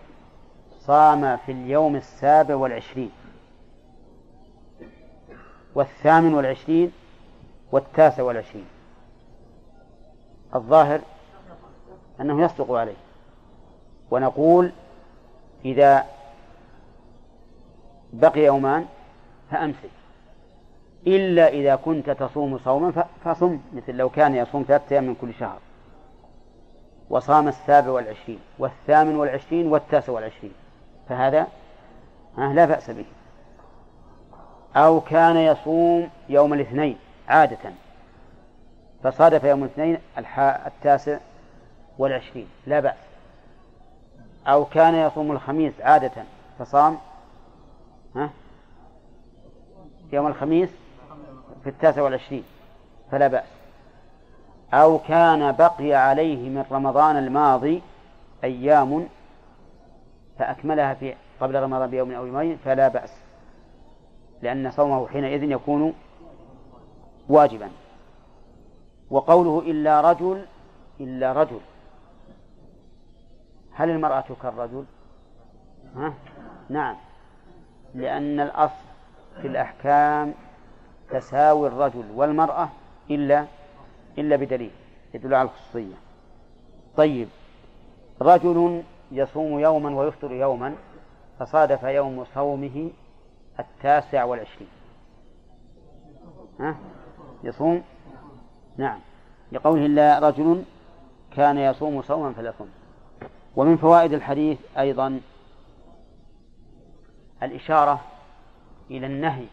[0.80, 3.12] صام في اليوم السابع والعشرين.
[5.76, 6.92] والثامن والعشرين
[7.72, 8.66] والتاسع والعشرين.
[10.56, 11.00] الظاهر
[12.22, 12.98] أنه يصدق عليه.
[14.12, 14.72] ونقول
[15.66, 16.06] إذا
[18.14, 18.86] بقي يومان
[19.52, 19.90] فأمسك.
[21.08, 25.60] إلا إذا كنت تصوم صوما فصم مثل لو كان يصوم ثلاثة أيام من كل شهر.
[27.10, 30.54] وصام السابع والعشرين والثامن والعشرين والتاسع والعشرين.
[31.10, 31.48] فهذا
[32.38, 33.06] لا بأس به.
[34.76, 36.98] أو كان يصوم يوم الاثنين
[37.28, 37.72] عادة.
[39.04, 39.98] فصادف يوم الاثنين
[40.68, 41.18] التاسع
[41.98, 42.48] والعشرين.
[42.68, 43.11] لا بأس.
[44.48, 46.12] أو كان يصوم الخميس عادة
[46.60, 46.98] فصام
[48.16, 48.30] ها؟
[50.14, 50.70] يوم الخميس
[51.64, 52.44] في التاسع والعشرين
[53.12, 53.48] فلا بأس.
[54.74, 57.82] أو كان بقي عليه من رمضان الماضي
[58.44, 59.08] أيام
[60.40, 63.14] فأكملها في قبل رمضان بيوم أو يومين فلا بأس.
[64.42, 65.94] لأن صومه حينئذ يكون
[67.30, 67.70] واجبا.
[69.10, 70.46] وقوله إلا رجل
[71.00, 71.60] إلا رجل.
[73.74, 74.86] هل المرأة كالرجل؟
[75.96, 76.14] ها؟
[76.70, 76.96] نعم.
[77.96, 78.86] لأن الأصل
[79.42, 80.34] في الأحكام
[81.10, 82.70] تساوي الرجل والمرأة
[83.10, 83.46] إلا
[84.18, 84.72] إلا بدليل
[85.14, 85.96] يدل على الخصوصية.
[86.98, 87.28] طيب.
[88.22, 90.76] رجل يصوم يوما ويفطر يوما
[91.40, 92.90] فصادف يوم صومه
[93.60, 94.70] التاسع والعشرين.
[96.60, 96.76] ها؟
[97.44, 97.84] يصوم؟
[98.78, 99.00] نعم.
[99.52, 100.64] لقوله إلا رجل
[101.36, 102.70] كان يصوم صوما فليصوم.
[103.56, 105.22] ومن فوائد الحديث أيضا
[107.44, 108.02] الإشارة
[108.92, 109.46] إلى النهي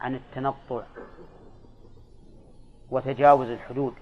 [0.00, 0.82] عن التنطع
[2.90, 3.94] وتجاوز الحدود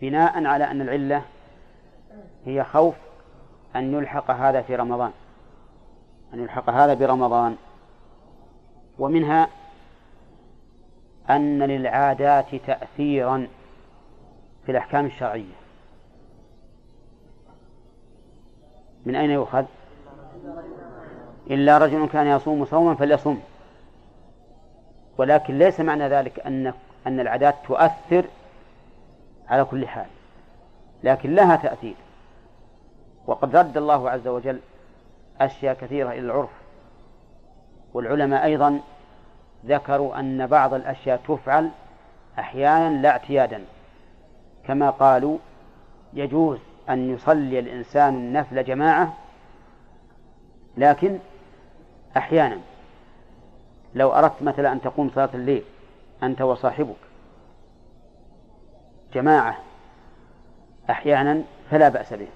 [0.00, 1.22] بناء على أن العلة
[2.44, 2.94] هي خوف
[3.76, 5.12] أن يلحق هذا في رمضان
[6.34, 7.56] أن يلحق هذا برمضان.
[8.98, 9.48] ومنها
[11.30, 13.48] أن للعادات تأثيرا
[14.66, 15.61] في الأحكام الشرعية.
[19.06, 19.64] من أين يؤخذ؟
[21.50, 23.42] إلا رجل كان يصوم صوما فليصوم
[25.18, 26.72] ولكن ليس معنى ذلك أن
[27.06, 28.24] أن العادات تؤثر
[29.48, 30.06] على كل حال.
[31.04, 31.94] لكن لها تأثير.
[33.26, 34.60] وقد رد الله عز وجل
[35.40, 36.50] أشياء كثيرة إلى العرف.
[37.94, 38.80] والعلماء أيضا
[39.66, 41.70] ذكروا أن بعض الأشياء تفعل
[42.38, 43.64] أحيانا لا اعتيادا.
[44.66, 45.38] كما قالوا
[46.12, 46.58] يجوز
[46.92, 49.14] أن يصلي الإنسان النفل جماعة
[50.76, 51.18] لكن
[52.16, 52.58] أحيانا
[53.94, 55.62] لو أردت مثلا أن تقوم صلاة الليل
[56.22, 56.96] أنت وصاحبك
[59.14, 59.56] جماعة
[60.90, 62.28] أحيانا فلا بأس به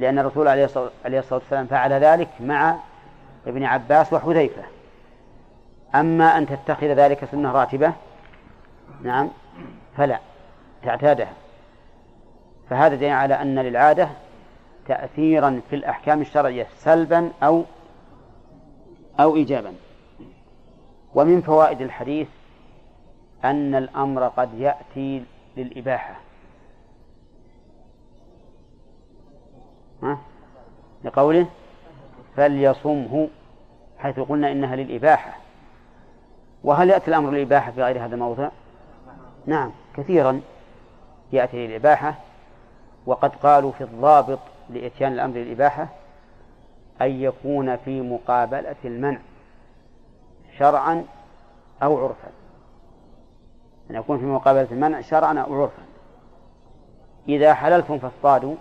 [0.00, 0.90] لأن الرسول عليه الصلاة
[1.30, 2.76] والسلام فعل ذلك مع
[3.46, 4.62] ابن عباس وحذيفة.
[5.94, 7.92] أما أن تتخذ ذلك سنة راتبة
[9.02, 9.28] نعم
[9.96, 10.18] فلا
[10.82, 11.32] تعتادها.
[12.72, 14.08] فهذا دليل على أن للعادة
[14.88, 17.64] تأثيرا في الأحكام الشرعية سلبا أو
[19.20, 19.72] أو إيجابا
[21.14, 22.28] ومن فوائد الحديث
[23.44, 25.24] أن الأمر قد يأتي
[25.56, 26.14] للإباحة
[30.02, 30.18] ها؟
[31.04, 31.46] لقوله
[32.36, 33.28] فليصمه
[33.98, 35.36] حيث قلنا إنها للإباحة
[36.64, 38.48] وهل يأتي الأمر للإباحة في غير هذا الموضع؟
[39.46, 40.40] نعم كثيرا
[41.32, 42.14] يأتي للإباحة
[43.06, 44.38] وقد قالوا في الضابط
[44.70, 45.88] لإتيان الأمر للإباحة
[47.02, 49.18] أن يكون في مقابلة المنع
[50.58, 51.04] شرعا
[51.82, 52.28] أو عرفا.
[53.90, 55.82] أن يكون في مقابلة المنع شرعا أو عرفا.
[57.28, 58.54] إذا حللتم فاصطادوا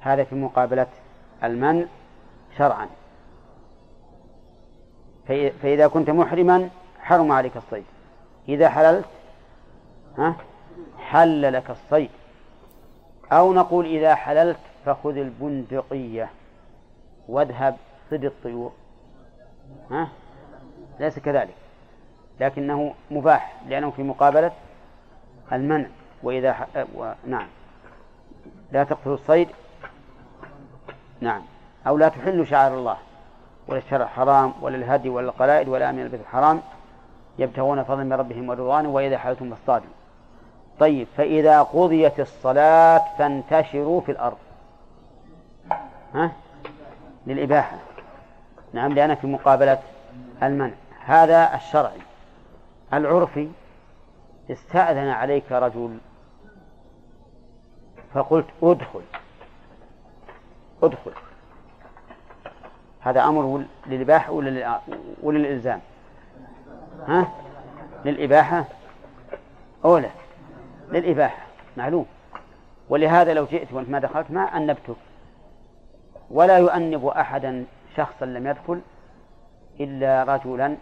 [0.00, 0.86] هذا في مقابلة
[1.44, 1.86] المنع
[2.58, 2.88] شرعا.
[5.62, 6.68] فإذا كنت محرما
[7.00, 7.84] حرم عليك الصيد.
[8.48, 9.06] إذا حللت
[10.18, 10.36] ها
[10.98, 12.10] حل لك الصيد.
[13.32, 16.30] أو نقول إذا حللت فخذ البندقية
[17.28, 17.76] واذهب
[18.10, 18.72] صد الطيور.
[19.90, 20.08] ها؟
[21.00, 21.54] ليس كذلك.
[22.40, 24.52] لكنه مباح لأنه في مقابلة
[25.52, 25.86] المنع.
[26.22, 26.66] وإذا ح...
[26.96, 27.12] و...
[27.26, 27.46] نعم.
[28.72, 29.48] لا تقتلوا الصيد.
[31.20, 31.42] نعم.
[31.86, 32.96] أو لا تحلوا شعائر الله.
[33.68, 36.60] ولا الشرع حرام ولا الهدي ولا القلائد ولا من البيت الحرام.
[37.38, 39.90] يبتغون فضلا من ربهم ورضوانه وإذا حلتم فاصطادوا.
[40.80, 44.36] طيب فإذا قضيت الصلاة فانتشروا في الأرض.
[46.14, 46.32] ها؟
[47.26, 47.76] للإباحة.
[48.72, 49.78] نعم لأن في مقابلة
[50.42, 50.74] المنع.
[51.04, 52.00] هذا الشرعي.
[52.92, 53.48] العرفي
[54.50, 55.98] استأذن عليك رجل
[58.14, 59.02] فقلت ادخل.
[60.82, 61.12] ادخل.
[63.00, 64.80] هذا أمر للإباحة ولا
[65.22, 65.80] ولا للإلزام؟
[67.06, 67.28] ها؟
[68.04, 68.64] للإباحة
[69.84, 70.10] أولى
[70.90, 71.46] للإباحة.
[71.76, 72.06] معلوم.
[72.88, 74.96] ولهذا لو جئت وأنت ما دخلت ما أنبتك.
[76.30, 77.64] ولا يؤنب أحدا
[77.96, 78.80] شخصا لم يدخل
[79.80, 80.76] إلا رجلا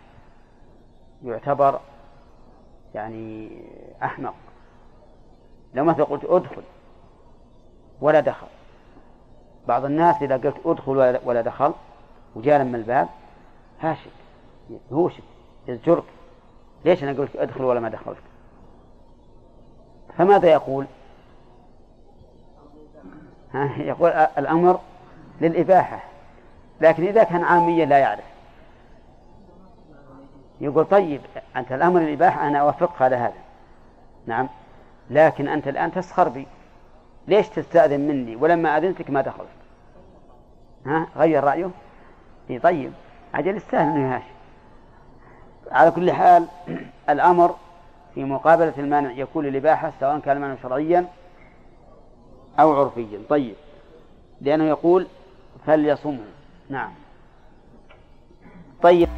[1.24, 1.80] يعتبر
[2.94, 3.50] يعني
[4.02, 4.34] أحمق.
[5.74, 6.62] لو مثلا قلت ادخل
[8.00, 8.46] ولا دخل.
[9.68, 11.72] بعض الناس إذا قلت ادخل ولا دخل
[12.34, 13.08] وجاء من الباب
[13.80, 14.10] هاشد
[14.90, 15.22] يهوشك
[15.68, 16.04] يزجرك.
[16.84, 18.18] ليش أنا قلت ادخل ولا ما دخلت؟
[20.18, 20.86] فماذا يقول؟
[23.54, 24.80] ها يقول الأمر
[25.40, 26.00] للإباحة
[26.80, 28.24] لكن إذا كان عاميا لا يعرف.
[30.60, 31.20] يقول طيب
[31.56, 33.44] أنت الأمر للإباحة أنا أوافقك على هذا.
[34.26, 34.48] نعم.
[35.10, 36.46] لكن أنت الآن تسخر بي.
[37.28, 39.48] ليش تستأذن مني؟ ولما أذنتك ما دخلت.
[40.86, 41.70] ها غير رأيه؟
[42.50, 42.92] إيه طيب
[43.34, 44.22] أجل السهل يهاش.
[45.70, 46.46] على كل حال
[47.10, 47.54] الأمر
[48.14, 51.08] في مقابلة المانع يكون للإباحة سواء كان المانع شرعيا
[52.60, 53.20] أو عرفيا.
[53.28, 53.54] طيب.
[54.40, 55.06] لأنه يقول
[55.66, 56.24] فليصمه.
[56.68, 56.92] نعم.
[58.82, 59.08] طيب.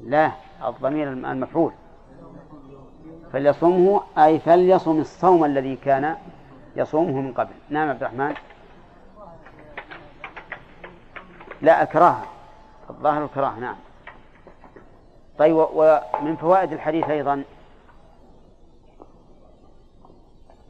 [0.00, 0.32] لا
[0.64, 1.72] الضمير المفعول.
[3.32, 6.16] فليصمه أي فليصم الصوم الذي كان
[6.76, 7.52] يصومه من قبل.
[7.70, 8.34] نعم عبد الرحمن.
[11.62, 12.26] لا الكراهة
[12.90, 13.76] الظاهر الكراهة نعم.
[15.38, 17.44] طيب ومن فوائد الحديث أيضا.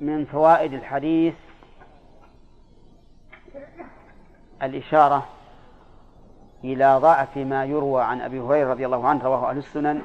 [0.01, 1.35] من فوائد الحديث
[4.63, 5.27] الإشارة
[6.65, 10.03] إلى ضعف ما يروى عن أبي هريرة رضي الله عنه رواه أهل السنن.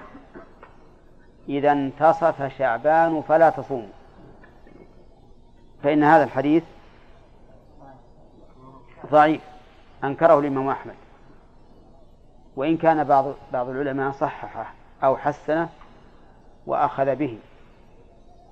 [1.49, 3.87] إذا انتصف شعبان فلا تصوموا
[5.83, 6.63] فإن هذا الحديث
[9.11, 9.41] ضعيف.
[10.03, 10.95] أنكره الإمام أحمد.
[12.55, 14.73] وإن كان بعض بعض العلماء صححه
[15.03, 15.69] أو حسنه
[16.67, 17.37] وأخذ به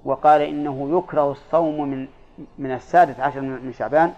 [0.05, 2.07] وقال إنه يكره الصوم من
[2.57, 4.13] من السادس عشر من شعبان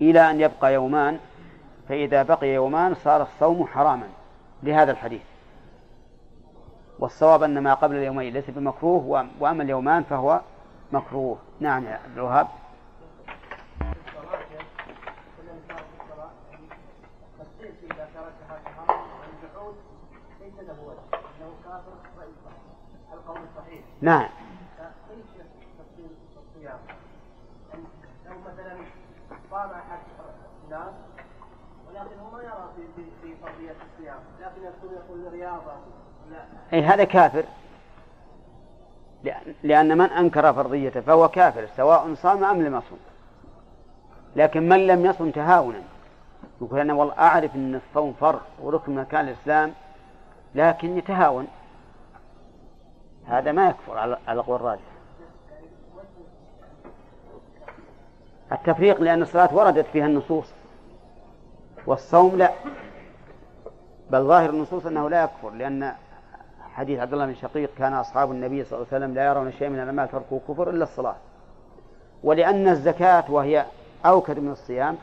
[0.00, 1.18] إلى أن يبقى يومان
[1.88, 4.08] فإذا بقي يومان صار الصوم حراما
[4.62, 5.22] لهذا الحديث.
[6.98, 10.40] والصواب أن ما قبل اليومين ليس بمكروه وأما اليومان فهو
[10.92, 11.38] مكروه.
[11.60, 12.46] نعم يا عبد الوهاب.
[24.00, 24.28] نعم.
[28.26, 28.76] لو مثلا
[29.52, 29.98] احد
[32.32, 34.62] ما يرى في في فرضيه الصيام لكن
[34.92, 35.72] يقول رياضه
[36.72, 37.44] اي هذا كافر.
[39.62, 42.96] لأن من أنكر فرضيته فهو كافر سواء صام أم لم يصم.
[44.36, 45.82] لكن من لم يصم تهاونا.
[46.60, 49.72] يقول أنا والله أعرف أن الصوم فرض وركن من أركان الإسلام
[50.54, 51.46] لكن يتهاون
[53.26, 54.82] هذا ما يكفر على القول الراجح
[58.52, 60.52] التفريق لأن الصلاة وردت فيها النصوص.
[61.86, 62.52] والصوم لا.
[64.10, 65.92] بل ظاهر النصوص أنه لا يكفر لأن
[66.74, 69.68] حديث عبد الله بن شقيق كان أصحاب النبي صلى الله عليه وسلم لا يرون شيئا
[69.68, 71.16] من الأعمال تركوا كفر إلا الصلاة.
[72.22, 73.66] ولأن الزكاة وهي
[74.06, 74.96] أوكد من الصيام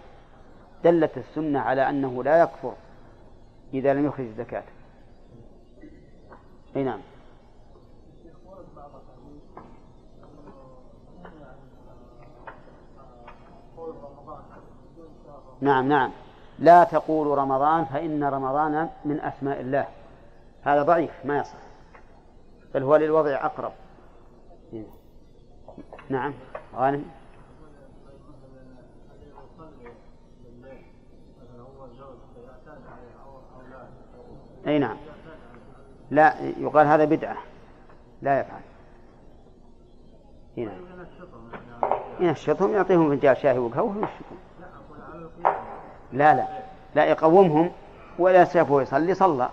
[0.84, 2.74] دلت السنة على أنه لا يكفر
[3.74, 4.64] إذا لم يخرج الزكاة.
[6.76, 7.00] أي نعم
[8.46, 9.42] ورد بعض الحديث
[13.78, 14.44] قول رمضان
[14.96, 16.12] بدون شهر نعم نعم.
[16.60, 19.88] لا تقولوا رمضان فإن رمضان من أسماء الله.
[20.64, 21.58] هذا ضعيف ما يصح.
[22.74, 23.72] بل هو للوضع أقرب.
[26.10, 26.34] نعم
[26.76, 27.06] غانم.
[34.68, 34.98] أي نعم.
[36.12, 37.38] لا يقال هذا بدعة.
[38.22, 38.62] لا يفعل.
[40.58, 40.72] هنا
[42.20, 44.38] ينشطهم يعطيهم فنجان شاي وقهوة وينشطهم
[46.14, 46.48] لا لا.
[46.96, 47.72] لا يقومهم
[48.20, 49.50] ولا سيفه يصلي صلى.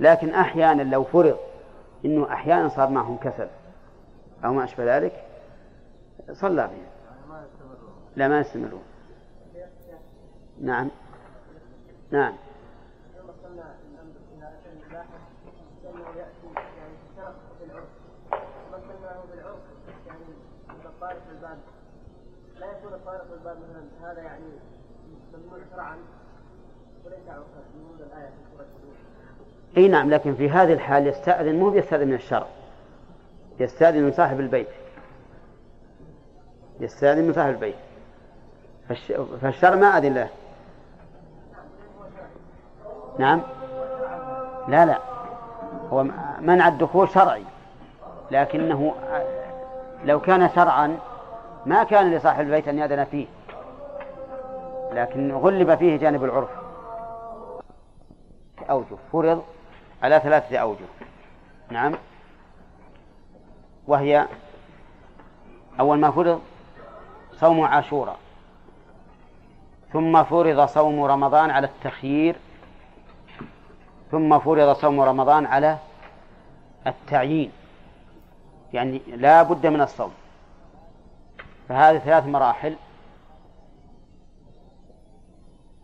[0.00, 1.38] لكن أحيانا لو فرض
[2.04, 3.48] أنه أحيانا صار معهم كسل
[4.44, 5.24] أو ما أشبه ذلك
[6.32, 6.86] صلى بهم.
[8.16, 8.82] لا ما يستمرون.
[10.60, 10.88] نعم.
[12.10, 12.32] نعم.
[22.60, 22.70] لا
[24.02, 24.44] هذا يعني
[29.76, 32.46] إي نعم لكن في هذه الحال يستأذن مو يستأذن من الشرع
[33.60, 34.68] يستأذن من صاحب البيت.
[36.80, 37.74] يستأذن من صاحب البيت.
[38.88, 39.12] فالش...
[39.42, 40.28] فالشرع ما أذن له.
[43.18, 43.42] نعم؟
[44.68, 44.98] لا لا.
[45.90, 46.04] هو
[46.40, 47.44] منع الدخول شرعي.
[48.30, 48.94] لكنه
[50.04, 50.98] لو كان شرعا
[51.66, 53.26] ما كان لصاحب البيت أن يأذن فيه.
[54.96, 56.48] لكن غلب فيه جانب العرف.
[58.70, 58.96] أوجه.
[59.12, 59.44] فرض
[60.02, 60.84] على ثلاثة أوجه.
[61.70, 61.94] نعم.
[63.86, 64.26] وهي
[65.80, 66.40] أول ما فرض
[67.32, 68.18] صوم عاشوراء.
[69.92, 72.36] ثم فرض صوم رمضان على التخيير.
[74.10, 75.78] ثم فرض صوم رمضان على
[76.86, 77.52] التعيين.
[78.72, 80.12] يعني لا بد من الصوم.
[81.68, 82.76] فهذه ثلاث مراحل.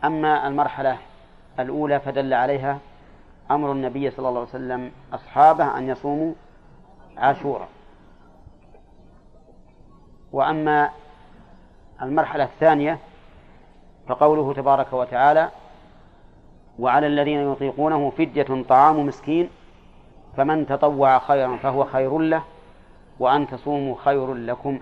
[0.05, 0.99] أما المرحلة
[1.59, 2.79] الأولى فدل عليها
[3.51, 6.33] أمر النبي صلى الله عليه وسلم أصحابه أن يصوموا
[7.17, 7.69] عاشوراء
[10.33, 10.91] وأما
[12.03, 12.99] المرحلة الثانية
[14.09, 15.49] فقوله تبارك وتعالى
[16.79, 19.49] وعلى الذين يطيقونه فدية طعام مسكين
[20.37, 22.43] فمن تطوع خيرا فهو خير له
[23.19, 24.81] وأن تصوموا خير لكم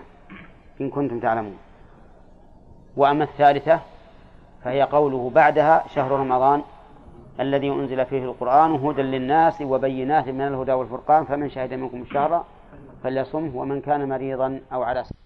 [0.81, 1.57] إن كنتم تعلمون.
[2.97, 3.79] وأما الثالثة
[4.63, 6.61] فهي قوله بعدها شهر رمضان
[7.39, 12.43] الذي أنزل فيه القرآن هدى للناس وبينات من الهدى والفرقان فمن شهد منكم الشهر
[13.03, 15.20] فليصمه ومن كان مريضا أو على سفر.